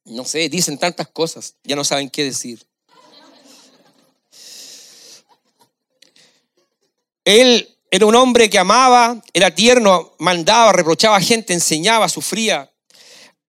No 0.03 0.25
sé, 0.25 0.49
dicen 0.49 0.77
tantas 0.77 1.07
cosas. 1.07 1.55
Ya 1.63 1.77
no 1.77 1.85
saben 1.85 2.09
qué 2.09 2.25
decir. 2.25 2.67
Él 7.25 7.75
era 7.89 8.05
un 8.05 8.15
hombre 8.15 8.49
que 8.49 8.59
amaba, 8.59 9.21
era 9.33 9.51
tierno, 9.51 10.13
mandaba, 10.19 10.71
reprochaba 10.71 11.17
a 11.17 11.21
gente, 11.21 11.53
enseñaba, 11.53 12.07
sufría, 12.07 12.71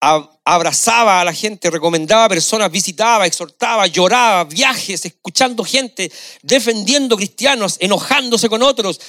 abrazaba 0.00 1.20
a 1.20 1.24
la 1.24 1.32
gente, 1.32 1.70
recomendaba 1.70 2.24
a 2.24 2.28
personas, 2.28 2.70
visitaba, 2.70 3.26
exhortaba, 3.26 3.86
lloraba, 3.86 4.44
viajes, 4.44 5.04
escuchando 5.04 5.64
gente, 5.64 6.10
defendiendo 6.42 7.16
cristianos, 7.16 7.76
enojándose 7.80 8.48
con 8.48 8.62
otros, 8.62 9.00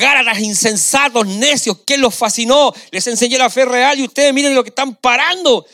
gáratas, 0.00 0.40
insensatos, 0.40 1.26
necios, 1.26 1.78
¿qué 1.86 1.98
los 1.98 2.14
fascinó? 2.14 2.72
Les 2.90 3.06
enseñé 3.06 3.38
la 3.38 3.50
fe 3.50 3.64
real 3.64 3.98
y 4.00 4.04
ustedes 4.04 4.32
miren 4.32 4.54
lo 4.54 4.64
que 4.64 4.70
están 4.70 4.94
parando. 4.94 5.66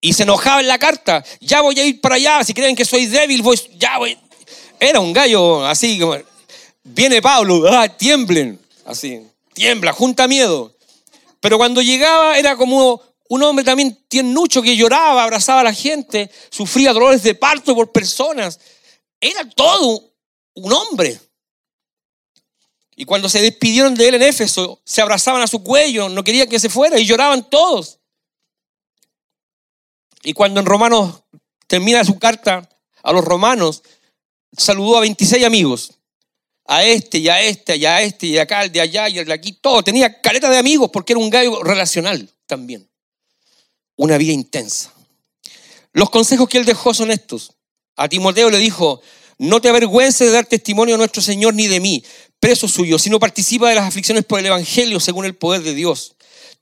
Y 0.00 0.12
se 0.12 0.24
enojaba 0.24 0.60
en 0.60 0.68
la 0.68 0.78
carta, 0.78 1.24
ya 1.40 1.60
voy 1.60 1.78
a 1.80 1.84
ir 1.84 2.00
para 2.00 2.16
allá, 2.16 2.44
si 2.44 2.52
creen 2.52 2.76
que 2.76 2.84
soy 2.84 3.06
débil, 3.06 3.42
voy, 3.42 3.58
ya 3.76 3.98
voy. 3.98 4.18
Era 4.78 5.00
un 5.00 5.12
gallo 5.12 5.64
así 5.64 5.98
como 5.98 6.16
Viene 6.88 7.20
Pablo, 7.20 7.64
ah, 7.68 7.88
tiemblen, 7.88 8.60
así, 8.84 9.20
tiembla, 9.52 9.92
junta 9.92 10.28
miedo. 10.28 10.72
Pero 11.40 11.58
cuando 11.58 11.82
llegaba 11.82 12.38
era 12.38 12.56
como 12.56 13.02
un 13.28 13.42
hombre 13.42 13.64
también 13.64 14.04
tiernucho 14.06 14.62
que 14.62 14.76
lloraba, 14.76 15.24
abrazaba 15.24 15.62
a 15.62 15.64
la 15.64 15.74
gente, 15.74 16.30
sufría 16.48 16.92
dolores 16.92 17.24
de 17.24 17.34
parto 17.34 17.74
por 17.74 17.90
personas. 17.90 18.60
Era 19.20 19.48
todo 19.50 20.12
un 20.54 20.72
hombre. 20.72 21.20
Y 22.94 23.04
cuando 23.04 23.28
se 23.28 23.42
despidieron 23.42 23.96
de 23.96 24.06
él 24.06 24.14
en 24.14 24.22
Éfeso, 24.22 24.80
se 24.84 25.02
abrazaban 25.02 25.42
a 25.42 25.48
su 25.48 25.64
cuello, 25.64 26.08
no 26.08 26.22
querían 26.22 26.48
que 26.48 26.60
se 26.60 26.68
fuera 26.68 27.00
y 27.00 27.04
lloraban 27.04 27.50
todos. 27.50 27.98
Y 30.22 30.34
cuando 30.34 30.60
en 30.60 30.66
Romanos 30.66 31.24
termina 31.66 32.04
su 32.04 32.16
carta 32.20 32.68
a 33.02 33.12
los 33.12 33.24
romanos, 33.24 33.82
saludó 34.56 34.98
a 34.98 35.00
26 35.00 35.44
amigos 35.44 35.96
a 36.68 36.84
este 36.84 37.18
y 37.18 37.28
a 37.28 37.42
este 37.42 37.76
y 37.76 37.86
a 37.86 38.02
este 38.02 38.26
y 38.26 38.38
acá, 38.38 38.64
el 38.64 38.72
de 38.72 38.80
allá 38.80 39.08
y 39.08 39.18
el 39.18 39.26
de 39.26 39.32
aquí, 39.32 39.52
todo. 39.52 39.82
Tenía 39.82 40.20
caleta 40.20 40.50
de 40.50 40.58
amigos 40.58 40.90
porque 40.92 41.12
era 41.12 41.20
un 41.20 41.30
gallo 41.30 41.62
relacional 41.62 42.28
también. 42.46 42.88
Una 43.96 44.18
vida 44.18 44.32
intensa. 44.32 44.92
Los 45.92 46.10
consejos 46.10 46.48
que 46.48 46.58
él 46.58 46.64
dejó 46.64 46.92
son 46.92 47.10
estos. 47.10 47.52
A 47.96 48.08
Timoteo 48.08 48.50
le 48.50 48.58
dijo, 48.58 49.00
no 49.38 49.60
te 49.60 49.68
avergüences 49.68 50.26
de 50.26 50.32
dar 50.32 50.46
testimonio 50.46 50.94
a 50.94 50.98
nuestro 50.98 51.22
Señor 51.22 51.54
ni 51.54 51.66
de 51.66 51.80
mí, 51.80 52.04
preso 52.38 52.68
suyo, 52.68 52.98
sino 52.98 53.18
participa 53.18 53.68
de 53.68 53.74
las 53.74 53.86
aflicciones 53.86 54.24
por 54.24 54.38
el 54.38 54.46
Evangelio 54.46 55.00
según 55.00 55.24
el 55.24 55.34
poder 55.34 55.62
de 55.62 55.74
Dios. 55.74 56.16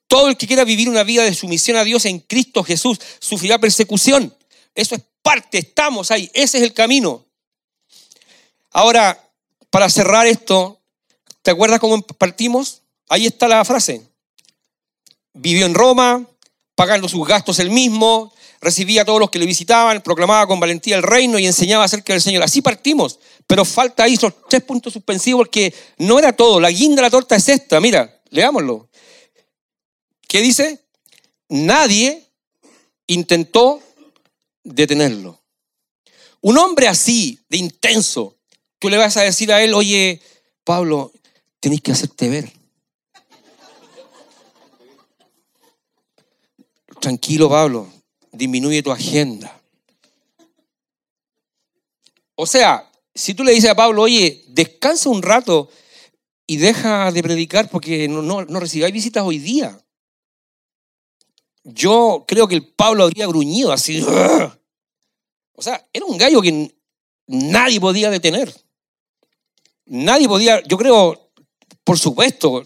Todo 0.07 0.29
el 0.29 0.37
que 0.37 0.47
quiera 0.47 0.65
vivir 0.65 0.89
una 0.89 1.03
vida 1.03 1.25
de 1.25 1.35
sumisión 1.35 1.77
a 1.77 1.85
Dios 1.85 2.05
en 2.05 2.21
Cristo 2.21 2.63
Jesús 2.63 3.01
sufrirá 3.19 3.59
persecución. 3.59 4.35
Eso 4.75 4.95
es 4.95 5.03
parte, 5.23 5.59
estamos 5.59 6.11
ahí, 6.11 6.31
ese 6.35 6.59
es 6.59 6.65
el 6.65 6.75
camino. 6.75 7.25
Ahora, 8.71 9.25
para 9.75 9.91
cerrar 9.91 10.25
esto, 10.29 10.81
¿te 11.43 11.51
acuerdas 11.51 11.81
cómo 11.81 12.01
partimos? 12.01 12.83
Ahí 13.09 13.27
está 13.27 13.49
la 13.49 13.65
frase. 13.65 14.09
Vivió 15.33 15.67
en 15.67 15.75
Roma, 15.75 16.25
pagando 16.77 17.09
sus 17.09 17.27
gastos 17.27 17.59
él 17.59 17.71
mismo, 17.71 18.33
recibía 18.61 19.03
a 19.03 19.05
todos 19.05 19.19
los 19.19 19.31
que 19.31 19.41
le 19.41 19.47
visitaban, 19.47 20.01
proclamaba 20.01 20.47
con 20.47 20.61
valentía 20.61 20.95
el 20.95 21.03
reino 21.03 21.41
y 21.41 21.47
enseñaba 21.47 21.83
acerca 21.83 22.13
del 22.13 22.23
Señor. 22.23 22.45
Así 22.45 22.63
partimos, 22.63 23.19
pero 23.49 23.65
falta 23.65 24.05
ahí 24.05 24.15
esos 24.15 24.33
tres 24.49 24.63
puntos 24.63 24.93
suspensivos 24.93 25.41
porque 25.41 25.75
no 25.99 26.21
era 26.21 26.33
todo. 26.33 26.61
La 26.61 26.71
guinda 26.71 26.95
de 26.95 27.03
la 27.03 27.11
torta 27.11 27.35
es 27.35 27.49
esta, 27.49 27.81
mira, 27.81 28.23
leámoslo. 28.31 28.89
¿Qué 30.29 30.41
dice? 30.41 30.85
Nadie 31.49 32.31
intentó 33.09 33.83
detenerlo. 34.63 35.43
Un 36.43 36.59
hombre 36.59 36.87
así, 36.87 37.41
de 37.49 37.57
intenso, 37.57 38.34
Tú 38.85 38.91
le 38.91 38.99
vas 38.99 39.17
a 39.17 39.23
decir 39.23 39.51
a 39.51 39.63
él, 39.63 39.73
oye, 39.73 40.21
Pablo, 40.63 41.11
tenés 41.59 41.81
que 41.81 41.93
hacerte 41.93 42.29
ver. 42.29 42.53
Tranquilo, 47.01 47.49
Pablo, 47.49 47.91
disminuye 48.31 48.83
tu 48.83 48.93
agenda. 48.93 49.59
O 52.35 52.45
sea, 52.45 52.93
si 53.15 53.33
tú 53.33 53.43
le 53.43 53.53
dices 53.53 53.71
a 53.71 53.75
Pablo, 53.75 54.03
oye, 54.03 54.45
descansa 54.49 55.09
un 55.09 55.23
rato 55.23 55.71
y 56.47 56.59
deja 56.59 57.11
de 57.11 57.23
predicar 57.23 57.71
porque 57.71 58.07
no, 58.07 58.21
no, 58.21 58.45
no 58.45 58.61
recibáis 58.61 58.93
visitas 58.93 59.25
hoy 59.25 59.39
día. 59.39 59.83
Yo 61.63 62.27
creo 62.29 62.47
que 62.47 62.57
el 62.57 62.67
Pablo 62.67 63.05
habría 63.05 63.27
gruñido 63.27 63.73
así. 63.73 64.05
O 65.57 65.63
sea, 65.63 65.89
era 65.93 66.05
un 66.05 66.19
gallo 66.19 66.43
que 66.43 66.75
nadie 67.29 67.81
podía 67.81 68.11
detener. 68.11 68.53
Nadie 69.87 70.29
podía, 70.29 70.63
yo 70.63 70.79
creo, 70.79 71.31
por 71.85 71.99
supuesto, 71.99 72.63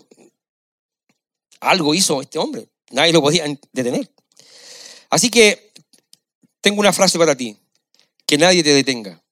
algo 1.60 1.94
hizo 1.94 2.22
este 2.22 2.38
hombre. 2.38 2.68
Nadie 2.90 3.12
lo 3.12 3.20
podía 3.20 3.44
detener. 3.72 4.10
Así 5.10 5.30
que 5.30 5.72
tengo 6.60 6.80
una 6.80 6.92
frase 6.92 7.18
para 7.18 7.36
ti. 7.36 7.58
Que 8.26 8.38
nadie 8.38 8.62
te 8.62 8.74
detenga. 8.74 9.22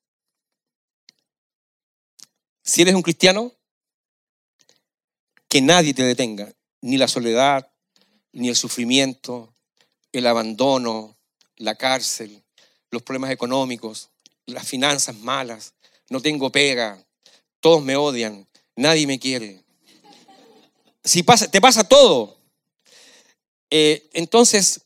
Si 2.62 2.82
eres 2.82 2.94
un 2.94 3.02
cristiano, 3.02 3.52
que 5.48 5.60
nadie 5.60 5.94
te 5.94 6.02
detenga. 6.02 6.52
Ni 6.80 6.96
la 6.96 7.08
soledad, 7.08 7.70
ni 8.32 8.48
el 8.48 8.56
sufrimiento, 8.56 9.54
el 10.12 10.26
abandono, 10.26 11.16
la 11.56 11.74
cárcel, 11.74 12.44
los 12.90 13.02
problemas 13.02 13.30
económicos, 13.30 14.10
las 14.46 14.66
finanzas 14.66 15.16
malas, 15.16 15.74
no 16.08 16.20
tengo 16.20 16.50
pega, 16.50 17.05
todos 17.66 17.82
me 17.82 17.96
odian, 17.96 18.46
nadie 18.76 19.08
me 19.08 19.18
quiere. 19.18 19.60
Si 21.02 21.24
pasa, 21.24 21.50
te 21.50 21.60
pasa 21.60 21.82
todo, 21.82 22.38
eh, 23.70 24.08
entonces 24.12 24.82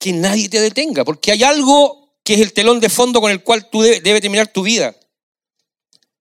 que 0.00 0.12
nadie 0.12 0.48
te 0.48 0.60
detenga, 0.60 1.04
porque 1.04 1.30
hay 1.30 1.44
algo 1.44 2.12
que 2.24 2.34
es 2.34 2.40
el 2.40 2.52
telón 2.52 2.80
de 2.80 2.88
fondo 2.88 3.20
con 3.20 3.30
el 3.30 3.44
cual 3.44 3.70
tú 3.70 3.82
debes 3.82 4.02
debe 4.02 4.20
terminar 4.20 4.48
tu 4.48 4.64
vida, 4.64 4.96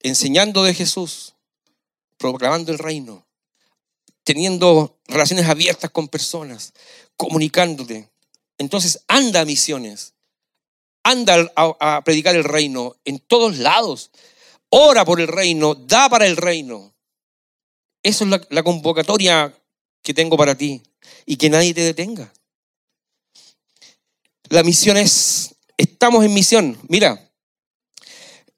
enseñando 0.02 0.64
de 0.64 0.76
Jesús, 0.76 1.34
proclamando 2.18 2.72
el 2.72 2.78
reino, 2.78 3.26
teniendo 4.24 5.00
relaciones 5.08 5.48
abiertas 5.48 5.90
con 5.90 6.10
personas, 6.10 6.74
comunicándote. 7.16 8.08
Entonces 8.60 9.04
anda 9.08 9.42
a 9.42 9.46
misiones, 9.46 10.14
anda 11.02 11.52
a, 11.56 12.04
predicar 12.06 12.36
el 12.36 12.44
reino 12.44 12.98
en 13.04 13.18
todos 13.18 13.58
lados, 13.58 14.12
ora 14.70 15.06
por 15.06 15.22
el 15.22 15.28
reino, 15.28 15.76
da 15.76 16.10
para 16.10 16.26
el 16.26 16.38
reino. 16.38 16.94
Esa 18.04 18.26
es 18.26 18.42
la 18.50 18.64
convocatoria 18.64 19.54
que 20.02 20.14
tengo 20.14 20.38
para 20.38 20.56
ti 20.56 20.82
y 21.26 21.38
que 21.38 21.50
nadie 21.50 21.74
te 21.74 21.82
detenga. 21.82 22.32
La 24.50 24.64
misión 24.64 24.98
es, 24.98 25.56
estamos 25.78 26.24
en 26.24 26.34
misión. 26.34 26.78
Mira, 26.88 27.30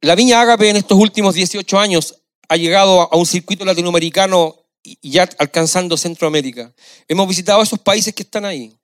la 0.02 0.16
Viña 0.16 0.40
Ágape 0.40 0.70
en 0.70 0.76
estos 0.76 0.98
últimos 0.98 1.34
18 1.34 1.80
años 1.80 2.22
ha 2.48 2.58
llegado 2.58 3.12
a 3.12 3.18
un 3.18 3.26
circuito 3.26 3.66
latinoamericano 3.66 4.56
y 4.84 5.12
ya 5.12 5.28
alcanzando 5.38 5.98
Centroamérica. 5.98 6.74
Hemos 7.08 7.28
visitado 7.28 7.62
esos 7.62 7.80
países 7.80 8.14
que 8.14 8.24
están 8.24 8.46
ahí. 8.46 8.76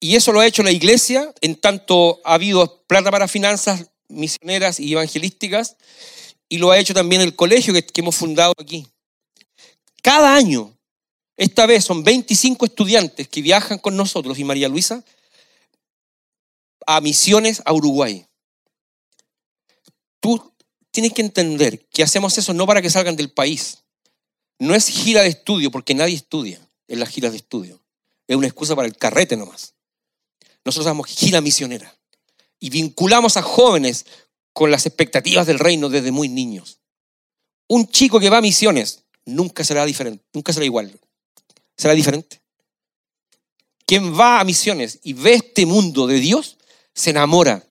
Y 0.00 0.16
eso 0.16 0.32
lo 0.32 0.40
ha 0.40 0.46
hecho 0.46 0.62
la 0.62 0.72
iglesia, 0.72 1.32
en 1.40 1.56
tanto 1.56 2.20
ha 2.24 2.34
habido 2.34 2.84
plata 2.86 3.10
para 3.10 3.28
finanzas 3.28 3.90
misioneras 4.14 4.80
y 4.80 4.92
evangelísticas, 4.92 5.76
y 6.48 6.58
lo 6.58 6.70
ha 6.70 6.78
hecho 6.78 6.94
también 6.94 7.20
el 7.20 7.34
colegio 7.34 7.74
que, 7.74 7.84
hemos 7.96 8.16
fundado 8.16 8.52
aquí. 8.58 8.86
Cada 10.02 10.34
año, 10.34 10.76
esta 11.36 11.66
vez 11.66 11.84
son 11.84 12.04
25 12.04 12.66
estudiantes 12.66 13.28
que 13.28 13.42
viajan 13.42 13.78
con 13.78 13.96
nosotros 13.96 14.38
y 14.38 14.44
María 14.44 14.68
Luisa 14.68 15.04
a 16.86 17.00
misiones 17.00 17.62
a 17.64 17.72
Uruguay. 17.72 18.26
Tú 20.20 20.52
tienes 20.90 21.12
que 21.12 21.22
entender 21.22 21.84
que 21.86 22.02
hacemos 22.02 22.36
eso 22.38 22.54
no 22.54 22.66
para 22.66 22.82
que 22.82 22.90
salgan 22.90 23.16
del 23.16 23.30
país. 23.30 23.78
No 24.58 24.74
es 24.74 24.86
gira 24.86 25.22
de 25.22 25.28
estudio, 25.28 25.70
porque 25.70 25.94
nadie 25.94 26.14
estudia 26.14 26.60
en 26.86 27.00
las 27.00 27.08
giras 27.08 27.32
de 27.32 27.38
estudio. 27.38 27.82
Es 28.28 28.36
una 28.36 28.46
excusa 28.46 28.76
para 28.76 28.86
el 28.86 28.96
carrete 28.96 29.36
nomás. 29.36 29.74
Nosotros 30.64 30.86
hacemos 30.86 31.08
gira 31.08 31.40
misionera 31.40 31.94
y 32.60 32.70
vinculamos 32.70 33.36
a 33.36 33.42
jóvenes 33.42 34.06
con 34.52 34.70
las 34.70 34.86
expectativas 34.86 35.46
del 35.46 35.58
reino 35.58 35.88
desde 35.88 36.12
muy 36.12 36.28
niños. 36.28 36.78
Un 37.68 37.88
chico 37.88 38.20
que 38.20 38.30
va 38.30 38.38
a 38.38 38.42
misiones 38.42 39.04
nunca 39.24 39.64
será 39.64 39.84
diferente, 39.84 40.24
nunca 40.32 40.52
será 40.52 40.64
igual. 40.64 40.98
Será 41.76 41.94
diferente. 41.94 42.40
Quien 43.86 44.18
va 44.18 44.40
a 44.40 44.44
misiones 44.44 45.00
y 45.02 45.12
ve 45.12 45.34
este 45.34 45.66
mundo 45.66 46.06
de 46.06 46.20
Dios 46.20 46.56
se 46.94 47.10
enamora. 47.10 47.66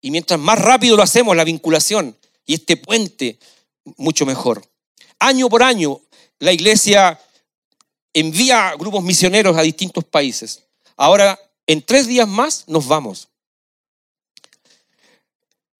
Y 0.00 0.10
mientras 0.10 0.38
más 0.38 0.58
rápido 0.58 0.96
lo 0.96 1.02
hacemos, 1.02 1.36
la 1.36 1.44
vinculación 1.44 2.16
y 2.44 2.54
este 2.54 2.76
puente, 2.76 3.38
mucho 3.96 4.26
mejor. 4.26 4.62
Año 5.18 5.48
por 5.48 5.62
año, 5.62 6.00
la 6.38 6.52
iglesia 6.52 7.18
envía 8.12 8.74
grupos 8.78 9.02
misioneros 9.02 9.56
a 9.56 9.62
distintos 9.62 10.04
países. 10.04 10.64
Ahora, 10.96 11.38
en 11.66 11.82
tres 11.82 12.06
días 12.06 12.28
más, 12.28 12.64
nos 12.68 12.86
vamos. 12.86 13.28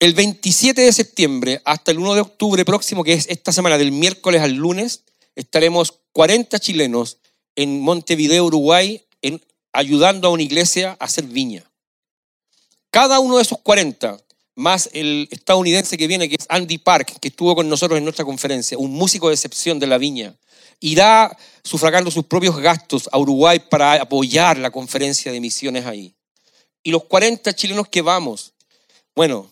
El 0.04 0.12
27 0.12 0.82
de 0.82 0.92
septiembre 0.92 1.62
hasta 1.64 1.90
el 1.90 1.98
1 1.98 2.16
de 2.16 2.20
octubre 2.20 2.62
próximo, 2.66 3.02
que 3.04 3.14
es 3.14 3.26
esta 3.26 3.52
semana, 3.52 3.78
del 3.78 3.90
miércoles 3.90 4.42
al 4.42 4.52
lunes, 4.52 5.04
estaremos 5.34 5.94
40 6.12 6.58
chilenos 6.58 7.16
en 7.56 7.80
Montevideo, 7.80 8.44
Uruguay, 8.44 9.02
ayudando 9.72 10.28
a 10.28 10.30
una 10.30 10.42
iglesia 10.42 10.94
a 11.00 11.06
hacer 11.06 11.24
viña. 11.24 11.64
Cada 12.90 13.18
uno 13.18 13.38
de 13.38 13.44
esos 13.44 13.56
40, 13.60 14.18
más 14.56 14.90
el 14.92 15.26
estadounidense 15.30 15.96
que 15.96 16.06
viene, 16.06 16.28
que 16.28 16.36
es 16.38 16.44
Andy 16.50 16.76
Park, 16.76 17.18
que 17.18 17.28
estuvo 17.28 17.54
con 17.54 17.70
nosotros 17.70 17.96
en 17.96 18.04
nuestra 18.04 18.26
conferencia, 18.26 18.76
un 18.76 18.92
músico 18.92 19.28
de 19.28 19.36
excepción 19.36 19.78
de 19.78 19.86
la 19.86 19.96
viña, 19.96 20.36
irá 20.80 21.34
sufragando 21.62 22.10
sus 22.10 22.26
propios 22.26 22.58
gastos 22.58 23.08
a 23.10 23.16
Uruguay 23.16 23.58
para 23.70 23.94
apoyar 23.94 24.58
la 24.58 24.70
conferencia 24.70 25.32
de 25.32 25.40
misiones 25.40 25.86
ahí. 25.86 26.14
Y 26.82 26.90
los 26.90 27.04
40 27.04 27.54
chilenos 27.54 27.88
que 27.88 28.02
vamos, 28.02 28.52
bueno, 29.14 29.50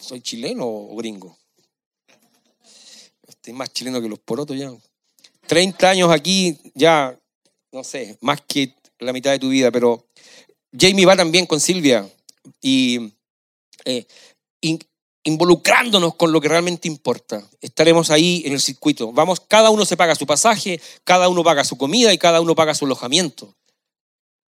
¿soy 0.00 0.20
chileno 0.20 0.66
o 0.66 0.96
gringo? 0.96 1.36
Estoy 3.26 3.52
más 3.52 3.72
chileno 3.72 4.00
que 4.00 4.08
los 4.08 4.18
porotos 4.18 4.58
ya. 4.58 4.72
30 5.46 5.90
años 5.90 6.10
aquí, 6.10 6.58
ya, 6.74 7.18
no 7.72 7.84
sé, 7.84 8.16
más 8.20 8.40
que 8.46 8.74
la 8.98 9.12
mitad 9.12 9.30
de 9.30 9.38
tu 9.38 9.48
vida, 9.48 9.70
pero 9.70 10.06
Jamie 10.78 11.06
va 11.06 11.16
también 11.16 11.46
con 11.46 11.60
Silvia 11.60 12.08
y 12.60 13.12
eh, 13.84 14.06
involucrándonos 15.24 16.14
con 16.14 16.32
lo 16.32 16.40
que 16.40 16.48
realmente 16.48 16.88
importa. 16.88 17.48
Estaremos 17.60 18.10
ahí 18.10 18.42
en 18.44 18.52
el 18.52 18.60
circuito. 18.60 19.12
Vamos, 19.12 19.40
cada 19.40 19.70
uno 19.70 19.84
se 19.84 19.96
paga 19.96 20.14
su 20.14 20.26
pasaje, 20.26 20.80
cada 21.04 21.28
uno 21.28 21.42
paga 21.42 21.64
su 21.64 21.76
comida 21.76 22.12
y 22.12 22.18
cada 22.18 22.40
uno 22.40 22.54
paga 22.54 22.74
su 22.74 22.84
alojamiento. 22.84 23.56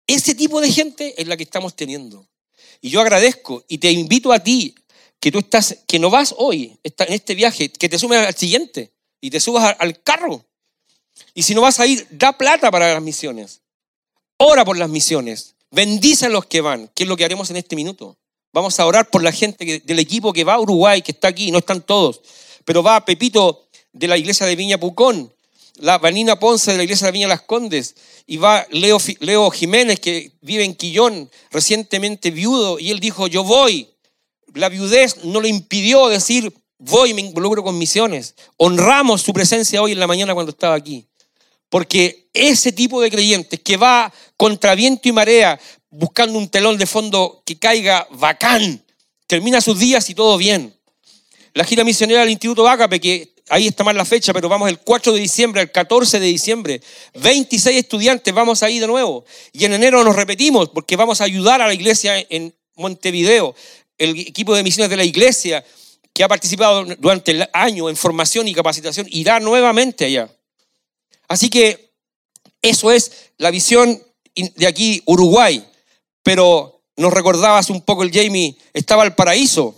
Ese 0.08 0.36
tipo 0.36 0.60
de 0.60 0.72
gente 0.72 1.22
es 1.22 1.28
la 1.28 1.38
que 1.38 1.44
estamos 1.44 1.76
teniendo. 1.76 2.28
Y 2.82 2.90
yo 2.90 3.00
agradezco 3.00 3.64
y 3.68 3.78
te 3.78 3.92
invito 3.92 4.34
a 4.34 4.40
ti 4.40 4.76
que 5.22 5.32
tú 5.32 5.40
estás, 5.40 5.78
que 5.88 6.00
no 6.00 6.10
vas 6.10 6.34
hoy 6.38 6.78
en 6.84 7.14
este 7.14 7.36
viaje, 7.36 7.72
que 7.72 7.88
te 7.88 8.00
sumes 8.00 8.28
al 8.28 8.36
siguiente 8.36 8.92
y 9.22 9.30
te 9.30 9.40
subas 9.40 9.76
al 9.80 10.02
carro. 10.02 10.44
Y 11.36 11.44
si 11.44 11.54
no 11.54 11.62
vas 11.62 11.80
a 11.80 11.86
ir, 11.86 12.06
da 12.10 12.38
plata 12.38 12.72
para 12.72 12.94
las 12.94 13.04
misiones. 13.04 13.62
Ora 14.38 14.66
por 14.66 14.78
las 14.78 14.90
misiones. 14.90 15.54
Bendice 15.70 16.26
a 16.26 16.30
los 16.30 16.48
que 16.48 16.60
van, 16.60 16.90
que 16.96 17.04
es 17.04 17.10
lo 17.10 17.16
que 17.16 17.24
haremos 17.24 17.52
en 17.52 17.58
este 17.58 17.76
minuto. 17.76 18.18
Vamos 18.52 18.80
a 18.80 18.86
orar 18.86 19.10
por 19.12 19.22
la 19.22 19.32
gente 19.32 19.82
del 19.86 20.00
equipo 20.00 20.34
que 20.34 20.44
va 20.44 20.56
a 20.56 20.60
Uruguay, 20.60 21.04
que 21.04 21.12
está 21.12 21.28
aquí, 21.28 21.52
no 21.52 21.60
están 21.60 21.82
todos, 21.82 22.22
pero 22.66 22.84
va 22.84 23.06
Pepito 23.06 23.68
de 23.94 24.08
la 24.08 24.18
iglesia 24.18 24.48
de 24.48 24.56
Viña 24.56 24.80
Pucón, 24.80 25.32
la 25.76 26.00
Vanina 26.00 26.40
Ponce 26.40 26.72
de 26.72 26.78
la 26.78 26.84
iglesia 26.84 27.06
de 27.06 27.12
Viña 27.14 27.28
Las 27.28 27.44
Condes, 27.44 27.96
y 28.26 28.38
va 28.38 28.66
Leo, 28.72 28.98
Leo 29.20 29.52
Jiménez, 29.52 30.00
que 30.00 30.32
vive 30.42 30.66
en 30.66 30.76
Quillón, 30.76 31.30
recientemente 31.52 32.32
viudo, 32.32 32.80
y 32.80 32.90
él 32.90 33.00
dijo, 33.00 33.28
yo 33.28 33.44
voy. 33.44 33.91
La 34.54 34.70
viudez 34.70 35.24
no 35.24 35.42
le 35.42 35.50
impidió 35.50 36.08
decir, 36.08 36.54
voy, 36.78 37.14
me 37.14 37.22
involucro 37.22 37.64
con 37.64 37.78
misiones. 37.78 38.36
Honramos 38.58 39.22
su 39.22 39.34
presencia 39.34 39.82
hoy 39.82 39.92
en 39.94 40.00
la 40.00 40.08
mañana 40.08 40.34
cuando 40.34 40.52
estaba 40.52 40.76
aquí. 40.76 41.08
Porque 41.70 42.30
ese 42.34 42.72
tipo 42.72 43.02
de 43.02 43.10
creyentes 43.10 43.60
que 43.62 43.78
va 43.78 44.12
contra 44.36 44.76
viento 44.76 45.08
y 45.08 45.12
marea 45.12 45.60
buscando 45.90 46.38
un 46.38 46.50
telón 46.50 46.78
de 46.78 46.86
fondo 46.86 47.44
que 47.46 47.60
caiga 47.60 48.08
bacán, 48.12 48.84
termina 49.28 49.62
sus 49.62 49.80
días 49.80 50.10
y 50.10 50.16
todo 50.16 50.38
bien. 50.38 50.76
La 51.54 51.64
gira 51.64 51.84
misionera 51.84 52.22
del 52.22 52.32
Instituto 52.32 52.68
Ágape, 52.68 53.00
que 53.00 53.36
ahí 53.50 53.68
está 53.68 53.84
mal 53.84 53.96
la 53.96 54.06
fecha, 54.06 54.34
pero 54.34 54.48
vamos 54.50 54.70
el 54.70 54.80
4 54.80 55.14
de 55.14 55.20
diciembre, 55.20 55.62
el 55.62 55.72
14 55.72 56.20
de 56.20 56.28
diciembre, 56.28 56.82
26 57.16 57.78
estudiantes, 57.78 58.34
vamos 58.34 58.64
ahí 58.64 58.80
de 58.80 58.88
nuevo. 58.88 59.26
Y 59.52 59.66
en 59.66 59.74
enero 59.74 60.04
nos 60.04 60.16
repetimos 60.16 60.70
porque 60.70 60.96
vamos 60.96 61.22
a 61.22 61.26
ayudar 61.26 61.62
a 61.62 61.68
la 61.68 61.74
iglesia 61.74 62.26
en 62.30 62.56
Montevideo, 62.76 63.54
el 64.02 64.20
equipo 64.20 64.56
de 64.56 64.64
misiones 64.64 64.90
de 64.90 64.98
la 64.98 65.04
iglesia 65.04 65.64
que 66.14 66.24
ha 66.24 66.28
participado 66.28 66.84
durante 66.98 67.32
el 67.32 67.48
año 67.54 67.90
en 67.90 67.96
formación 67.96 68.48
y 68.48 68.54
capacitación, 68.54 69.08
irá 69.10 69.40
nuevamente 69.40 70.06
allá. 70.06 70.30
Así 71.28 71.50
que 71.50 71.92
eso 72.62 72.92
es 72.92 73.32
la 73.38 73.52
visión 73.52 74.02
de 74.36 74.68
aquí, 74.68 75.02
Uruguay. 75.06 75.66
Pero 76.24 76.82
nos 76.98 77.14
recordabas 77.14 77.70
un 77.70 77.82
poco 77.82 78.04
el 78.04 78.12
Jamie, 78.12 78.56
estaba 78.74 79.04
el 79.04 79.14
paraíso, 79.14 79.76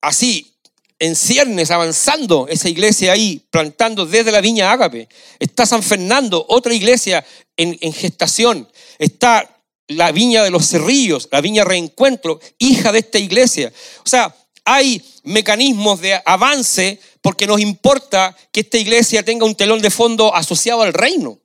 así, 0.00 0.54
en 0.98 1.14
ciernes, 1.14 1.70
avanzando 1.70 2.46
esa 2.48 2.68
iglesia 2.68 3.12
ahí, 3.12 3.44
plantando 3.50 4.06
desde 4.06 4.32
la 4.32 4.40
viña 4.40 4.72
Ágape. 4.72 5.08
Está 5.38 5.66
San 5.66 5.82
Fernando, 5.82 6.46
otra 6.48 6.72
iglesia 6.72 7.24
en, 7.56 7.76
en 7.80 7.92
gestación. 7.92 8.68
Está 8.98 9.55
la 9.88 10.12
viña 10.12 10.42
de 10.42 10.50
los 10.50 10.66
cerrillos, 10.68 11.28
la 11.30 11.40
viña 11.40 11.64
reencuentro, 11.64 12.40
hija 12.58 12.92
de 12.92 13.00
esta 13.00 13.18
iglesia. 13.18 13.72
O 14.04 14.08
sea, 14.08 14.34
hay 14.64 15.02
mecanismos 15.22 16.00
de 16.00 16.20
avance 16.24 17.00
porque 17.20 17.46
nos 17.46 17.60
importa 17.60 18.36
que 18.52 18.60
esta 18.60 18.78
iglesia 18.78 19.24
tenga 19.24 19.46
un 19.46 19.54
telón 19.54 19.80
de 19.80 19.90
fondo 19.90 20.34
asociado 20.34 20.82
al 20.82 20.92
reino. 20.92 21.40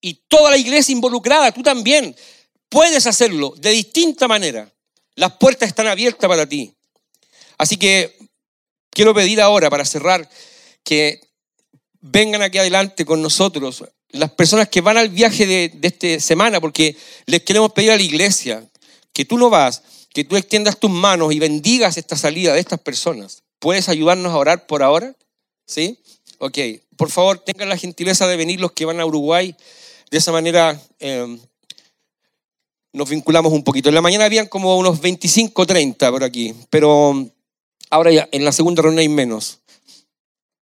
Y 0.00 0.14
toda 0.28 0.50
la 0.50 0.58
iglesia 0.58 0.92
involucrada, 0.92 1.52
tú 1.52 1.62
también, 1.62 2.14
puedes 2.68 3.06
hacerlo 3.06 3.54
de 3.56 3.70
distinta 3.70 4.28
manera. 4.28 4.70
Las 5.14 5.32
puertas 5.32 5.68
están 5.68 5.86
abiertas 5.86 6.28
para 6.28 6.46
ti. 6.46 6.74
Así 7.56 7.78
que 7.78 8.16
quiero 8.90 9.14
pedir 9.14 9.40
ahora, 9.40 9.70
para 9.70 9.84
cerrar, 9.84 10.28
que 10.84 11.20
vengan 12.00 12.42
aquí 12.42 12.58
adelante 12.58 13.04
con 13.04 13.22
nosotros 13.22 13.82
las 14.10 14.30
personas 14.30 14.68
que 14.68 14.80
van 14.80 14.96
al 14.96 15.08
viaje 15.08 15.46
de, 15.46 15.70
de 15.74 15.88
esta 15.88 16.20
semana, 16.20 16.60
porque 16.60 16.96
les 17.26 17.42
queremos 17.42 17.72
pedir 17.72 17.90
a 17.90 17.96
la 17.96 18.02
iglesia 18.02 18.64
que 19.12 19.24
tú 19.24 19.38
no 19.38 19.50
vas, 19.50 19.82
que 20.12 20.24
tú 20.24 20.36
extiendas 20.36 20.78
tus 20.78 20.90
manos 20.90 21.32
y 21.32 21.38
bendigas 21.38 21.96
esta 21.96 22.16
salida 22.16 22.54
de 22.54 22.60
estas 22.60 22.80
personas. 22.80 23.42
¿Puedes 23.58 23.88
ayudarnos 23.88 24.32
a 24.32 24.38
orar 24.38 24.66
por 24.66 24.82
ahora? 24.82 25.14
¿Sí? 25.66 25.98
Ok. 26.38 26.58
Por 26.96 27.10
favor, 27.10 27.38
tengan 27.38 27.68
la 27.68 27.76
gentileza 27.76 28.26
de 28.26 28.36
venir 28.36 28.60
los 28.60 28.72
que 28.72 28.84
van 28.84 29.00
a 29.00 29.06
Uruguay. 29.06 29.54
De 30.10 30.18
esa 30.18 30.32
manera 30.32 30.80
eh, 31.00 31.38
nos 32.96 33.10
vinculamos 33.10 33.52
un 33.52 33.62
poquito. 33.62 33.90
En 33.90 33.94
la 33.94 34.00
mañana 34.00 34.24
habían 34.24 34.46
como 34.46 34.78
unos 34.78 35.00
25, 35.00 35.66
30 35.66 36.10
por 36.10 36.24
aquí, 36.24 36.54
pero 36.70 37.26
ahora 37.90 38.10
ya, 38.10 38.28
en 38.32 38.44
la 38.44 38.52
segunda 38.52 38.82
reunión 38.82 39.00
hay 39.00 39.08
menos. 39.08 39.60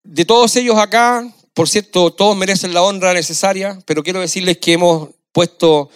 De 0.03 0.25
todos 0.25 0.57
ellos 0.57 0.79
acá, 0.79 1.31
por 1.55 1.69
cierto, 1.69 2.13
todos 2.13 2.37
merecen 2.37 2.75
la 2.75 2.83
honra 2.83 3.15
necesaria, 3.15 3.79
pero 3.87 4.03
quiero 4.03 4.21
decirles 4.21 4.59
que 4.59 4.73
hemos 4.73 5.11
puesto 5.31 5.89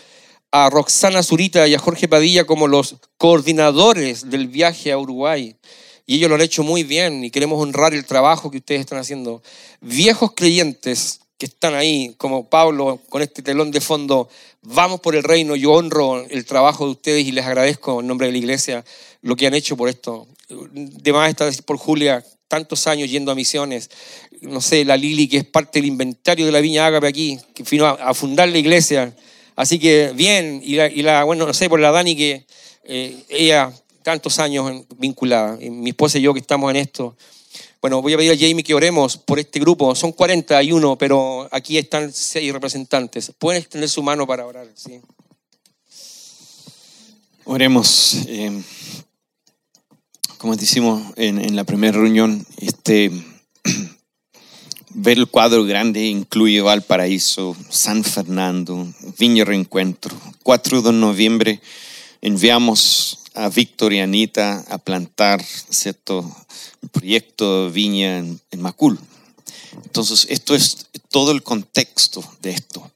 a 0.52 0.70
Roxana 0.70 1.22
Zurita 1.22 1.66
y 1.66 1.74
a 1.74 1.80
Jorge 1.80 2.08
Padilla 2.08 2.44
como 2.44 2.68
los 2.68 2.96
coordinadores 3.16 4.30
del 4.30 4.46
viaje 4.46 4.92
a 4.92 4.98
Uruguay. 4.98 5.56
Y 6.06 6.14
ellos 6.14 6.28
lo 6.28 6.36
han 6.36 6.42
hecho 6.42 6.62
muy 6.62 6.84
bien 6.84 7.24
y 7.24 7.30
queremos 7.30 7.60
honrar 7.60 7.92
el 7.92 8.06
trabajo 8.06 8.50
que 8.50 8.58
ustedes 8.58 8.80
están 8.80 8.98
haciendo. 8.98 9.42
Viejos 9.80 10.32
creyentes 10.34 11.20
que 11.36 11.46
están 11.46 11.74
ahí, 11.74 12.14
como 12.18 12.48
Pablo 12.48 13.00
con 13.08 13.20
este 13.20 13.42
telón 13.42 13.70
de 13.70 13.80
fondo, 13.80 14.28
vamos 14.62 15.00
por 15.00 15.14
el 15.14 15.22
reino, 15.22 15.54
yo 15.54 15.72
honro 15.72 16.24
el 16.30 16.44
trabajo 16.44 16.84
de 16.86 16.92
ustedes 16.92 17.26
y 17.26 17.32
les 17.32 17.44
agradezco 17.44 18.00
en 18.00 18.06
nombre 18.06 18.26
de 18.26 18.32
la 18.32 18.38
iglesia 18.38 18.84
lo 19.22 19.36
que 19.36 19.46
han 19.46 19.54
hecho 19.54 19.76
por 19.76 19.88
esto. 19.88 20.26
De 20.48 21.12
más 21.12 21.28
está 21.28 21.44
decir 21.44 21.64
por 21.64 21.76
Julia, 21.76 22.24
tantos 22.48 22.86
años 22.86 23.10
yendo 23.10 23.30
a 23.30 23.34
misiones, 23.34 23.90
no 24.40 24.60
sé, 24.60 24.84
la 24.84 24.96
Lili 24.96 25.28
que 25.28 25.38
es 25.38 25.44
parte 25.44 25.78
del 25.78 25.86
inventario 25.86 26.46
de 26.46 26.52
la 26.52 26.60
Viña 26.60 26.86
Ágape 26.86 27.06
aquí, 27.06 27.38
que 27.54 27.62
vino 27.62 27.86
a, 27.86 28.14
fundar 28.14 28.48
la 28.48 28.58
iglesia. 28.58 29.14
Así 29.54 29.78
que 29.78 30.12
bien, 30.14 30.60
y 30.64 30.76
la, 30.76 30.88
y 30.88 31.02
la, 31.02 31.24
bueno, 31.24 31.46
no 31.46 31.54
sé, 31.54 31.68
por 31.68 31.80
la 31.80 31.90
Dani 31.90 32.16
que 32.16 32.46
eh, 32.84 33.24
ella 33.28 33.72
tantos 34.02 34.38
años 34.38 34.84
vinculada, 34.96 35.56
mi 35.58 35.90
esposa 35.90 36.18
y 36.18 36.22
yo 36.22 36.32
que 36.32 36.40
estamos 36.40 36.70
en 36.70 36.76
esto. 36.76 37.16
Bueno, 37.80 38.02
voy 38.02 38.14
a 38.14 38.16
pedir 38.16 38.32
a 38.32 38.36
Jamie 38.36 38.64
que 38.64 38.74
oremos 38.74 39.16
por 39.16 39.38
este 39.38 39.60
grupo. 39.60 39.94
Son 39.94 40.10
41, 40.10 40.98
pero 40.98 41.48
aquí 41.52 41.78
están 41.78 42.12
seis 42.12 42.52
representantes. 42.52 43.32
Pueden 43.38 43.62
extender 43.62 43.88
su 43.88 44.02
mano 44.02 44.26
para 44.26 44.46
orar. 44.46 44.66
¿sí? 44.74 45.00
Oremos. 47.44 48.16
Eh, 48.26 48.62
como 50.38 50.56
decimos 50.56 51.12
en, 51.16 51.38
en, 51.38 51.56
la 51.56 51.64
primera 51.64 51.98
reunión, 51.98 52.46
este, 52.58 53.10
ver 54.90 55.18
el 55.18 55.26
cuadro 55.26 55.64
grande 55.64 56.06
incluye 56.06 56.60
Valparaíso, 56.60 57.56
San 57.68 58.04
Fernando, 58.04 58.86
Viña 59.18 59.44
Reencuentro. 59.44 60.16
4 60.44 60.82
de 60.82 60.92
noviembre 60.92 61.60
enviamos 62.20 63.18
a 63.34 63.48
Víctor 63.48 63.92
y 63.92 64.00
Anita 64.00 64.64
a 64.68 64.78
plantar 64.78 65.44
cierto 65.44 66.28
proyecto 66.92 67.70
viña 67.70 68.18
en, 68.18 68.40
Macul. 68.58 68.98
Entonces, 69.84 70.26
esto 70.30 70.54
es 70.54 70.86
todo 71.10 71.32
el 71.32 71.42
contexto 71.42 72.24
de 72.42 72.50
esto. 72.50 72.90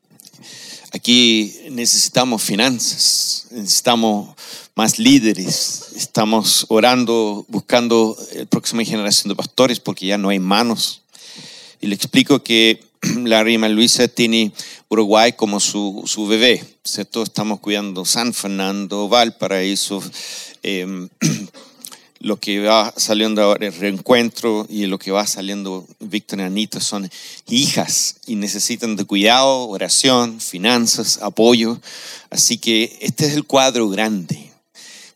Aquí 0.93 1.55
necesitamos 1.71 2.43
finanzas, 2.43 3.47
necesitamos 3.51 4.35
más 4.75 4.99
líderes, 4.99 5.93
estamos 5.97 6.67
orando, 6.69 7.45
buscando 7.49 8.17
la 8.35 8.47
próxima 8.47 8.85
generación 8.85 9.29
de 9.29 9.37
pastores 9.37 9.81
porque 9.81 10.07
ya 10.07 10.19
no 10.19 10.31
hay 10.31 10.39
manos. 10.39 11.03
Y 11.81 11.89
le 11.89 11.95
explico 11.95 12.43
que 12.43 12.83
la 13.25 13.43
Rima 13.43 13.69
Luisa 13.69 14.09
tiene 14.09 14.53
Uruguay 14.89 15.33
como 15.33 15.61
su, 15.61 16.03
su 16.07 16.27
bebé. 16.27 16.65
¿cierto? 16.85 17.23
Estamos 17.23 17.61
cuidando 17.61 18.05
San 18.05 18.35
Fernando, 18.35 19.09
Valparaíso, 19.09 20.03
eh, 20.63 21.09
lo 22.19 22.39
que 22.39 22.61
va 22.61 22.93
saliendo 22.97 23.43
ahora 23.43 23.67
el 23.67 23.75
reencuentro 23.75 24.67
y 24.69 24.87
lo 24.87 24.99
que 24.99 25.11
va 25.11 25.27
saliendo 25.27 25.87
Víctor 25.99 26.39
y 26.39 26.43
Anita 26.43 26.81
son 26.81 27.11
hijas 27.49 28.17
y 28.27 28.37
necesitan 28.37 28.95
de 28.97 29.05
cuidado, 29.05 29.69
oración, 29.69 30.41
finanzas, 30.41 31.19
apoyo. 31.21 31.81
Así 32.31 32.59
que 32.59 32.97
este 33.01 33.27
es 33.27 33.35
el 33.35 33.45
cuadro 33.45 33.89
grande. 33.89 34.52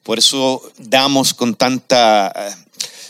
Por 0.07 0.21
eso 0.21 0.63
damos 0.79 1.35
con 1.35 1.57
tanta 1.57 2.29
eh, 2.29 2.55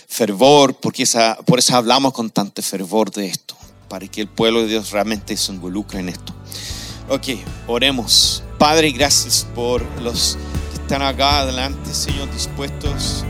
fervor, 0.09 0.77
porque 0.77 1.03
esa, 1.03 1.37
por 1.45 1.59
eso 1.59 1.77
hablamos 1.77 2.15
con 2.15 2.31
tanto 2.31 2.63
fervor 2.63 3.11
de 3.11 3.27
esto, 3.27 3.55
para 3.91 4.09
que 4.09 4.23
el 4.23 4.29
pueblo 4.29 4.63
de 4.63 4.69
Dios 4.69 4.93
realmente 4.93 5.37
se 5.37 5.53
involucre 5.53 6.01
en 6.01 6.09
esto. 6.09 6.35
Ok, 7.11 7.39
oremos. 7.67 8.43
Padre, 8.59 8.93
gracias 8.93 9.47
por 9.55 9.85
los 10.01 10.39
están 10.73 11.03
acá 11.03 11.41
adelante, 11.41 11.93
Señor, 11.93 12.33
dispuestos 12.33 13.27